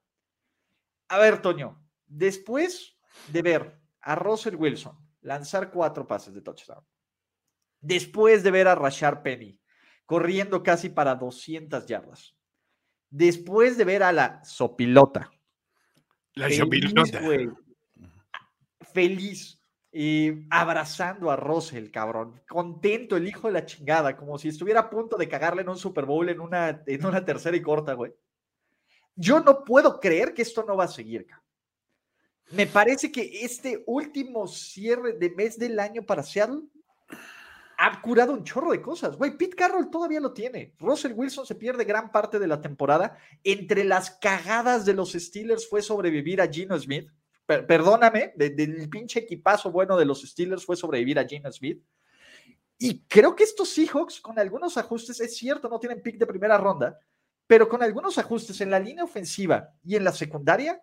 [1.10, 2.98] A ver, Toño, después
[3.32, 6.86] de ver a Russell Wilson lanzar cuatro pases de touchdown,
[7.82, 9.60] después de ver a Rashard Penny
[10.06, 12.37] corriendo casi para 200 yardas,
[13.10, 15.32] después de ver a la sopilota.
[16.34, 17.22] La sopilota.
[18.94, 19.60] feliz.
[19.92, 22.42] y abrazando a Russell, cabrón.
[22.48, 25.78] Contento el hijo de la chingada, como si estuviera a punto de cagarle en un
[25.78, 28.14] Super Bowl en una, en una tercera y corta, güey.
[29.16, 31.48] Yo no puedo creer que esto no va a seguir, cabrón.
[32.52, 36.62] Me parece que este último cierre de mes del año para Seattle
[37.78, 39.16] ha curado un chorro de cosas.
[39.16, 40.74] Güey, Pete Carroll todavía lo tiene.
[40.80, 43.18] Russell Wilson se pierde gran parte de la temporada.
[43.44, 47.10] Entre las cagadas de los Steelers fue sobrevivir a Gino Smith.
[47.46, 51.82] perdóname, del pinche equipazo bueno de los Steelers fue sobrevivir a Gino Smith.
[52.80, 56.58] Y creo que estos Seahawks, con algunos ajustes, es cierto, no tienen pick de primera
[56.58, 57.00] ronda,
[57.46, 60.82] pero con algunos ajustes en la línea ofensiva y en la secundaria,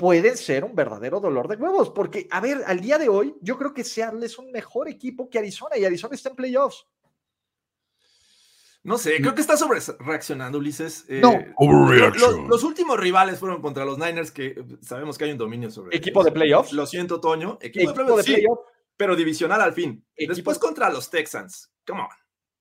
[0.00, 3.58] pueden ser un verdadero dolor de huevos, porque, a ver, al día de hoy, yo
[3.58, 6.86] creo que Seattle es un mejor equipo que Arizona y Arizona está en playoffs.
[8.82, 11.04] No sé, creo que está sobre reaccionando, Ulises.
[11.06, 11.38] Eh, no,
[12.48, 15.94] los, últimos rivales fueron contra los Niners, que sabemos que hay un dominio sobre.
[15.94, 16.72] Equipo de playoffs.
[16.72, 17.58] Lo siento, Toño.
[17.60, 18.62] Equipo, de playoffs,
[18.96, 20.02] pero divisional al fin.
[20.16, 21.70] Después contra los Texans.
[21.86, 22.08] Come on.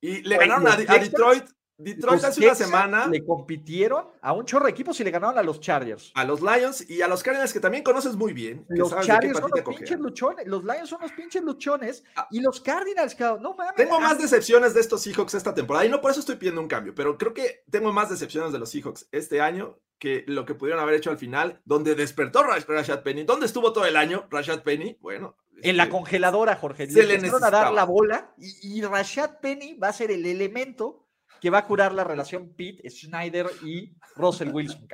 [0.02, 1.46] Y le ganaron a, Detroit
[1.80, 3.08] Detroit hace una semana.
[3.08, 6.12] Le compitieron a un chorro de equipos y le ganaron a los Chargers.
[6.14, 8.66] A los Lions y a los Cardinals, que también conoces muy bien.
[8.68, 10.46] Los Chargers son los pinches luchones.
[10.46, 12.04] Los Lions son los pinches luchones.
[12.16, 12.28] Ah.
[12.32, 13.44] y los Cardinals, cabrón.
[13.44, 13.76] No mames.
[13.76, 15.86] Tengo más decepciones de estos Seahawks esta temporada.
[15.86, 16.94] Y no por eso estoy pidiendo un cambio.
[16.94, 20.82] Pero creo que tengo más decepciones de los Seahawks este año que lo que pudieron
[20.82, 23.24] haber hecho al final, donde despertó Rashad Penny.
[23.24, 24.98] ¿Dónde estuvo todo el año Rashad Penny?
[25.02, 25.38] Bueno.
[25.62, 26.90] En la este, congeladora, Jorge.
[26.90, 30.26] Se le, le a dar la bola y, y Rashad Penny va a ser el
[30.26, 31.09] elemento
[31.40, 34.88] que va a curar la relación Pete, Schneider y Russell Wilson.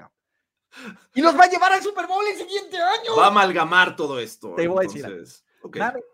[1.14, 3.16] Y los va a llevar al Super Bowl el siguiente año.
[3.18, 4.54] Va a amalgamar todo esto.
[4.56, 5.06] Te voy a decir.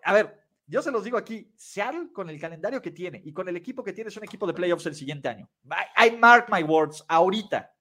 [0.03, 3.49] a ver, yo se los digo aquí, Seattle con el calendario que tiene y con
[3.49, 5.49] el equipo que tiene es un equipo de playoffs el siguiente año.
[5.97, 7.73] I, mark my words, ahorita.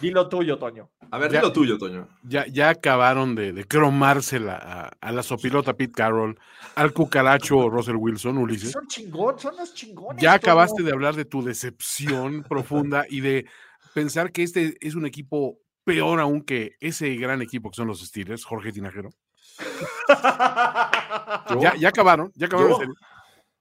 [0.00, 0.90] Dilo tuyo, Toño.
[1.10, 2.08] A ver, dilo tuyo, Toño.
[2.22, 6.38] Ya, ya acabaron de, de cromársela a, la sopilota Pete Carroll,
[6.74, 8.72] al cucaracho Russell Wilson, Ulises.
[8.72, 10.22] Son chingón, son los chingones.
[10.22, 13.46] Ya acabaste de hablar de tu decepción profunda y de
[13.94, 18.04] pensar que este es un equipo peor aún que ese gran equipo que son los
[18.04, 19.10] Steelers, Jorge Tinajero.
[21.60, 22.94] ya, ya acabaron, ya acabaron.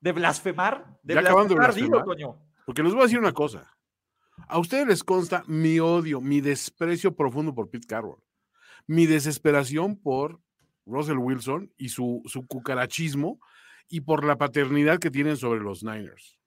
[0.01, 0.86] ¿De blasfemar?
[1.03, 2.03] ¿De ya acabaron de blasfemar.
[2.66, 3.74] Porque les voy a decir una cosa.
[4.47, 8.21] A ustedes les consta mi odio, mi desprecio profundo por Pete Carroll,
[8.88, 10.41] mi desesperación por
[10.86, 13.39] Russell Wilson y su, su cucarachismo
[13.89, 16.38] y por la paternidad que tienen sobre los Niners.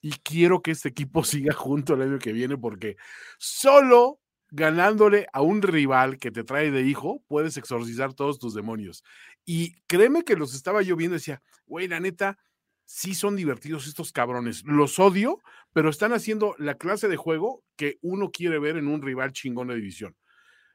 [0.00, 2.96] Y quiero que este equipo siga junto el año que viene porque
[3.38, 9.02] solo ganándole a un rival que te trae de hijo, puedes exorcizar todos tus demonios.
[9.44, 12.38] Y créeme que los estaba yo viendo y decía, güey, la neta,
[12.86, 14.62] sí son divertidos estos cabrones.
[14.64, 15.42] Los odio,
[15.74, 19.68] pero están haciendo la clase de juego que uno quiere ver en un rival chingón
[19.68, 20.16] de división.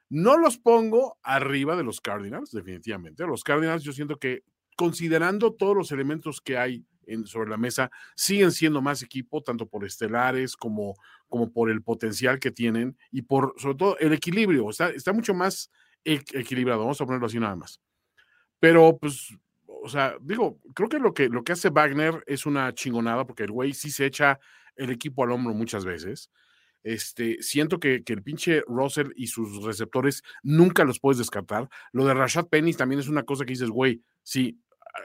[0.09, 3.25] No los pongo arriba de los Cardinals, definitivamente.
[3.25, 4.43] Los Cardinals yo siento que
[4.75, 9.67] considerando todos los elementos que hay en, sobre la mesa, siguen siendo más equipo, tanto
[9.67, 10.95] por estelares como,
[11.27, 14.69] como por el potencial que tienen y por, sobre todo, el equilibrio.
[14.69, 15.71] Está, está mucho más
[16.03, 17.79] equilibrado, vamos a ponerlo así nada más.
[18.59, 19.35] Pero, pues,
[19.83, 23.43] o sea, digo, creo que lo que, lo que hace Wagner es una chingonada porque
[23.43, 24.39] el güey sí se echa
[24.75, 26.29] el equipo al hombro muchas veces.
[26.83, 31.69] Este, siento que, que, el pinche Russell y sus receptores nunca los puedes descartar.
[31.91, 34.59] Lo de Rashad Penny también es una cosa que dices, güey, sí,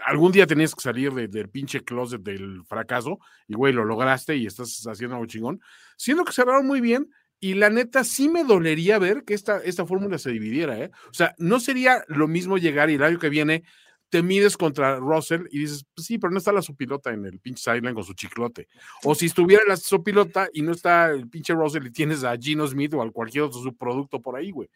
[0.07, 4.47] algún día tenías que salir del pinche closet del fracaso y, güey, lo lograste y
[4.47, 5.61] estás haciendo algo chingón.
[5.97, 7.11] Siento que cerraron muy bien
[7.41, 10.91] y la neta sí me dolería ver que esta, esta fórmula se dividiera, ¿eh?
[11.11, 13.65] O sea, no sería lo mismo llegar y el año que viene
[14.09, 17.41] te mides contra Russell y dices, pues sí, pero no está la sopilota en el
[17.41, 18.69] pinche sideline con su chiclote.
[19.03, 22.67] O si estuviera la sopilota y no está el pinche Russell y tienes a Gino
[22.67, 24.69] Smith o a cualquier otro subproducto por ahí, güey.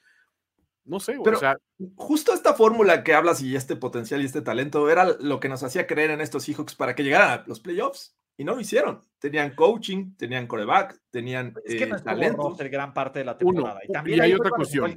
[0.85, 1.35] No sé, güey.
[1.35, 1.57] o sea,
[1.95, 5.63] justo esta fórmula que hablas y este potencial y este talento era lo que nos
[5.63, 8.17] hacía creer en estos Seahawks para que llegaran a los playoffs.
[8.37, 9.03] Y no lo hicieron.
[9.19, 12.57] Tenían coaching, tenían coreback, tenían es que no eh, talento.
[12.71, 13.81] gran parte de la temporada.
[13.87, 14.97] y también hay otra cuestión.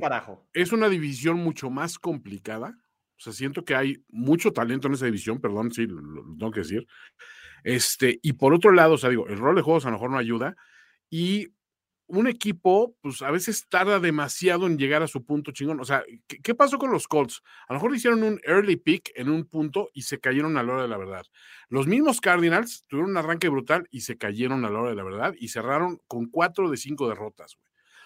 [0.54, 2.78] Es una división mucho más complicada
[3.24, 6.02] o sea, siento que hay mucho talento en esa división, perdón, sí, lo,
[6.38, 6.86] tengo que decir.
[7.64, 10.12] Este, y por otro lado, o sea, digo, el rol de juegos a lo mejor
[10.12, 10.58] no ayuda.
[11.10, 11.54] Y
[12.08, 15.80] un equipo, pues a veces tarda demasiado en llegar a su punto chingón.
[15.80, 17.42] O sea, ¿qué, pasó con los Colts?
[17.70, 20.74] A lo mejor hicieron un early pick en un punto y se cayeron a la
[20.74, 21.26] hora de la verdad.
[21.70, 25.04] Los mismos Cardinals tuvieron un arranque brutal y se cayeron a la hora de la
[25.06, 27.56] verdad y cerraron con cuatro de cinco derrotas.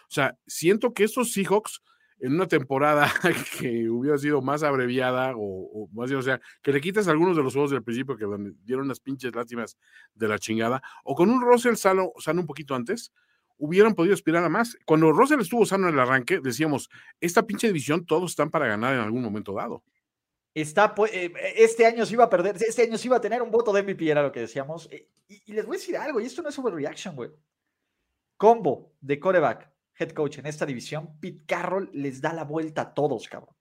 [0.04, 1.82] O sea, siento que estos Seahawks
[2.20, 3.12] en una temporada
[3.60, 7.54] que hubiera sido más abreviada o, más o sea, que le quitas algunos de los
[7.54, 8.26] juegos del principio que
[8.64, 9.78] dieron unas pinches lástimas
[10.14, 13.12] de la chingada, o con un Russell sano, sano un poquito antes,
[13.58, 14.78] hubieran podido aspirar a más.
[14.86, 16.90] Cuando Russell estuvo sano en el arranque, decíamos,
[17.20, 19.84] esta pinche división todos están para ganar en algún momento dado.
[20.54, 23.52] Está, eh, este año se iba a perder, este año se iba a tener un
[23.52, 24.90] voto de MVP, era lo que decíamos.
[24.92, 27.30] Eh, y, y les voy a decir algo, y esto no es overreaction, güey.
[28.38, 32.94] Combo de coreback, head coach en esta división, Pete Carroll les da la vuelta a
[32.94, 33.56] todos, cabrón.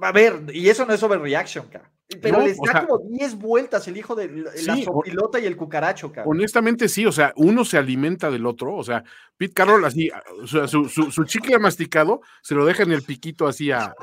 [0.00, 1.90] A ver, y eso no es overreaction, cabrón.
[2.20, 6.36] Pero les da como 10 vueltas el hijo de la sopilota y el cucaracho, cabrón.
[6.36, 9.02] Honestamente, sí, o sea, uno se alimenta del otro, o sea,
[9.36, 10.10] Pete Carroll así,
[10.42, 13.94] o sea, su, su, chicle masticado se lo deja en el piquito así al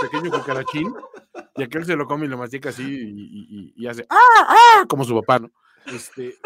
[0.00, 0.94] pequeño cucarachín,
[1.56, 4.16] y aquel se lo come y lo mastica así y, y hace ¡ah,
[4.48, 4.84] ah!
[4.88, 5.50] como su papá, ¿no?
[5.86, 6.36] Este,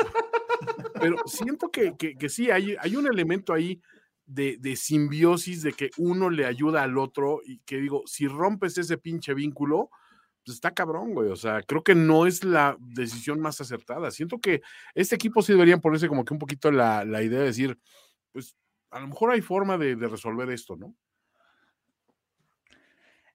[1.01, 3.81] pero siento que, que, sí, hay, hay un elemento ahí
[4.27, 8.79] de, de, simbiosis, de que uno le ayuda al otro y que digo, si rompes
[8.79, 9.91] ese pinche vínculo,
[10.45, 11.31] pues está cabrón, güey.
[11.31, 14.11] O sea, creo que no es la decisión más acertada.
[14.11, 14.62] Siento que
[14.95, 17.79] este equipo sí deberían ponerse como que un poquito la, la idea de decir,
[18.33, 18.57] pues
[18.91, 20.95] a lo mejor hay forma de, de resolver esto, ¿no?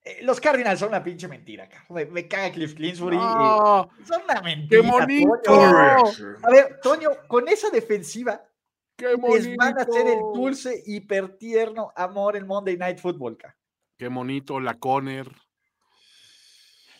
[0.03, 3.17] Eh, los Cardinals son una pinche mentira, me, me, caga Cliff Clinsbury.
[3.17, 4.81] Eh, son una mentira.
[4.81, 5.53] ¡Qué bonito!
[5.53, 8.41] A ver, Toño, con esa defensiva
[8.99, 13.37] ¡Qué les van a hacer el dulce, hipertierno amor en Monday Night Football.
[13.97, 15.31] Qué bonito, la Conner.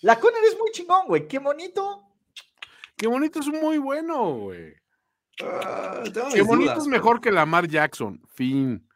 [0.02, 1.28] La Conner es muy chingón, güey.
[1.28, 2.06] Qué bonito.
[2.96, 4.74] Qué bonito es muy bueno, güey.
[5.42, 8.22] Ah, qué bonito es mejor que Lamar Jackson.
[8.34, 8.88] Fin.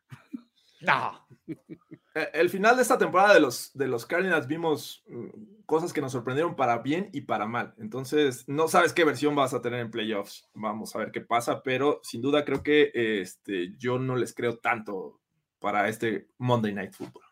[0.81, 1.27] No.
[2.15, 6.01] Eh, el final de esta temporada de los, de los Cardinals vimos mm, cosas que
[6.01, 7.73] nos sorprendieron para bien y para mal.
[7.77, 10.47] Entonces, no sabes qué versión vas a tener en playoffs.
[10.53, 14.59] Vamos a ver qué pasa, pero sin duda creo que este, yo no les creo
[14.59, 15.19] tanto
[15.59, 17.23] para este Monday Night Football.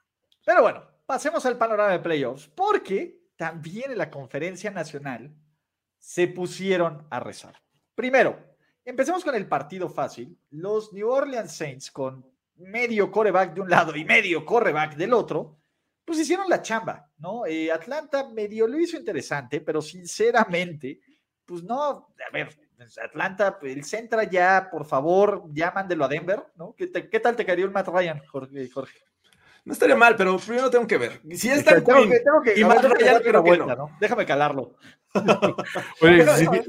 [0.46, 5.36] Pero bueno, pasemos al panorama de playoffs, porque también en la conferencia nacional
[6.00, 7.62] se pusieron a rezar.
[7.94, 8.40] Primero,
[8.86, 10.40] empecemos con el partido fácil.
[10.50, 15.60] Los New Orleans Saints con medio coreback de un lado y medio coreback del otro,
[16.06, 17.46] pues hicieron la chamba, ¿no?
[17.46, 21.00] Eh, Atlanta medio lo hizo interesante, pero sinceramente,
[21.46, 26.44] pues no, a ver, pues, Atlanta, el Centra ya, por favor, ya mándelo a Denver,
[26.56, 26.76] ¿no?
[26.76, 28.22] ¿Qué, tal te caería un Matt Ryan?
[28.26, 29.04] Jorge?
[29.64, 31.22] No estaría mal, pero primero tengo que ver.
[31.36, 33.96] Si es tan tengo que, tengo que, y Matt Ryan, creo vuelta, no.
[34.00, 34.76] Déjame calarlo.
[36.02, 36.26] Oye,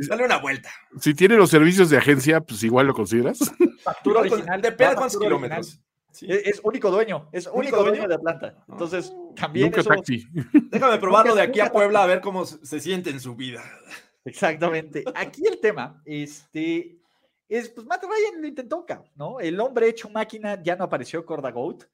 [0.09, 0.71] dale una vuelta.
[1.01, 3.39] Si tiene los servicios de agencia, pues igual lo consideras.
[3.83, 4.61] Factura original.
[4.61, 5.81] Depende de cuántos kilómetros.
[6.21, 8.07] Es, único dueño, es único, dueño?
[8.07, 8.63] de Atlanta.
[8.69, 9.73] Entonces, también.
[9.75, 9.91] eso,
[10.71, 13.63] Déjame probarlo de aquí a Puebla a ver cómo se siente en su vida.
[14.25, 15.05] Exactamente.
[15.15, 16.99] Aquí el tema este,
[17.49, 18.85] es, pues Matt Ryan lo intentó,
[19.17, 19.41] ¿no?
[19.41, 21.85] El hombre hecho máquina ya no apareció Corda Goat.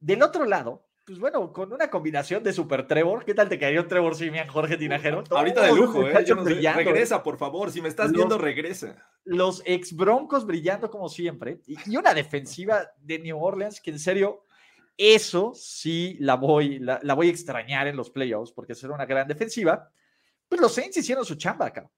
[0.00, 3.80] Del otro lado, pues bueno, con una combinación de Super Trevor, ¿qué tal te caería
[3.80, 5.22] un Trevor Simian, Jorge Tinajero?
[5.30, 6.12] Ahorita de lujo, ¿eh?
[6.12, 8.96] regresa, por favor, si me estás viendo, regresa.
[9.24, 14.42] Los ex Broncos brillando como siempre, y, una defensiva de New Orleans que en serio,
[14.96, 19.06] eso sí la voy, la, la voy a extrañar en los playoffs, porque será una
[19.06, 19.88] gran defensiva.
[20.48, 21.88] Pues los Saints hicieron su chamba acá.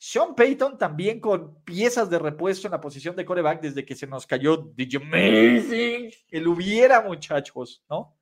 [0.00, 4.06] Sean Payton también con piezas de repuesto en la posición de coreback desde que se
[4.06, 6.12] nos cayó The Amazing.
[6.30, 8.16] El hubiera, muchachos, ¿no?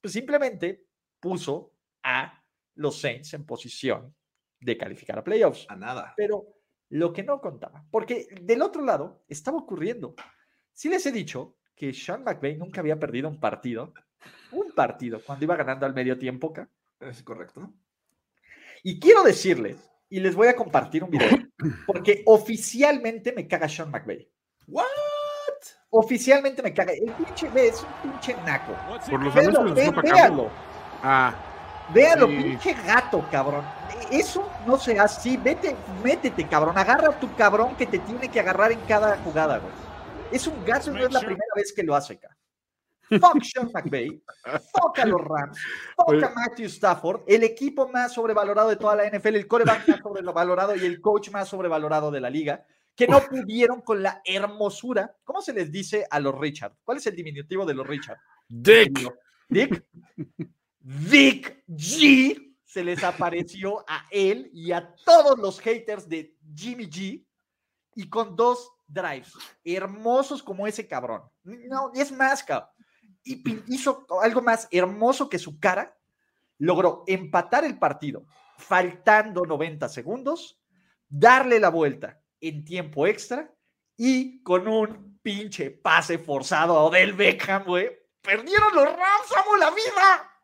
[0.00, 0.84] Pues simplemente
[1.18, 2.44] puso a
[2.74, 4.14] los Saints en posición
[4.60, 5.64] de calificar a playoffs.
[5.70, 6.12] A nada.
[6.18, 6.44] Pero
[6.90, 10.14] lo que no contaba, porque del otro lado estaba ocurriendo.
[10.72, 13.94] Si les he dicho que Sean McVay nunca había perdido un partido,
[14.52, 16.68] un partido, cuando iba ganando al medio tiempo acá.
[17.00, 17.72] Es correcto.
[18.82, 21.38] Y quiero decirles, y les voy a compartir un video,
[21.86, 24.28] porque oficialmente me caga Sean McVay.
[24.68, 24.86] ¿What?
[25.90, 26.92] Oficialmente me caga.
[26.92, 28.74] El pinche es un pinche naco.
[29.08, 30.50] Por los véalo, ve, véalo.
[31.02, 31.34] Ah.
[31.94, 33.64] Véalo, pinche gato, cabrón.
[34.10, 35.36] Eso no se hace así.
[35.36, 36.76] Vete, métete, cabrón.
[36.76, 39.72] Agarra a tu cabrón que te tiene que agarrar en cada jugada, güey.
[40.32, 42.35] Es un gato, no es la primera vez que lo hace acá.
[43.08, 44.20] Fuck Sean McVay.
[44.72, 45.58] Fuck a los Rams.
[45.96, 47.22] Fuck a Matthew Stafford.
[47.26, 49.36] El equipo más sobrevalorado de toda la NFL.
[49.36, 52.66] El coreback más sobrevalorado y el coach más sobrevalorado de la liga.
[52.94, 55.14] Que no pudieron con la hermosura.
[55.22, 56.74] ¿Cómo se les dice a los Richard?
[56.82, 58.18] ¿Cuál es el diminutivo de los Richard?
[58.48, 59.12] Dick.
[59.48, 59.84] Dick.
[60.80, 62.54] Dick G.
[62.64, 67.24] Se les apareció a él y a todos los haters de Jimmy G.
[67.94, 69.32] Y con dos drives
[69.64, 71.22] hermosos como ese cabrón.
[71.44, 72.75] No, es más, cabrón
[73.26, 75.98] y hizo algo más hermoso que su cara,
[76.58, 80.60] logró empatar el partido faltando 90 segundos,
[81.08, 83.52] darle la vuelta en tiempo extra
[83.96, 87.90] y con un pinche pase forzado a Odell Beckham, güey,
[88.22, 90.35] perdieron los Rams, amo la vida.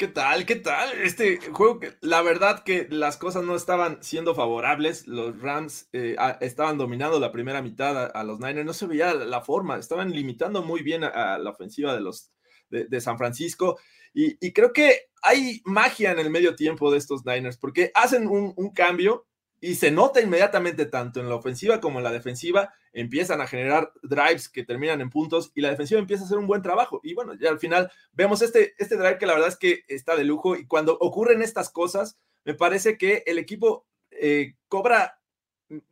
[0.00, 0.46] ¿Qué tal?
[0.46, 0.98] ¿Qué tal?
[1.02, 5.06] Este juego, la verdad que las cosas no estaban siendo favorables.
[5.06, 8.64] Los Rams eh, estaban dominando la primera mitad a, los Niners.
[8.64, 9.76] No se veía la forma.
[9.76, 12.32] Estaban limitando muy bien a, la ofensiva de los
[12.70, 13.78] de, San Francisco.
[14.14, 18.72] Y, creo que hay magia en el medio tiempo de estos Niners porque hacen un
[18.72, 19.26] cambio
[19.60, 23.92] y se nota inmediatamente tanto en la ofensiva como en la defensiva, empiezan a generar
[24.02, 27.00] drives que terminan en puntos y la defensiva empieza a hacer un buen trabajo.
[27.02, 30.16] Y bueno, ya al final vemos este, este drive que la verdad es que está
[30.16, 35.20] de lujo y cuando ocurren estas cosas, me parece que el equipo eh, cobra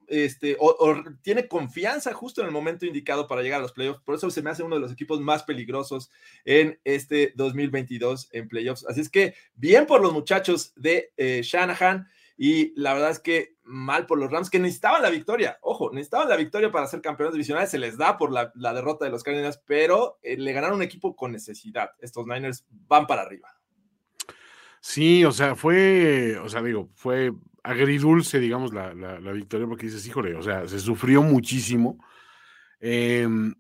[0.09, 4.03] este, o, tiene confianza justo en el momento indicado para llegar a los playoffs.
[4.03, 6.11] Por eso se me hace uno de los equipos más peligrosos
[6.45, 8.87] en este 2022 en playoffs.
[8.87, 12.09] Así es que bien por los muchachos de eh, Shanahan.
[12.41, 15.59] Y la verdad es que mal por los Rams, que necesitaban la victoria.
[15.61, 17.69] Ojo, necesitaban la victoria para ser campeones divisionales.
[17.69, 21.17] Se les da por la, derrota de los Cardinals, pero eh, le ganaron un equipo
[21.17, 21.91] con necesidad.
[21.99, 23.49] Estos Niners van para arriba.
[24.81, 27.33] Sí, o sea, fue, o sea, digo, fue
[27.65, 28.93] agridulce, digamos, la,
[29.33, 31.99] victoria, porque dices, híjole, o sea, se sufrió muchísimo.
[32.79, 33.53] Em,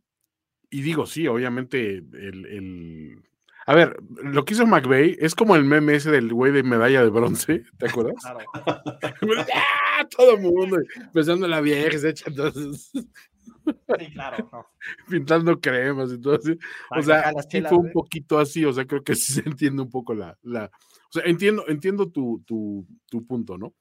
[0.70, 3.24] y digo, sí, obviamente el,
[3.68, 7.04] a ver, lo que hizo McVeigh es como el meme ese del güey de medalla
[7.04, 8.14] de bronce, ¿te acuerdas?
[8.22, 8.38] Claro.
[9.54, 10.08] ¡Ah!
[10.08, 12.90] Todo el mundo empezando la vieja, se echa entonces.
[12.94, 14.48] Sí, claro.
[15.10, 16.56] Pintando cremas y todo así.
[16.96, 19.90] o sea, sí fue un poquito así, o sea, creo que sí se entiende un
[19.90, 20.38] poco la.
[20.44, 23.74] la o sea, entiendo, entiendo tu, tu, tu punto, ¿no?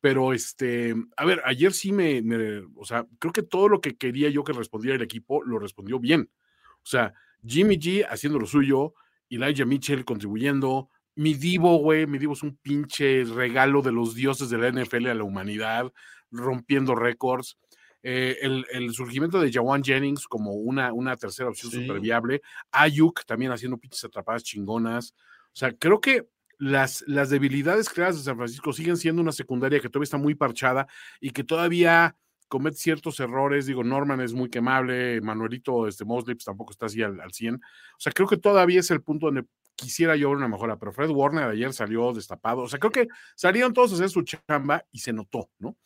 [0.00, 3.98] Pero este, a ver, ayer sí me, me, o sea, creo que todo lo que
[3.98, 6.30] quería yo que respondiera el equipo lo respondió bien.
[6.76, 7.12] O sea,
[7.44, 8.94] Jimmy G haciendo lo suyo,
[9.30, 10.90] Elijah Mitchell contribuyendo.
[11.14, 15.06] Mi Divo, güey, mi Divo es un pinche regalo de los dioses de la NFL
[15.08, 15.92] a la humanidad,
[16.30, 17.58] rompiendo récords.
[18.02, 22.42] Eh, el, surgimiento de Jawan Jennings como una, una tercera opción súper viable.
[22.70, 25.14] Ayuk también haciendo pinches atrapadas chingonas.
[25.46, 29.80] O sea, creo que las, las debilidades creadas de San Francisco siguen siendo una secundaria
[29.80, 30.86] que todavía está muy parchada
[31.20, 32.16] y que todavía
[32.48, 33.66] comete ciertos errores.
[33.66, 37.54] Digo, Norman es muy quemable, Manuelito este, Moslips tampoco está así al, al 100.
[37.56, 37.60] O
[37.98, 39.44] sea, creo que todavía es el punto donde
[39.76, 42.62] quisiera yo ver una mejora, pero Fred Warner ayer salió destapado.
[42.62, 45.76] O sea, creo que salieron todos a hacer su chamba y se notó, ¿no?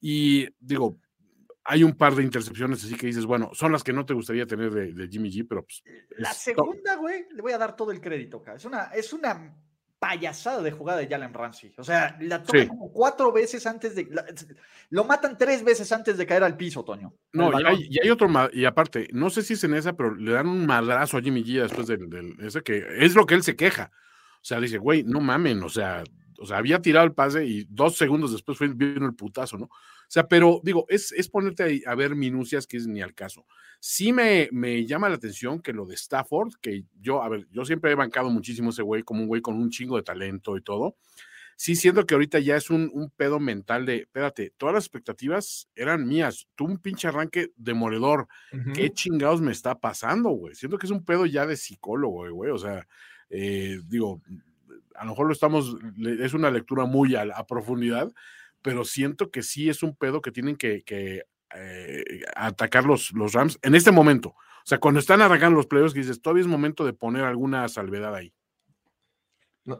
[0.00, 0.98] Y digo,
[1.64, 4.46] hay un par de intercepciones así que dices, bueno, son las que no te gustaría
[4.46, 5.82] tener de, Jimmy G, pero pues.
[6.18, 8.54] La segunda, güey, le voy a dar todo el crédito, acá.
[8.54, 9.54] Es una, es una
[9.98, 11.72] payasada de jugada de Jalen Ramsey.
[11.76, 14.08] O sea, la toca como cuatro veces antes de.
[14.90, 17.14] lo matan tres veces antes de caer al piso, Toño.
[17.32, 18.28] No, y hay, y hay, otro.
[18.52, 21.42] Y aparte, no sé si es en esa, pero le dan un madrazo a Jimmy
[21.44, 23.90] G después del, del, ese que es lo que él se queja.
[24.40, 26.04] O sea, dice, güey, no mamen, o sea,
[26.38, 29.66] o sea, había tirado el pase y dos segundos después fue, vino el putazo, ¿no?
[29.66, 33.46] O sea, pero digo, es, es ponerte a, ver minucias que es ni al caso.
[33.80, 37.64] Sí me, me llama la atención que lo de Stafford, que yo, a ver, yo
[37.64, 40.62] siempre he bancado muchísimo ese güey como un güey con un chingo de talento y
[40.62, 40.96] todo.
[41.56, 45.68] Sí, siento que ahorita ya es un, un pedo mental de, espérate, todas las expectativas
[45.74, 46.46] eran mías.
[46.54, 48.28] Tú un pinche arranque demoledor.
[48.74, 50.54] ¿Qué chingados me está pasando, güey?
[50.54, 52.52] Siento que es un pedo ya de psicólogo, güey.
[52.52, 52.86] O sea,
[53.28, 54.22] eh, digo,
[54.98, 55.76] a lo mejor lo estamos,
[56.20, 58.12] es una lectura muy a, profundidad,
[58.62, 60.82] pero siento que sí es un pedo que tienen que,
[61.54, 64.30] eh, atacar los, los, Rams en este momento.
[64.30, 68.14] O sea, cuando están arrancando los playoffs, dices, todavía es momento de poner alguna salvedad
[68.14, 68.34] ahí.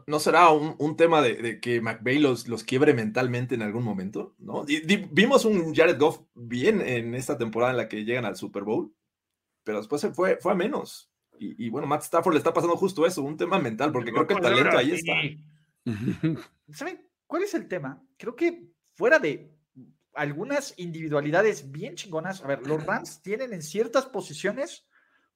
[0.07, 4.35] ¿No, será un, tema de, que McVay los, los quiebre mentalmente en algún momento?
[4.39, 4.67] ¿no?
[5.11, 8.95] vimos un Jared Goff bien en esta temporada en la que llegan al Super Bowl,
[9.65, 11.11] pero después se fue, fue a menos.
[11.41, 14.35] Y, bueno, Matt Stafford le está pasando justo eso, un tema mental, porque creo que
[14.35, 15.15] el talento ahí está.
[16.73, 18.03] ¿Saben cuál es el tema?
[18.17, 19.55] Creo que fuera de
[20.15, 24.87] algunas individualidades bien chingonas, a ver, los Rams tienen en ciertas posiciones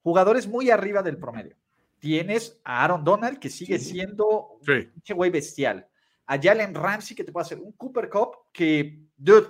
[0.03, 1.57] jugadores muy arriba del promedio.
[2.01, 5.87] Tienes a Aaron Donald, que sigue siendo un güey bestial.
[6.27, 9.49] A Jalen Ramsey, que te puede hacer un Cooper Cup, que, dude,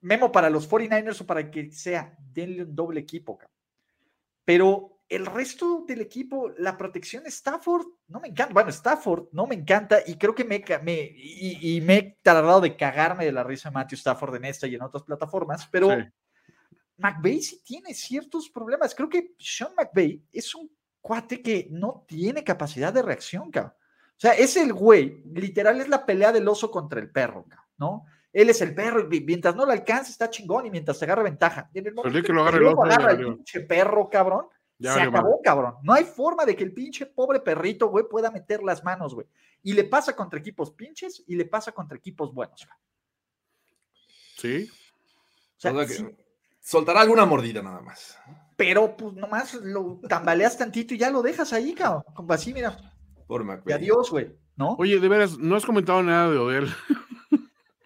[0.00, 3.38] memo para los 49ers o para que sea, denle un doble equipo.
[4.44, 8.52] Pero el resto del equipo, la protección Stafford, no me encanta.
[8.52, 12.76] Bueno, Stafford no me encanta y creo que me, me y, me he tardado de
[12.76, 15.90] cagarme de la risa de Matthew Stafford en esta y en otras plataformas, pero
[16.96, 18.94] McVeigh sí tiene ciertos problemas.
[18.94, 23.74] Creo que Sean McVeigh es un cuate que no tiene capacidad de reacción, cabrón.
[24.16, 27.68] O sea, es el güey, literal es la pelea del oso contra el perro, cabrón,
[27.76, 28.04] ¿no?
[28.32, 31.22] Él es el perro y mientras no lo alcance está chingón y mientras se agarra
[31.22, 31.70] ventaja.
[31.72, 34.46] En el momento que, lo el agarra el pinche perro, cabrón,
[34.80, 35.76] se acabó, cabrón.
[35.82, 39.26] No hay forma de que el pinche pobre perrito, güey, pueda meter las manos, güey.
[39.62, 42.66] Y le pasa contra equipos pinches y le pasa contra equipos buenos.
[44.36, 44.70] Sí.
[45.56, 45.72] O sea,
[46.60, 48.18] soltará alguna mordida nada más.
[48.56, 52.04] Pero pues nomás lo tambaleas tantito y ya lo dejas ahí, cabrón.
[52.14, 52.76] Como así, mira.
[53.26, 54.36] Por y adiós, güey.
[54.56, 54.74] ¿No?
[54.78, 56.68] Oye, de veras, no has comentado nada de Odell.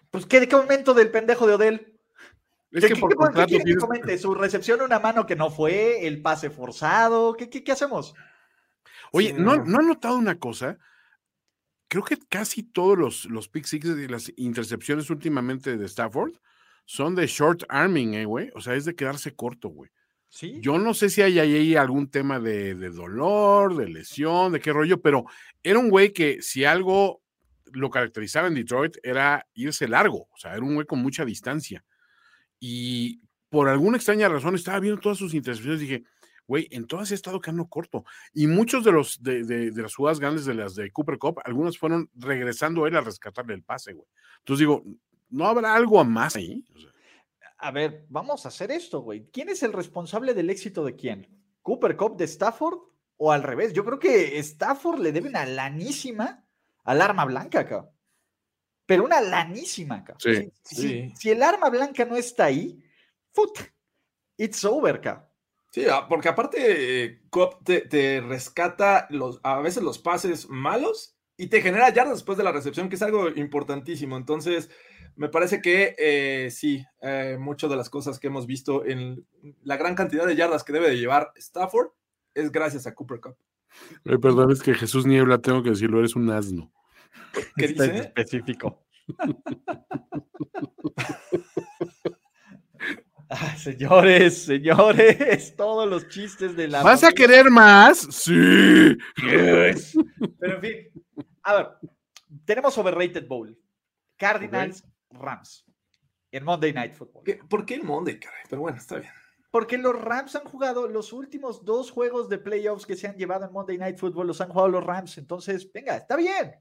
[0.09, 1.90] Pues, ¿qué, ¿de qué momento del pendejo de Odell?
[2.71, 3.53] Es que por contrato
[4.17, 8.13] su recepción una mano que no fue, el pase forzado, ¿qué, qué, hacemos?
[9.11, 10.77] Oye, ¿no, ¿no han notado una cosa?
[11.89, 16.31] Creo que casi todos los, los pick six y las intercepciones últimamente de Stafford
[16.85, 18.49] son de short arming, eh, güey.
[18.55, 19.91] O sea, es de quedarse corto, güey.
[20.29, 20.59] ¿Sí?
[20.61, 24.71] Yo no sé si hay ahí algún tema de, de, dolor, de lesión, de qué
[24.71, 25.25] rollo, pero
[25.61, 27.21] era un güey que si algo
[27.73, 31.83] lo caracterizaba en Detroit era irse largo, o sea, era un güey con mucha distancia
[32.61, 36.03] y por alguna extraña razón estaba viendo todas sus intercepciones y dije,
[36.47, 38.05] güey, en todas he estado quedando corto.
[38.33, 41.77] Y muchos de los de, de, las jugadas grandes de las de Cooper Cup, algunas
[41.77, 44.07] fueron regresando él a rescatarle el pase, güey.
[44.39, 44.83] Entonces digo,
[45.29, 46.63] ¿no habrá algo más ahí?
[47.57, 49.27] A ver, vamos a hacer esto, güey.
[49.33, 51.27] ¿Quién es el responsable del éxito de quién?
[51.63, 52.77] ¿Cooper Cup de Stafford
[53.17, 53.73] o al revés?
[53.73, 56.45] Yo creo que Stafford le debe una lanísima
[56.83, 57.89] al arma blanca, cabrón
[58.91, 60.03] pero una lanísima.
[60.17, 60.51] Sí,
[61.15, 62.77] si, el arma blanca no está ahí,
[63.31, 63.57] foot,
[64.35, 65.29] it's over, cabrón.
[65.71, 71.61] Sí, ah, porque aparte Cop te, rescata los, a veces los pases malos y te
[71.61, 74.17] genera yardas después de la recepción, que es algo importantísimo.
[74.17, 74.69] Entonces,
[75.15, 79.25] me parece que eh, sí, eh, muchas de las cosas que hemos visto en
[79.63, 81.91] la gran cantidad de yardas que debe de llevar Stafford
[82.33, 83.37] es gracias a Cooper Cup.
[84.03, 86.73] perdón, es que Jesús Niebla, tengo que decirlo, eres un asno.
[87.57, 87.97] ¿Qué dice?
[87.97, 88.85] específico.
[93.33, 96.83] Ah, señores, señores, todos los chistes de la.
[96.83, 97.99] ¿Vas a querer más?
[98.11, 98.97] Sí.
[99.15, 100.75] Pero en fin,
[101.43, 101.67] a ver,
[102.43, 103.57] tenemos Overrated Bowl.
[104.17, 105.65] Cardinals, Rams.
[106.29, 107.23] En Monday Night Football.
[107.49, 108.43] ¿Por qué el Monday, caray?
[108.49, 109.11] Pero bueno, está bien.
[109.49, 113.45] Porque los Rams han jugado los últimos dos juegos de playoffs que se han llevado
[113.45, 115.17] en Monday Night Football, los han jugado los Rams.
[115.17, 116.55] Entonces, venga, está bien.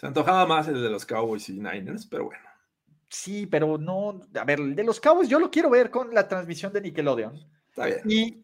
[0.00, 2.42] Se antojaba más el de los Cowboys y Niners, pero bueno.
[3.10, 4.22] Sí, pero no.
[4.34, 7.38] A ver, de los Cowboys yo lo quiero ver con la transmisión de Nickelodeon.
[7.68, 8.00] Está bien.
[8.06, 8.42] Y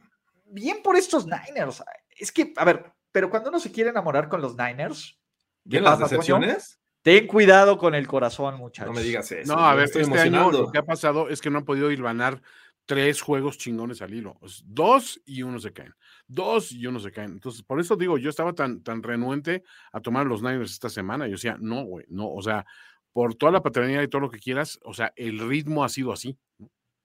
[0.50, 1.82] bien por estos Niners.
[2.10, 5.18] Es que, a ver, pero cuando uno se quiere enamorar con los Niners.
[5.64, 6.78] ¿Bien las decepciones?
[7.00, 8.92] Ten cuidado con el corazón, muchachos.
[8.92, 9.56] No me digas eso.
[9.56, 11.90] No, a ver, estoy este año lo que ha pasado es que no han podido
[11.90, 12.42] ir ganar
[12.86, 14.38] tres juegos chingones al hilo.
[14.64, 15.94] Dos y uno se caen.
[16.26, 17.32] Dos y uno se caen.
[17.32, 21.26] Entonces, por eso digo, yo estaba tan, tan renuente a tomar los Niners esta semana.
[21.26, 22.30] Yo decía, no, güey, no.
[22.30, 22.64] O sea,
[23.12, 26.12] por toda la paternidad y todo lo que quieras, o sea, el ritmo ha sido
[26.12, 26.38] así.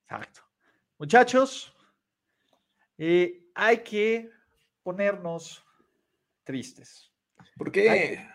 [0.03, 0.41] Exacto.
[0.97, 1.75] Muchachos,
[2.97, 4.29] eh, hay que
[4.83, 5.65] ponernos
[6.43, 7.11] tristes.
[7.57, 8.27] ¿Por qué?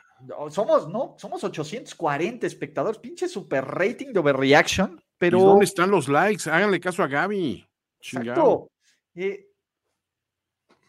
[0.50, 1.14] somos, ¿no?
[1.18, 5.40] Somos 840 espectadores, pinche super rating de overreaction, pero...
[5.40, 6.50] dónde están los likes?
[6.50, 7.66] Háganle caso a Gaby.
[8.00, 8.70] Exacto.
[9.14, 9.48] Eh,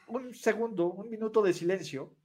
[0.07, 2.15] un segundo, un minuto de silencio,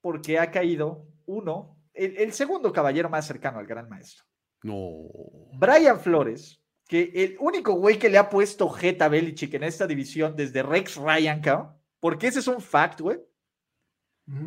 [0.00, 4.24] porque ha caído uno el, segundo caballero más cercano al gran maestro.
[4.62, 5.08] No.
[5.54, 10.34] Brian Flores, que el único güey que le ha puesto Jeta Belichick en esta división
[10.36, 11.42] desde Rex Ryan,
[11.98, 13.20] porque ese es un fact, güey.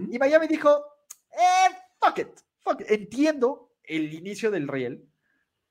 [0.09, 0.69] Y Miami dijo,
[1.31, 2.29] eh, fuck it,
[2.59, 2.89] fuck it.
[2.89, 5.05] Entiendo el inicio del riel,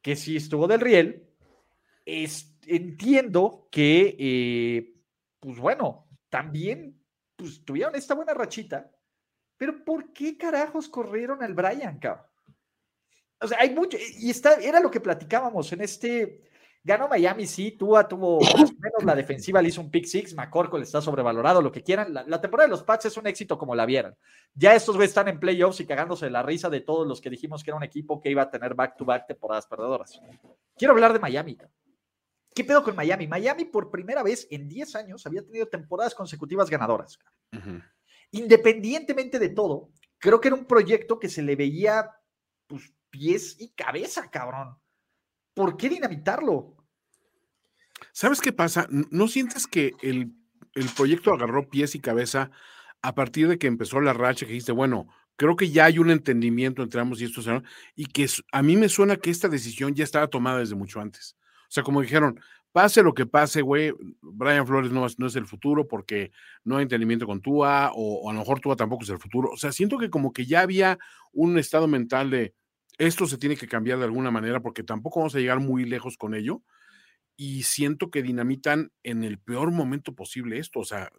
[0.02, 1.28] que sí estuvo del riel.
[2.66, 4.94] entiendo que, eh,
[5.40, 7.00] pues bueno, también
[7.36, 8.90] pues, tuvieron esta buena rachita
[9.62, 12.26] pero ¿por qué carajos corrieron al Brian, cabrón?
[13.38, 16.42] O sea, hay mucho, y está, era lo que platicábamos en este,
[16.84, 20.34] ganó Miami, sí, Tua tuvo más o menos la defensiva, le hizo un pick six,
[20.34, 22.12] McCorkle está sobrevalorado, lo que quieran.
[22.12, 24.16] La, temporada de los Pats es un éxito como la vieran.
[24.54, 27.62] Ya estos güeyes están en playoffs y cagándose la risa de todos los que dijimos
[27.62, 30.20] que era un equipo que iba a tener back-to-back temporadas perdedoras.
[30.76, 31.58] Quiero hablar de Miami.
[32.54, 33.26] ¿Qué pedo con Miami?
[33.26, 37.18] Miami por primera vez en 10 años había tenido temporadas consecutivas ganadoras
[38.32, 42.10] independientemente de todo, creo que era un proyecto que se le veía
[42.66, 44.76] pues, pies y cabeza, cabrón.
[45.54, 46.76] ¿Por qué dinamitarlo?
[48.12, 48.86] ¿Sabes qué pasa?
[48.90, 50.34] ¿No sientes que el,
[50.96, 52.50] proyecto agarró pies y cabeza
[53.02, 56.10] a partir de que empezó la racha que dijiste, bueno, creo que ya hay un
[56.10, 57.46] entendimiento entre ambos y estos,
[57.94, 61.36] y que a mí me suena que esta decisión ya estaba tomada desde mucho antes.
[61.64, 62.40] O sea, como dijeron,
[62.72, 66.32] pase lo que pase, güey, Brian Flores no, no, es el futuro porque
[66.64, 69.50] no hay entendimiento con Tua, o, a lo mejor Tua tampoco es el futuro.
[69.52, 70.98] O sea, siento que como que ya había
[71.32, 72.54] un estado mental de
[72.98, 76.16] esto se tiene que cambiar de alguna manera porque tampoco vamos a llegar muy lejos
[76.16, 76.62] con ello.
[77.36, 80.80] Y siento que dinamitan en el peor momento posible esto.
[80.80, 81.10] O sea,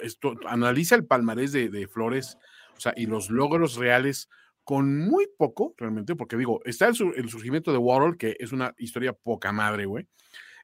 [0.00, 2.36] esto analiza el palmarés de, Flores,
[2.76, 4.28] o sea, y los logros reales
[4.64, 8.74] con muy poco, realmente, porque digo, está el, el surgimiento de Warhol, que es una
[8.78, 10.06] historia poca madre, güey.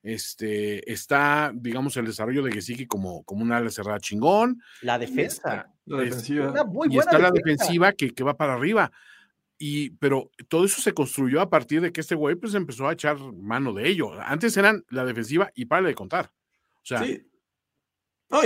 [0.03, 4.63] Este, está, digamos, el desarrollo de Gesicki como, como una ala cerrada chingón.
[4.83, 5.67] La defensa.
[5.85, 6.55] la defensiva.
[6.89, 8.93] y está la defensiva que, que, va para arriba.
[9.59, 12.93] Y, pero todo eso se construyó a partir de que este güey pues empezó a
[12.93, 14.13] echar mano de ello.
[14.21, 16.33] Antes eran la defensiva y para de contar.
[16.83, 17.03] O sea.
[17.03, 17.27] Sí.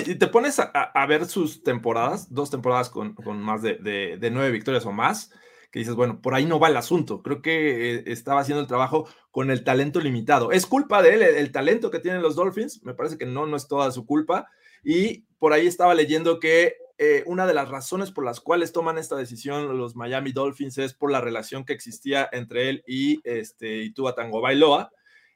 [0.07, 4.85] Y te pones a, ver sus temporadas, dos temporadas con, con más de, nueve victorias
[4.85, 5.31] o más,
[5.73, 7.23] que dices, bueno, por ahí no va el asunto.
[7.23, 10.53] Creo que eh, estaba haciendo el trabajo con el talento limitado.
[10.53, 13.57] Es culpa de él, el, talento que tienen los Dolphins, me parece que no, no
[13.57, 14.49] es toda su culpa.
[14.85, 18.99] Y por ahí estaba leyendo que eh, una de las razones por las cuales toman
[18.99, 23.79] esta decisión los Miami Dolphins es por la relación que existía entre él y, este,
[23.79, 24.93] y Tua Tango Bailoa,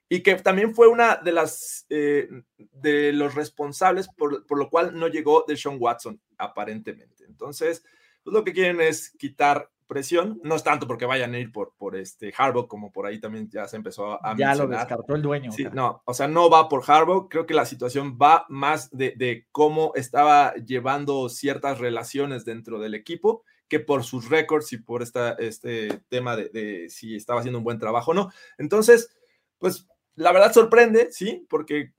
[0.07, 4.95] y que también fue una de las eh, de los responsables por, por, lo cual
[4.95, 7.25] no llegó de Sean Watson, aparentemente.
[7.25, 7.83] Entonces,
[8.23, 10.41] pues lo que quieren es quitar presión.
[10.43, 13.49] No es tanto porque vayan a ir por, por este Harbaugh, como por ahí también
[13.49, 15.53] ya se empezó a Ya lo descartó el dueño.
[15.53, 17.29] Sí, no, o sea, no va por Harbaugh.
[17.29, 23.45] Creo que la situación va más de, cómo estaba llevando ciertas relaciones dentro del equipo
[23.69, 27.65] que por sus récords y por esta, este tema de, de si estaba haciendo un
[27.65, 28.31] buen trabajo o no.
[28.59, 29.17] Entonces,
[29.59, 31.93] pues la verdad sorprende, sí, porque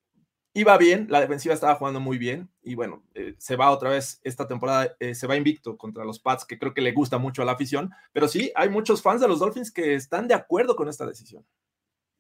[0.56, 4.22] iba bien, la defensiva estaba jugando muy bien y bueno, eh, se va otra vez
[4.24, 7.42] esta temporada, eh, se va invicto contra los Pats, que creo que le gusta mucho
[7.42, 10.78] a la afición, pero sí, hay muchos fans de los Dolphins que están de acuerdo
[10.78, 11.46] con esta decisión.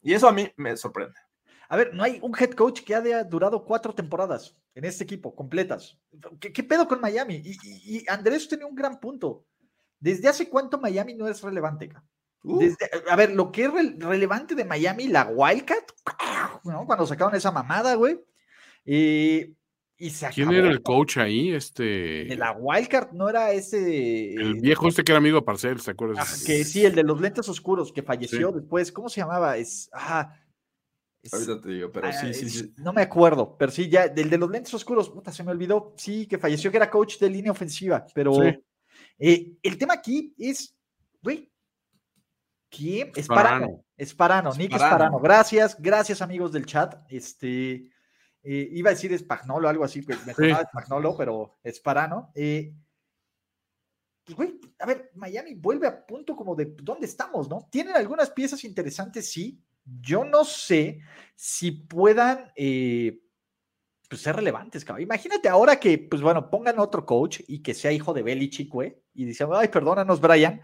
[0.01, 1.15] Y eso a mí me sorprende.
[1.69, 5.33] A ver, no hay un head coach que haya durado cuatro temporadas en este equipo,
[5.33, 5.97] completas.
[6.39, 7.41] ¿Qué, pedo con Miami?
[7.43, 9.45] Y, Andrés tenía un gran punto.
[9.97, 11.89] ¿Desde hace cuánto Miami no es relevante?
[12.45, 12.75] Uh.
[13.09, 15.91] a ver, lo que es relevante de Miami, la Wildcat,
[16.61, 18.19] cuando sacaron esa mamada, güey.
[18.85, 19.55] y
[20.09, 21.53] se ¿Quién era el coach ahí?
[21.53, 22.25] Este.
[22.25, 24.35] De la Wildcard, no era ese.
[24.35, 26.19] El viejo este que era amigo de Parcel, ¿se acuerdas?
[26.19, 28.91] Ah, que sí, el de los lentes oscuros, que falleció después.
[28.91, 29.57] ¿Cómo se llamaba?
[29.57, 29.89] Es.
[29.91, 30.35] Ah,
[31.31, 32.73] Ahorita te digo, pero sí, sí, sí.
[32.77, 35.93] No me acuerdo, pero sí, ya, del de los lentes oscuros, puta, se me olvidó.
[35.97, 38.33] Sí, que falleció, que era coach de línea ofensiva, pero.
[39.17, 40.75] Eh, el tema aquí es,
[41.21, 41.49] güey,
[42.75, 43.11] ¿Quién?
[43.15, 43.83] Esparano.
[43.97, 45.19] Esparano, Nick Esparano.
[45.19, 46.95] Gracias, gracias amigos del chat.
[47.09, 47.89] Este,
[48.43, 52.31] eh, iba a decir Espagnolo, algo así, pues me sonaba Espagnolo, pero Esparano.
[52.35, 52.73] Eh,
[54.25, 57.67] pues, güey, a ver, Miami vuelve a punto como de dónde estamos, ¿no?
[57.71, 59.61] Tienen algunas piezas interesantes, sí.
[60.01, 60.99] Yo no sé
[61.35, 63.21] si puedan eh,
[64.09, 65.03] pues, ser relevantes, cabrón.
[65.03, 68.97] Imagínate ahora que, pues bueno, pongan otro coach y que sea hijo de Belichick, güey,
[69.13, 70.59] y dicen, ay, perdónanos, Brian.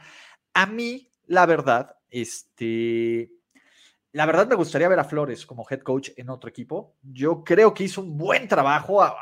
[0.54, 3.32] A mí, la verdad, este,
[4.14, 6.98] la verdad me gustaría ver a Flores como head coach en otro equipo.
[7.02, 9.02] Yo creo que hizo un buen trabajo.
[9.02, 9.16] A,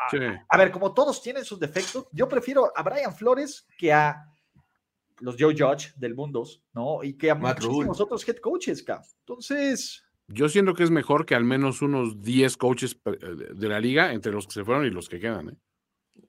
[0.58, 4.26] ver, como todos tienen sus defectos, yo prefiero a Brian Flores que a
[5.20, 6.44] los Joe Judge del mundo,
[6.74, 7.04] ¿no?
[7.04, 9.06] Y que a muchos otros head coaches, cabrón.
[9.20, 10.04] Entonces...
[10.28, 13.18] Yo siento que es mejor que al menos unos 10 coaches eh,
[13.56, 15.58] de la liga entre los que se fueron y los que quedan, ¿eh?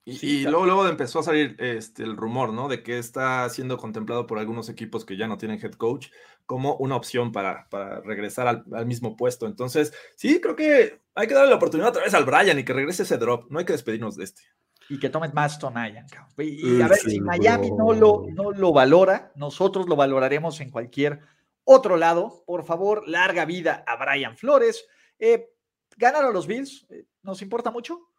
[0.04, 2.68] Y, luego, luego empezó a salir este, el rumor, ¿no?
[2.68, 6.08] De que está siendo contemplado por algunos equipos que ya no tienen head coach
[6.50, 9.46] como una opción para, para regresar al, mismo puesto.
[9.46, 12.72] Entonces, sí, creo que hay que darle la oportunidad otra vez al Brian y que
[12.72, 13.48] regrese ese drop.
[13.52, 14.42] No hay que despedirnos de este.
[14.88, 16.06] Y que tomes más Tonayan.
[16.38, 21.20] Y, a ver, si Miami no lo, no lo valora, nosotros lo valoraremos en cualquier
[21.62, 22.42] otro lado.
[22.44, 24.88] Por favor, larga vida a Brian Flores.
[25.20, 25.52] Eh,
[25.96, 26.84] ¿Ganaron los Bills?
[26.90, 28.09] Eh, ¿Nos importa mucho?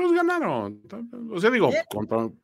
[0.00, 0.80] Pues ganaron.
[1.30, 2.40] O sea, digo, con,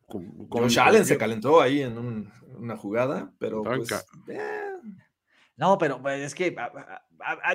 [0.47, 3.91] con, se calentó ahí en una jugada, pero pues,
[4.27, 4.73] eh.
[5.55, 6.55] No, pero pues, es que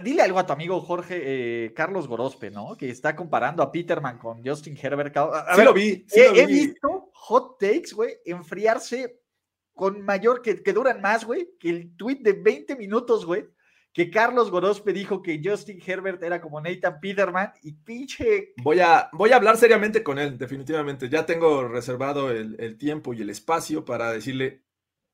[0.03, 2.77] dile algo a tu amigo Jorge eh, Carlos Gorospe, ¿no?
[2.77, 5.15] Que está comparando a Peterman con Justin Herbert.
[5.55, 6.05] sí lo vi.
[6.11, 9.21] he, visto hot takes, güey, enfriarse
[9.73, 13.47] con mayor, que, que duran más, güey, que el tweet de 20 minutos, güey,
[13.93, 18.55] que Carlos Gorospe dijo que Justin Herbert era como Nathan Peterman y pinche.
[18.63, 21.09] Voy a, voy a hablar seriamente con él, definitivamente.
[21.09, 24.63] Ya tengo reservado el, tiempo y el espacio para decirle.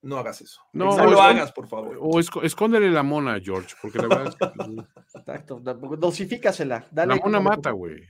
[0.00, 0.60] No hagas eso.
[0.72, 1.98] No, lo hagas, por favor.
[2.00, 5.18] O escóndele la mona, George, porque la verdad es que.
[5.18, 6.86] Exacto, dosifícasela.
[6.92, 8.05] la mona mata, güey.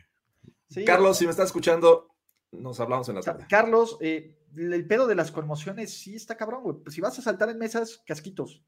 [0.85, 2.11] Carlos, si me estás escuchando,
[2.53, 3.47] nos hablamos en la tarde.
[3.49, 6.77] Carlos, eh, el pedo de las conmociones sí está cabrón, güey.
[6.83, 8.63] Pues si vas a saltar en mesas, casquitos.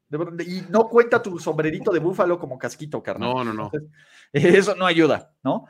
[0.45, 3.33] y no cuenta tu sombrerito de búfalo como casquito, carnal.
[3.33, 3.71] No, no, no.
[4.33, 5.65] eso no ayuda, ¿no?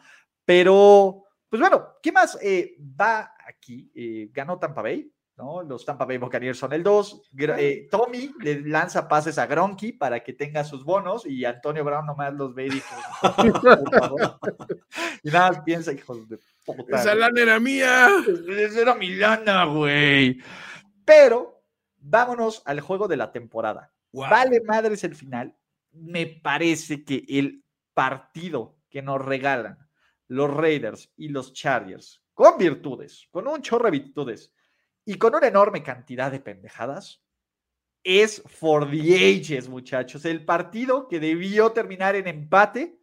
[0.45, 3.91] Pero, pues bueno, ¿qué más eh, va aquí?
[3.95, 5.63] Eh, ganó Tampa Bay, ¿no?
[5.63, 7.31] Los Tampa Bay Buccaneers son el 2.
[7.57, 12.05] Eh, Tommy le lanza pases a Gronky para que tenga sus bonos y Antonio Brown
[12.05, 12.95] nomás los ve y dijo,
[15.23, 16.37] y nada más piensa, hijos de
[16.87, 18.09] esa lana era mía.
[18.57, 20.39] Esa era mi lana, güey.
[21.05, 21.63] Pero
[21.97, 23.93] vámonos al juego de la temporada.
[24.11, 25.55] Vale madres el final.
[25.91, 27.63] Me parece que el
[27.93, 29.77] partido que nos regalan
[30.27, 34.53] los Raiders y los Chargers, con virtudes, con un chorro de virtudes
[35.03, 37.21] y con una enorme cantidad de pendejadas,
[38.03, 40.25] es for the ages, muchachos.
[40.25, 42.97] El partido que debió terminar en empate,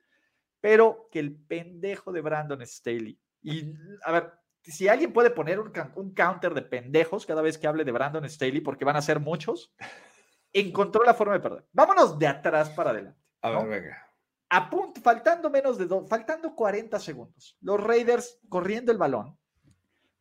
[0.61, 3.75] pero que el pendejo de Brandon Staley y
[4.05, 4.33] a ver,
[4.63, 5.73] si alguien puede poner un,
[6.15, 9.75] counter de pendejos cada vez que hable de Brandon Staley, porque van a ser muchos,
[10.53, 11.67] encontró la forma de perder.
[11.73, 13.19] Vámonos de atrás para adelante.
[13.43, 14.05] A ver, venga.
[14.51, 17.57] A punto, faltando menos de dos, faltando 40 segundos.
[17.61, 19.39] Los Raiders corriendo el balón.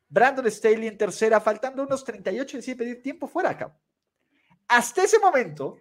[0.10, 3.78] Brandon Staley en tercera, faltando unos 38, decide pedir tiempo fuera acá.
[4.68, 5.78] Hasta ese momento,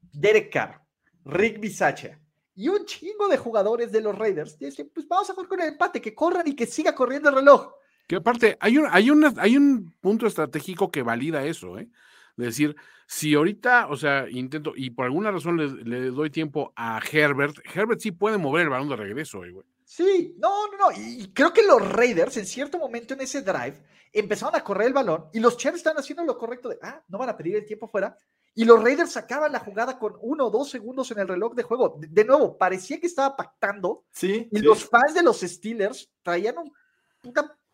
[0.00, 0.84] Derek Carr,
[1.24, 2.20] Rick Bisacha
[2.56, 5.68] y un chingo de jugadores de los Raiders dicen, pues vamos a jugar con el
[5.68, 7.72] empate, que corran y que siga corriendo el reloj.
[8.06, 11.88] Que aparte, hay un, hay, una, hay un punto estratégico que valida eso, ¿eh?
[12.36, 12.76] De decir,
[13.06, 18.00] si ahorita, o sea, intento, y por alguna razón le, doy tiempo a Herbert, Herbert
[18.00, 19.66] sí puede mover el balón de regreso, eh, güey.
[19.84, 20.96] Sí, no, no, no.
[20.96, 23.80] Y creo que los Raiders, en cierto momento en ese drive,
[24.14, 27.18] empezaron a correr el balón y los Chiefs están haciendo lo correcto de, ah, no
[27.18, 28.16] van a pedir el tiempo fuera,
[28.56, 31.64] y los Raiders sacaban la jugada con uno o dos segundos en el reloj de
[31.64, 31.96] juego.
[31.98, 34.04] De, nuevo, parecía que estaba pactando.
[34.12, 34.48] Sí.
[34.52, 36.72] Y los fans de los Steelers traían un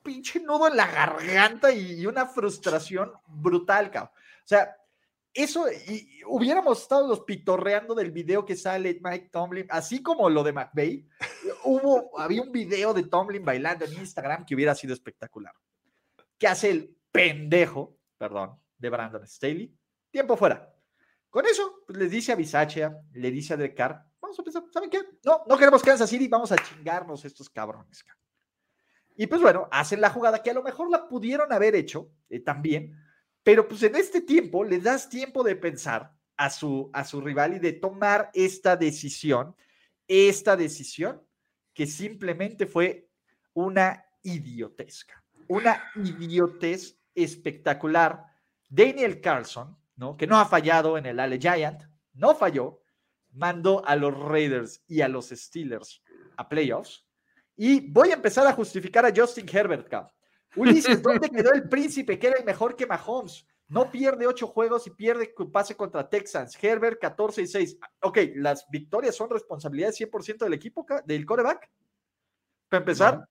[0.03, 4.12] pinche nudo en la garganta y, una frustración brutal, cabrón.
[4.15, 4.75] O sea,
[5.35, 10.43] eso, y, hubiéramos estado los pitorreando del video que sale Mike Tomlin, así como lo
[10.43, 11.07] de McVeigh.
[11.65, 15.53] Hubo, había un video de Tomlin bailando en Instagram que hubiera sido espectacular.
[16.41, 19.77] ¿Qué hace el pendejo, perdón, de Brandon Staley?
[20.11, 20.75] tiempo fuera.
[21.29, 24.89] Con eso, pues, les dice a Bisaccia, le dice a Decar, vamos a pensar, ¿saben
[24.89, 25.03] qué?
[25.23, 28.05] No, no queremos Kansas City, vamos a chingarnos estos cabrones.
[29.17, 32.41] Y pues bueno, hacen la jugada que a lo mejor la pudieron haber hecho eh,
[32.41, 32.97] también,
[33.43, 37.57] pero pues en este tiempo le das tiempo de pensar a su, a su rival
[37.57, 39.55] y de tomar esta decisión,
[40.09, 41.23] esta decisión
[41.75, 43.11] que simplemente fue
[43.53, 45.19] una idiotesca,
[45.51, 48.24] una idiotez espectacular.
[48.68, 49.77] Daniel Carlson
[50.16, 51.82] que no ha fallado en el Ale Giant,
[52.14, 52.81] no falló,
[53.32, 56.02] mandó a los Raiders y a los Steelers
[56.36, 57.06] a playoffs.
[57.56, 59.93] Y voy a empezar a justificar a Justin Herbert,
[60.56, 63.47] Ulises, ¿dónde quedó el príncipe que era el mejor que Mahomes?
[63.68, 66.59] No pierde ocho juegos y pierde pase contra Texans.
[66.60, 67.78] Herbert 14 y 6.
[68.01, 71.70] Ok, las victorias son responsabilidad 100% del equipo, del coreback.
[72.68, 73.28] Para empezar,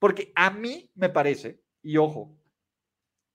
[0.00, 2.36] porque a mí me parece, y ojo,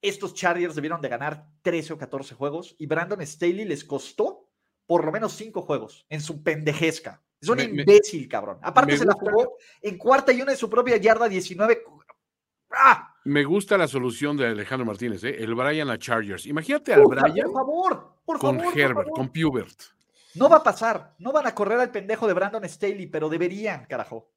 [0.01, 4.49] estos Chargers debieron de ganar 13 o 14 juegos y Brandon Staley les costó
[4.85, 7.23] por lo menos 5 juegos en su pendejezca.
[7.39, 8.59] Es un imbécil, cabrón.
[8.61, 11.83] Aparte se la jugó en cuarta y una de su propia yarda 19.
[12.71, 13.15] ¡Ah!
[13.25, 15.35] Me gusta la solución de Alejandro Martínez, ¿eh?
[15.39, 16.45] el Brian a Chargers.
[16.45, 17.51] Imagínate al Brian.
[17.51, 18.77] Por favor, por con favor.
[18.77, 19.81] Herbert, con Pubert.
[20.35, 21.15] No va a pasar.
[21.19, 24.34] No van a correr al pendejo de Brandon Staley, pero deberían, carajo.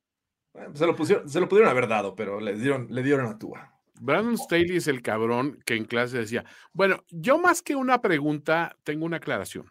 [0.74, 3.74] Se, lo pusieron, se lo pudieron haber dado, pero le dieron, le dieron a Tua.
[4.00, 8.76] Brandon Staley es el cabrón que en clase decía, bueno, yo más que una pregunta,
[8.84, 9.70] tengo una aclaración.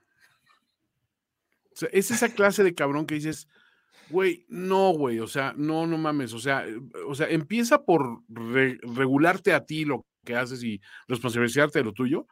[1.92, 3.48] es esa clase de cabrón que dices,
[4.10, 6.66] güey, no, güey, o sea, no, no mames, o sea,
[7.08, 12.28] o sea, empieza por regularte a ti lo que haces y responsabilizarte de lo tuyo,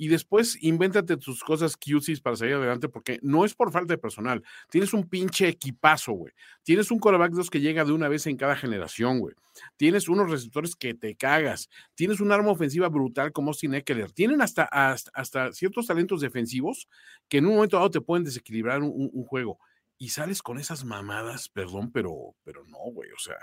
[0.00, 3.98] y después invéntate tus cosas cuties para salir adelante, porque no es por falta de
[3.98, 4.44] personal.
[4.70, 6.32] Tienes un pinche equipazo, güey.
[6.62, 9.34] Tienes un coreback dos que llega de una vez en cada generación, güey.
[9.76, 11.68] Tienes unos receptores que te cagas.
[11.96, 14.12] Tienes un arma ofensiva brutal como Austin Eckler.
[14.12, 16.88] Tienen hasta, hasta, ciertos talentos defensivos
[17.28, 19.58] que en un momento dado te pueden desequilibrar un, un juego.
[19.98, 23.36] Y sales con esas mamadas, perdón, pero, pero no, güey, o sea.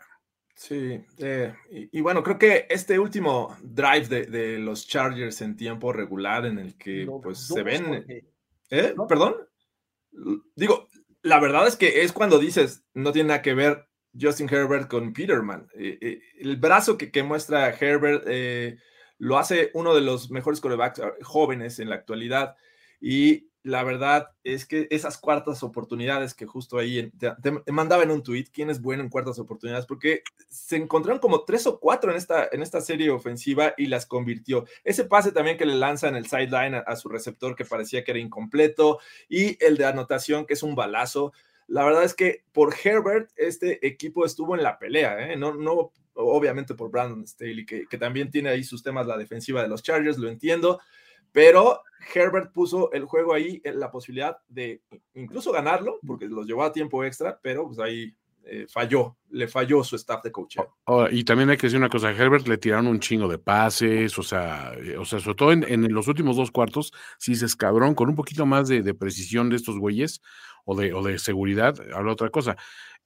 [0.56, 6.46] Sí, eh, y, bueno, creo que este último drive de, los Chargers en tiempo regular
[6.46, 8.06] en el que pues se ven...
[8.70, 8.96] ¿Eh?
[9.08, 9.36] ¿Perdón?
[10.56, 10.88] Digo,
[11.22, 13.88] la verdad es que es cuando dices, no tiene nada que ver
[14.20, 15.68] Justin Herbert con Peterman.
[15.76, 18.26] Eh, el brazo que, que muestra Herbert
[19.18, 22.56] lo hace uno de los mejores corebacks ah, jóvenes en la actualidad
[23.00, 27.12] y la verdad es que esas cuartas oportunidades que justo ahí
[27.42, 29.88] te, mandaba en un tweet, ¿quién es bueno en cuartas oportunidades?
[29.88, 34.06] Porque se encontraron como tres o cuatro en esta, en esta serie ofensiva y las
[34.06, 34.66] convirtió.
[34.84, 38.12] Ese pase también que le lanza en el sideline a, su receptor que parecía que
[38.12, 41.34] era incompleto y el de anotación que es un balazo.
[41.66, 45.38] La verdad es que por Herbert este equipo estuvo en la pelea, ¿eh?
[45.38, 49.64] no, no obviamente por Brandon Staley, que, que también tiene ahí sus temas la defensiva
[49.64, 50.80] de los Chargers, lo entiendo,
[51.36, 51.82] pero
[52.14, 54.82] Herbert puso el juego ahí en la posibilidad de
[55.16, 59.84] incluso ganarlo, porque los llevó a tiempo extra, pero pues ahí eh, falló, le falló
[59.84, 60.62] su staff de coaching.
[61.12, 64.18] y también hay que decir una cosa, a Herbert le tiraron un chingo de pases,
[64.18, 67.96] o sea, eh, o sea sobre todo en, los últimos dos cuartos, si se escabrón
[67.96, 70.22] con un poquito más de, precisión de estos güeyes
[70.64, 72.56] o de, o de seguridad, habla otra cosa.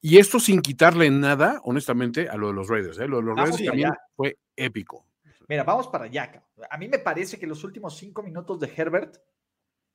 [0.00, 2.98] Y esto sin quitarle nada, honestamente, a lo de los Raiders.
[3.00, 3.08] ¿eh?
[3.08, 5.09] Lo de los Raiders también fue épico.
[5.50, 6.44] Mira, vamos para allá.
[6.70, 9.16] A mí me parece que los últimos cinco minutos de Herbert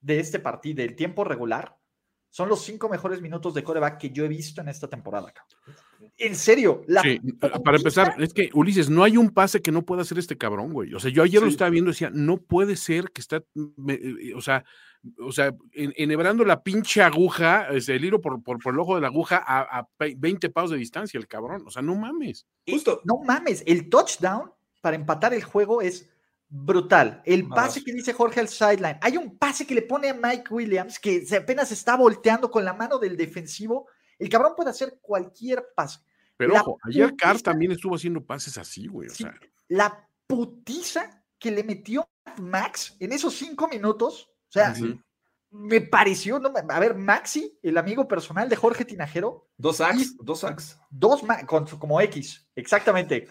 [0.02, 1.78] de este partido, del tiempo regular,
[2.30, 5.34] son los cinco mejores minutos de coreback que yo he visto en esta temporada.
[6.18, 6.82] En serio.
[7.02, 10.38] sí, para empezar, es que Ulises, no hay un pase que no pueda hacer este
[10.38, 10.94] cabrón, güey.
[10.94, 14.34] O sea, yo ayer lo estaba viendo y decía, no puede ser que está, eh,
[14.36, 14.66] o sea,
[15.20, 19.38] o sea, enhebrando la pinche aguja, el hilo por, por, el ojo de la aguja
[19.38, 21.64] a, a 20 pasos de distancia, el cabrón.
[21.66, 22.46] O sea, no mames.
[22.68, 23.00] Justo.
[23.06, 24.52] No mames, el touchdown
[24.86, 26.08] para empatar el juego es
[26.48, 27.24] brutal.
[27.26, 29.00] El pase que dice Jorge al sideline.
[29.02, 32.64] Hay un pase que le pone a Mike Williams que se apenas está volteando con
[32.64, 33.88] la mano del defensivo.
[34.20, 36.02] El cabrón puede hacer cualquier pase.
[36.38, 39.10] Pero ojo, ayer Carr también estuvo haciendo pases así, güey.
[39.70, 42.08] La putiza que le metió
[42.40, 44.30] Max en esos cinco minutos.
[44.30, 44.76] O sea,
[45.58, 49.50] me pareció, no, a ver, Maxi, el amigo personal de Jorge Tinajero.
[49.58, 50.80] Dos sacks, dos sacks.
[50.90, 53.26] Dos, con, como X, exactamente.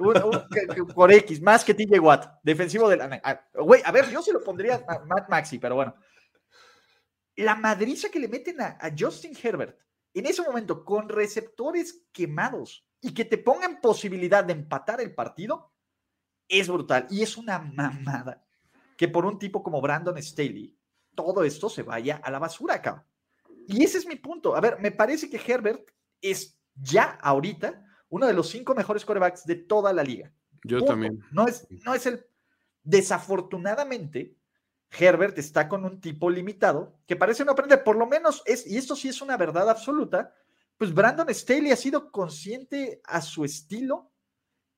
[0.95, 3.49] por X, más que TJ Watt, defensivo de la.
[3.55, 5.95] Güey, a ver, yo se lo pondría a Matt Maxi, pero bueno.
[7.37, 9.79] La madriza que le meten a, Justin Herbert
[10.15, 15.73] en ese momento con receptores quemados y que te pongan posibilidad de empatar el partido
[16.49, 17.07] es brutal.
[17.11, 18.47] Y es una mamada
[18.97, 20.79] que por un tipo como Brandon Staley
[21.15, 23.07] todo esto se vaya a la basura, acá.
[23.67, 24.57] Y ese es mi punto.
[24.57, 29.45] A ver, me parece que Herbert es ya ahorita uno de los cinco mejores corebacks
[29.45, 30.33] de toda la liga.
[30.63, 31.23] Yo también.
[31.31, 32.25] No es, no es el.
[32.83, 34.37] Desafortunadamente,
[34.91, 37.83] Herbert está con un tipo limitado que parece no aprender.
[37.83, 40.35] Por lo menos es, y esto sí es una verdad absoluta,
[40.77, 44.11] pues Brandon Staley ha sido consciente a su estilo,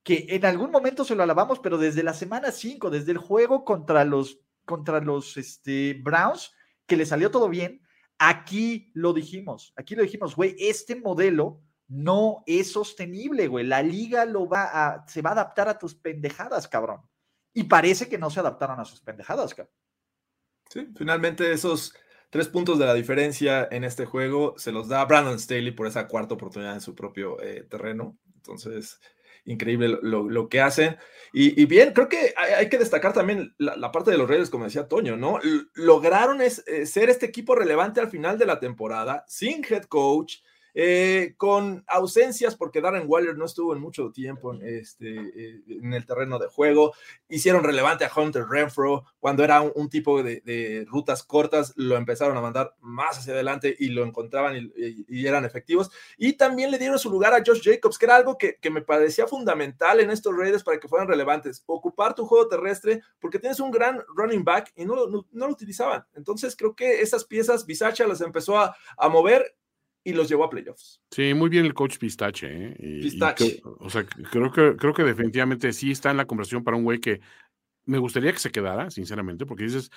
[0.03, 3.65] que en algún momento se lo alabamos, pero desde la semana 5, desde el juego
[3.65, 6.53] contra los contra los este, Browns,
[6.85, 7.81] que le salió todo bien.
[8.19, 13.65] Aquí lo dijimos, aquí lo dijimos, güey, este modelo no es sostenible, güey.
[13.65, 17.01] La liga lo va se va a adaptar a tus pendejadas, cabrón.
[17.53, 19.73] Y parece que no se adaptaron a sus pendejadas, cabrón.
[20.69, 21.93] Sí, finalmente esos
[22.29, 26.07] Tres puntos de la diferencia en este juego se los da Brandon Staley por esa
[26.07, 28.17] cuarta oportunidad en su propio eh, terreno.
[28.35, 28.99] Entonces,
[29.47, 30.97] increíble lo, que hacen.
[31.33, 34.87] Y, bien, creo que hay, que destacar también la, parte de los Raiders, como decía
[34.87, 35.39] Toño, ¿no?
[35.73, 40.37] lograron es, eh, ser este equipo relevante al final de la temporada, sin head coach,
[40.73, 45.93] eh, con ausencias porque Darren Waller no estuvo en mucho tiempo en, este, eh, en
[45.93, 46.93] el terreno de juego.
[47.29, 52.41] Hicieron relevante a Hunter Renfro cuando era un, tipo de, rutas cortas, lo empezaron a
[52.41, 55.89] mandar más hacia adelante y lo encontraban y, eran efectivos.
[56.17, 59.27] Y también le dieron su lugar a Josh Jacobs, que era algo que, me parecía
[59.27, 61.63] fundamental en estos Raiders para que fueran relevantes.
[61.65, 66.05] Ocupar tu juego terrestre porque tienes un gran running back y no, no, lo utilizaban.
[66.13, 69.55] Entonces creo que esas piezas Bisacha las empezó a, a mover
[70.07, 71.01] y los llevó a playoffs.
[71.11, 72.47] Sí, muy bien el coach Pistache.
[72.49, 72.99] ¿eh?
[73.01, 73.61] Pistache.
[73.63, 76.99] o sea, creo que, creo que definitivamente sí está en la conversación para un güey
[76.99, 77.19] que
[77.83, 79.91] me gustaría que se quedara, sinceramente, porque dices,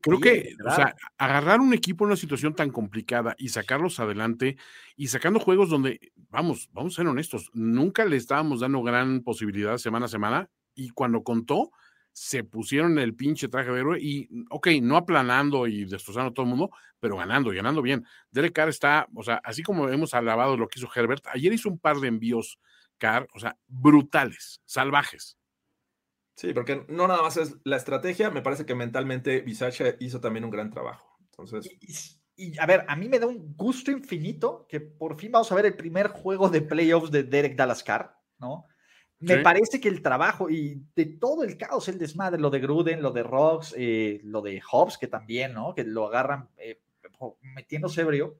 [0.00, 4.56] creo que, o sea, agarrar un equipo en una situación tan complicada y sacarlos adelante
[4.96, 6.00] y sacando juegos donde,
[6.30, 10.90] vamos, vamos a ser honestos, nunca le estábamos dando gran posibilidad semana a semana y
[10.90, 11.72] cuando contó,
[12.12, 16.44] se pusieron el pinche traje de héroe y, ok, no aplanando y destrozando a todo
[16.44, 16.70] el mundo,
[17.00, 18.06] pero ganando y ganando bien.
[18.30, 21.68] Derek Carr está, o sea, así como hemos alabado lo que hizo Herbert, ayer hizo
[21.68, 22.58] un par de envíos
[22.98, 25.36] Carr, o sea, brutales, salvajes.
[26.36, 30.44] Sí, porque no nada más es la estrategia, me parece que mentalmente Bisacha hizo también
[30.44, 31.18] un gran trabajo.
[31.20, 31.68] Entonces.
[32.34, 35.54] Y, a ver, a mí me da un gusto infinito que por fin vamos a
[35.54, 38.66] ver el primer juego de playoffs de Derek Dallas Carr, ¿no?
[39.22, 43.02] Me parece que el trabajo y de todo el caos, el desmadre, lo de Gruden,
[43.02, 45.74] lo de Rocks, eh, lo de Hobbs, que también, ¿no?
[45.74, 46.80] Que lo agarran eh,
[47.54, 48.36] metiéndose ebrio,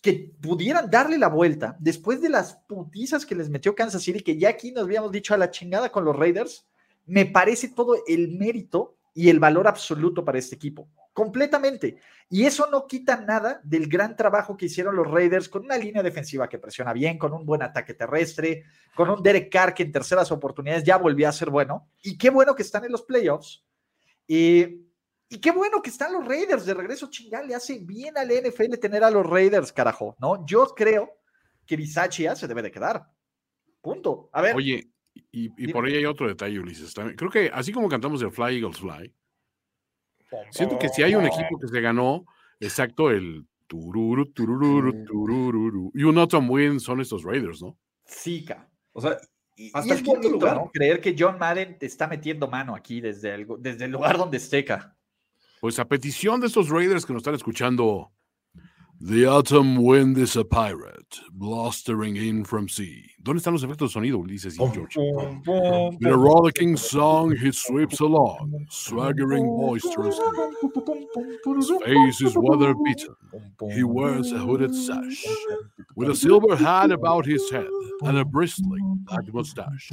[0.00, 4.38] que pudieran darle la vuelta después de las putizas que les metió Kansas City, que
[4.38, 6.66] ya aquí nos habíamos dicho a la chingada con los Raiders,
[7.06, 11.96] me parece todo el mérito y el valor absoluto para este equipo completamente.
[12.28, 16.02] Y eso no quita nada del gran trabajo que hicieron los Raiders con una línea
[16.02, 18.64] defensiva que presiona bien, con un buen ataque terrestre,
[18.94, 21.88] con un Derek Carr que en terceras oportunidades ya volvió a ser bueno.
[22.02, 23.64] Y qué bueno que están en los playoffs.
[24.26, 28.78] y qué bueno que están los Raiders de regreso, chingada, le hace bien al NFL
[28.80, 30.44] tener a los Raiders, carajo, ¿no?
[30.46, 31.18] Yo creo
[31.66, 33.06] que Bisachi se debe de quedar.
[33.80, 34.30] Punto.
[34.32, 34.56] A ver.
[34.56, 34.90] Oye,
[35.30, 36.94] y, por ahí hay otro detalle, Ulises.
[37.16, 39.12] Creo que así como cantamos el Fly Eagles Fly,
[40.50, 42.24] Siento que si hay un equipo que se ganó,
[42.60, 47.76] exacto, el tururu, tururu, tururu, y un otro muy son estos Raiders, ¿no?
[48.06, 48.44] Sí,
[48.92, 49.18] O sea,
[49.72, 50.56] hasta el quinto lugar.
[50.56, 50.70] ¿no?
[50.72, 54.36] Creer que John Madden te está metiendo mano aquí desde el, desde el lugar donde
[54.36, 54.96] esteca.
[55.60, 58.12] Pues a petición de estos Raiders que nos están escuchando,
[59.00, 63.13] The autumn wind is a pirate, blustering in from sea.
[63.24, 65.00] ¿Dónde están los efectos de sonido, Ulises y George?
[65.98, 70.22] With a rollicking song, he sweeps along, swaggering boisterously.
[71.56, 73.16] His face is weather beaten.
[73.72, 75.24] He wears a hooded sash,
[75.96, 77.66] with a silver hat about his head
[78.02, 79.90] and a bristling black mustache.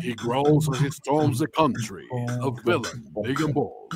[0.00, 3.92] He growls as he storms the country, a villain, big and bold.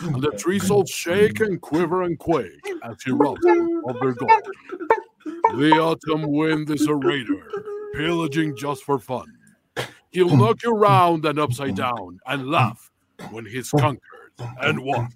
[0.00, 4.42] And the trees all shake and quiver and quake as he robs of their gold.
[5.58, 7.44] The autumn wind is a raider,
[7.94, 9.26] pillaging just for fun.
[10.10, 12.90] He'll knock you round and upside down and laugh
[13.30, 14.00] when he's conquered
[14.60, 15.08] and won.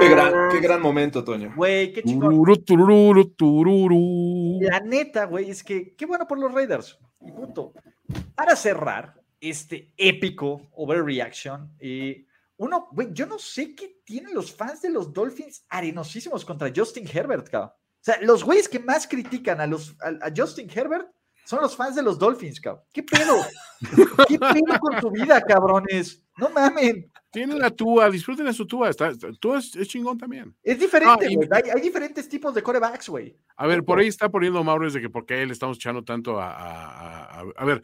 [0.00, 1.52] Qué gran, qué gran momento, Toño.
[1.54, 2.42] Güey, qué chingón.
[4.60, 6.98] La neta, güey, es que qué bueno por los Raiders.
[7.20, 7.74] Y punto.
[8.34, 12.24] Para cerrar este épico overreaction, eh,
[12.56, 17.06] uno, güey, yo no sé qué tienen los fans de los Dolphins arenosísimos contra Justin
[17.12, 17.72] Herbert, cabrón.
[18.02, 21.08] O sea, los güeyes que más critican a, los, a, Justin Herbert
[21.44, 22.82] son los fans de los Dolphins, cabrón.
[22.92, 23.36] ¿Qué pedo?
[24.28, 26.20] ¿Qué pedo con tu vida, cabrones?
[26.36, 27.12] No mamen.
[27.30, 28.90] Tienen la Tua, disfruten de su Tua.
[28.90, 30.52] Está, Tua es, chingón también.
[30.64, 31.48] Es diferente, güey.
[31.52, 33.38] hay, diferentes tipos de corebacks, güey.
[33.56, 36.40] A ver, por ahí está poniendo Mauro de que por qué le estamos echando tanto
[36.40, 37.82] a, a, a, a ver,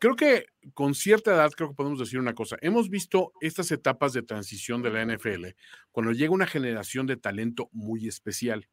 [0.00, 2.56] creo que con cierta edad, creo que podemos decir una cosa.
[2.60, 5.46] Hemos visto estas etapas de transición de la NFL
[5.92, 8.68] cuando llega una generación de talento muy especial.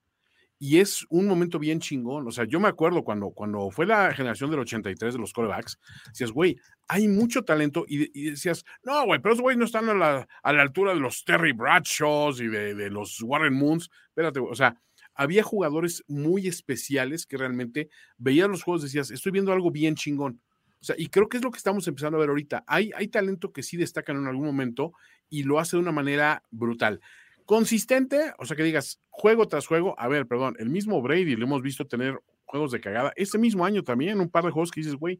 [0.61, 2.27] Y es un momento bien chingón.
[2.27, 5.79] O sea, yo me acuerdo cuando, cuando fue la generación del 83 de los corebacks,
[6.07, 6.57] decías, güey,
[6.89, 7.85] hay mucho talento.
[7.87, 10.99] Y, decías, no, güey, pero esos güeyes no están a la, a la, altura de
[10.99, 13.89] los Terry Bradshaws y de, de los Warren Moons.
[14.09, 14.75] Espérate, o sea,
[15.15, 19.95] había jugadores muy especiales que realmente veían los juegos y decías, estoy viendo algo bien
[19.95, 20.41] chingón.
[20.81, 22.63] O sea, y creo que es lo que estamos empezando a ver ahorita.
[22.65, 24.93] Hay, hay talento que sí destacan en algún momento
[25.29, 27.01] y lo hace de una manera brutal.
[27.49, 29.99] Consistente, o sea, que digas juego tras juego.
[29.99, 33.11] A ver, perdón, el mismo Brady lo hemos visto tener juegos de cagada.
[33.15, 35.19] Este mismo año también, un par de juegos que dices, güey,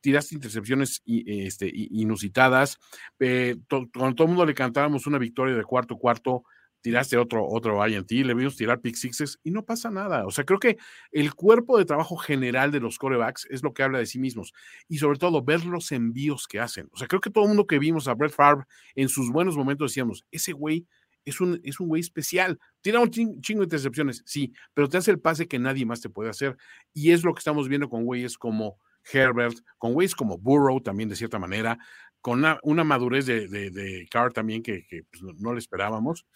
[0.00, 2.78] tiraste intercepciones este, inusitadas,
[3.18, 6.44] eh, cuando todo el mundo le cantábamos una victoria de cuarto cuarto,
[6.80, 10.26] tiraste otro, otro INT, le vimos tirar pick sixes y no pasa nada.
[10.26, 10.78] O sea, creo que
[11.10, 14.52] el cuerpo de trabajo general de los corebacks es lo que habla de sí mismos
[14.86, 16.88] y sobre todo ver los envíos que hacen.
[16.92, 18.64] O sea, creo que todo el mundo que vimos a Brett Favre
[18.94, 20.86] en sus buenos momentos decíamos, ese güey
[21.24, 22.58] es un, es un güey especial.
[22.80, 26.10] Tira un chingo de intercepciones, sí, pero te hace el pase que nadie más te
[26.10, 26.56] puede hacer.
[26.92, 28.78] Y es lo que estamos viendo con güeyes como
[29.12, 31.78] Herbert, con güeyes como Burrow también de cierta manera,
[32.20, 36.26] con una, madurez de, de, Carr también que, pues, no le esperábamos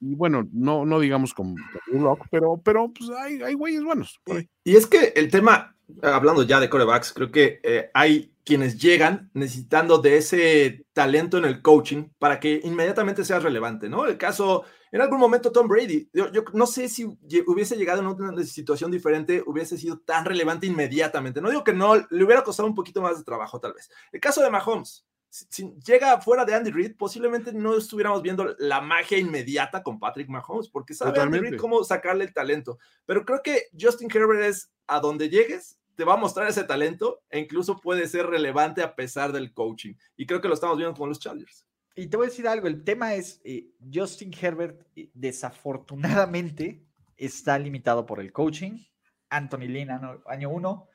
[0.00, 1.56] y bueno, no, no digamos como
[1.86, 4.20] Rock, pero, pero pues hay, hay güeyes buenos.
[4.64, 9.30] Y es que el tema, hablando ya de corebacks, creo que eh, hay quienes llegan
[9.34, 14.06] necesitando de ese talento en el coaching para que inmediatamente sea relevante, ¿no?
[14.06, 18.06] El caso, en algún momento Tom Brady, yo, yo no sé si hubiese llegado en
[18.06, 21.42] una situación diferente, hubiese sido tan relevante inmediatamente.
[21.42, 23.90] No digo que no, le hubiera costado un poquito más de trabajo tal vez.
[24.12, 28.80] El caso de Mahomes, si llega fuera de Andy Reid, posiblemente no estuviéramos viendo la
[28.80, 32.78] magia inmediata con Patrick Mahomes, porque sabe Andy Reid cómo sacarle el talento.
[33.04, 37.22] Pero creo que Justin Herbert es a donde llegues, te va a mostrar ese talento
[37.28, 39.94] e incluso puede ser relevante a pesar del coaching.
[40.16, 41.66] Y creo que lo estamos viendo con los Chargers.
[41.94, 46.86] Y te voy a decir algo, el tema es, eh, Justin Herbert eh, desafortunadamente
[47.16, 48.84] está limitado por el coaching.
[49.28, 49.90] Anthony Lynn,
[50.26, 50.88] año uno,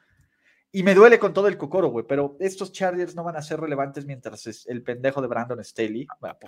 [0.76, 3.62] y me duele con todo el cocoro, güey, pero estos Chargers no van a ser
[3.62, 6.08] relevantes mientras el pendejo de Brandon Staley,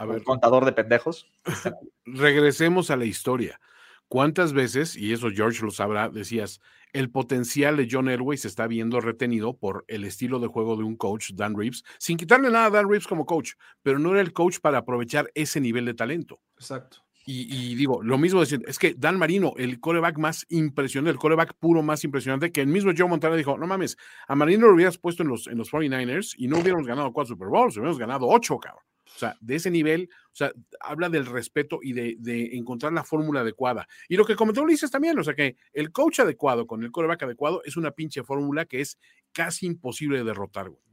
[0.10, 1.31] el contador de pendejos.
[2.06, 3.61] Regresemos a la historia.
[4.07, 6.60] ¿Cuántas veces, y eso George lo sabrá, decías,
[6.91, 10.84] el potencial de John Elway se está viendo retenido por el estilo de juego de
[10.84, 13.52] un coach, Dan Reeves, sin quitarle nada a Dan Reeves como coach,
[13.84, 16.39] pero no era el coach para aprovechar ese nivel de talento.
[16.57, 17.05] Exacto.
[17.27, 21.56] Y, digo, lo mismo decir, es que Dan Marino, el coreback más impresionante, el coreback
[21.56, 23.97] puro más impresionante, que el mismo Joe Montana dijo, no mames,
[24.27, 27.34] a Marino lo hubieras puesto en los, en los 49ers y no hubiéramos ganado cuatro
[27.34, 28.84] Super Bowls, hubiéramos ganado ocho, cabrón.
[29.15, 33.03] O sea, de ese nivel, o sea, habla del respeto y de, de encontrar la
[33.03, 33.88] fórmula adecuada.
[34.07, 37.23] Y lo que comentó Ulises también, o sea, que el coach adecuado con el coreback
[37.23, 38.99] adecuado es una pinche fórmula que es
[39.31, 40.84] casi imposible de derrotar, güey.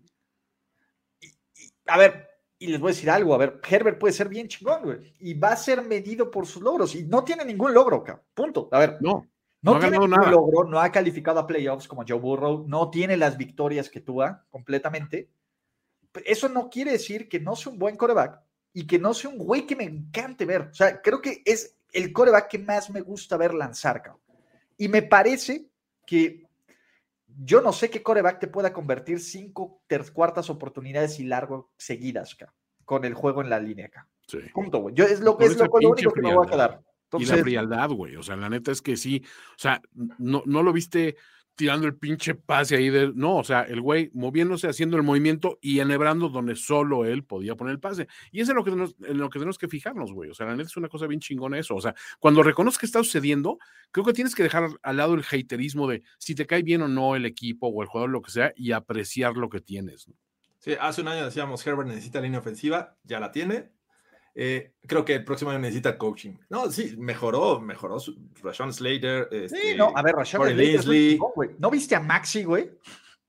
[1.87, 2.32] A ver,
[2.63, 5.35] y les voy a decir algo, a ver, Herbert puede ser bien chingón, güey, y
[5.35, 8.25] va a ser medido por sus logros, y no tiene ningún logro, cabrón.
[8.35, 8.69] punto.
[8.71, 9.27] A ver, no,
[9.63, 13.37] no, tiene ningún logro, no ha calificado a playoffs como Joe Burrow, no tiene las
[13.37, 15.29] victorias que tú completamente.
[16.25, 18.41] Eso no quiere decir que no sea un buen coreback
[18.73, 20.63] y que no sea un güey que me encante ver.
[20.71, 24.23] O sea, creo que es el coreback que más me gusta ver lanzar, cabrón.
[24.77, 25.67] Y me parece
[26.07, 26.47] que
[27.39, 29.83] yo no sé qué coreback te pueda convertir cinco
[30.13, 32.55] cuartas oportunidades y largo seguidas acá,
[32.85, 34.09] con el juego en la línea acá.
[34.27, 34.39] Sí.
[34.55, 34.95] Punto, güey.
[34.95, 36.83] Yo es lo, es lo, único que me voy a quedar.
[37.19, 38.17] y la frialdad, güey.
[38.17, 39.23] O sea, la neta es que sí.
[39.51, 39.83] O sea,
[40.19, 41.17] no, no lo viste
[41.55, 43.13] tirando el pinche pase ahí de.
[43.15, 47.55] No, o sea, el güey moviéndose, haciendo el movimiento y enhebrando donde solo él podía
[47.55, 48.09] poner el pase.
[48.31, 50.31] Y eso es lo que tenemos, en lo que tenemos que fijarnos, güey.
[50.31, 51.75] O sea, la neta es una cosa bien chingona eso.
[51.75, 53.59] O sea, cuando reconoces que está sucediendo,
[53.91, 56.89] creo que tienes que dejar al lado el haterismo de si te cae bien o
[56.89, 60.09] no el equipo o el jugador, lo que sea, y apreciar lo que tienes.
[60.59, 63.73] Sí, hace un año decíamos Herbert necesita línea ofensiva, ya la tiene,
[64.35, 66.35] eh, creo que el próximo año necesita coaching.
[66.49, 67.99] No, sí, mejoró, mejoró.
[68.43, 69.29] Rashawn Slater.
[69.31, 71.19] Este, sí, no, a ver, Rashawn Slater.
[71.59, 72.71] No, viste a Maxi, güey?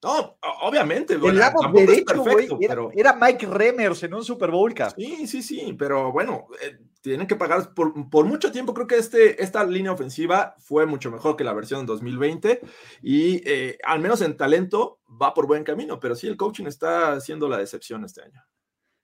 [0.04, 1.14] No, obviamente.
[1.14, 2.92] El lado derecho, güey, era, pero...
[2.94, 7.38] era, Mike Remers en un Super Bowl, Sí, sí, sí, pero bueno, eh, tienen que
[7.38, 8.74] pagar por, por, mucho tiempo.
[8.74, 12.62] Creo que este, esta línea ofensiva fue mucho mejor que la versión en 2020
[13.02, 17.20] y eh, al menos en talento va por buen camino, pero sí, el coaching está
[17.22, 18.42] siendo la decepción este año.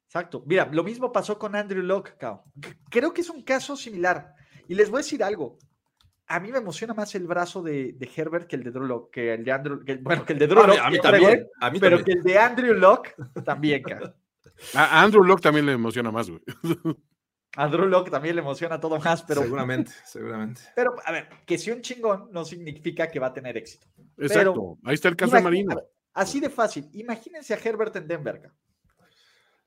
[0.09, 0.41] Exacto.
[0.47, 2.15] Mira, lo mismo pasó con Andrew Locke,
[2.89, 4.33] Creo que es un caso similar.
[4.67, 5.59] Y les voy a decir algo.
[6.25, 9.33] A mí me emociona más el brazo de, Herbert que el de Drew Locke, que
[9.35, 10.79] el de Andrew, bueno, que el de Drew Locke.
[10.79, 13.13] A mí, también, a mí pero que el de Andrew Locke
[13.45, 14.15] también, cara.
[14.73, 16.41] A Andrew Locke también le emociona más, güey.
[17.55, 19.43] A Drew Locke también le emociona todo más, pero.
[19.43, 20.61] Seguramente, seguramente.
[20.75, 23.85] Pero, a ver, que si un chingón no significa que va a tener éxito.
[24.17, 24.79] Exacto.
[24.83, 25.75] Ahí está el caso de Marino.
[26.13, 26.89] Así de fácil.
[26.93, 28.51] Imagínense a Herbert en Denver.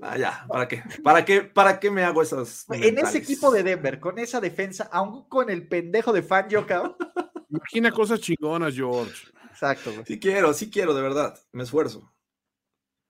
[0.04, 0.82] Ah, ya, ¿para qué?
[1.04, 2.66] ¿Para qué, para qué me hago esas?
[2.70, 6.96] En ese equipo de Denver, con esa defensa, aún con el pendejo de Fangio, cabrón.
[7.48, 9.28] Imagina cosas chingonas, George.
[9.48, 9.92] Exacto.
[10.04, 11.38] Sí quiero, sí quiero, de verdad.
[11.52, 12.12] Me esfuerzo.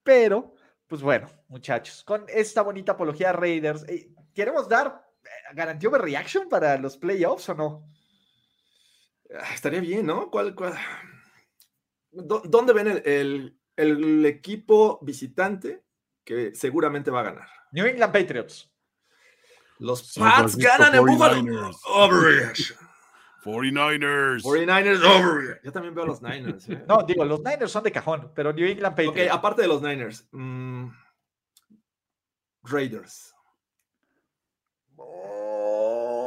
[0.02, 0.54] Pero,
[0.86, 5.98] pues bueno, muchachos, con esta bonita apología a Raiders, eh, ¿queremos dar eh, garantía de
[5.98, 7.88] reaction para los playoffs o no?
[9.34, 10.30] Ah, estaría bien, ¿no?
[10.30, 10.74] ¿Cuál, cuál?
[12.10, 15.81] ¿Dónde ven el, el equipo visitante
[16.24, 17.48] que seguramente va a ganar.
[17.72, 18.70] New England Patriots.
[19.78, 21.42] Los Pats ganan en Buffalo.
[23.42, 24.42] 49ers.
[24.42, 25.60] 49ers.
[25.64, 26.68] Yo también veo los Niners.
[26.68, 26.84] ¿eh?
[26.88, 29.30] No, digo, los Niners son de cajón, pero New England Patriots.
[29.30, 30.28] Ok, aparte de los Niners.
[30.30, 30.90] Mm,
[32.62, 33.34] Raiders.
[34.96, 36.22] Oh.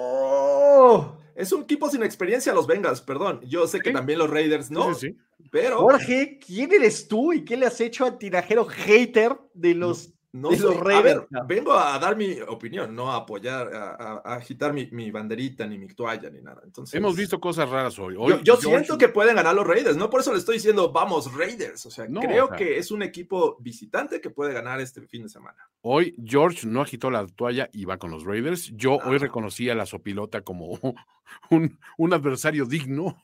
[1.35, 3.41] Es un equipo sin experiencia los Bengals, perdón.
[3.45, 5.49] Yo sé que también los Raiders no, Sí, sí, sí.
[5.51, 10.14] pero Jorge, ¿quién eres tú y qué le has hecho al tinajero hater de los
[10.35, 14.35] no de los a Raiders, ver, vengo a dar mi opinión, no a apoyar, a,
[14.35, 16.61] agitar mi, mi banderita, ni mi toalla, ni nada.
[16.65, 18.15] Entonces, Hemos visto cosas raras hoy.
[18.17, 20.91] Hoy Yo, yo siento que pueden ganar los Raiders, no por eso le estoy diciendo
[20.91, 21.85] vamos Raiders.
[21.85, 22.57] O sea, No, creo o sea.
[22.57, 25.57] que es un equipo visitante que puede ganar este fin de semana.
[25.81, 28.71] Hoy George no agitó la toalla y va con los Raiders.
[28.75, 29.17] Yo hoy Ajá.
[29.19, 30.77] reconocí a la sopilota como
[31.49, 33.15] un, un adversario digno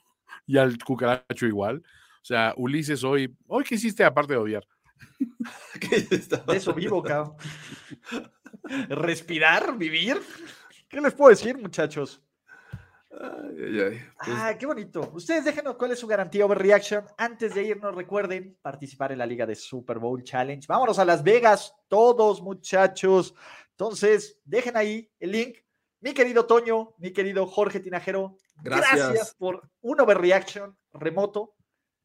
[0.47, 1.83] y al cucaracho igual.
[2.21, 4.65] O sea, Ulises hoy, hoy qué hiciste aparte de odiar.
[5.79, 7.35] ¿Qué está De eso vivo, cabrón.
[8.89, 10.21] Respirar, vivir.
[10.89, 12.21] ¿Qué les puedo decir, muchachos?
[13.11, 14.01] Ay, ay, ay.
[14.17, 15.11] Pues, Ah, qué bonito.
[15.13, 17.05] Ustedes déjenos cuál es su garantía Overreaction.
[17.17, 20.65] Antes de irnos, recuerden participar en la liga de Super Bowl Challenge.
[20.67, 23.33] Vámonos a Las Vegas, todos, muchachos.
[23.71, 25.57] Entonces, dejen ahí el link.
[25.99, 29.35] Mi querido Toño, mi querido Jorge Tinajero, gracias, Gracias.
[29.35, 31.53] por un Overreaction remoto,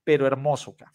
[0.04, 0.76] pero hermoso.
[0.76, 0.94] cabrón.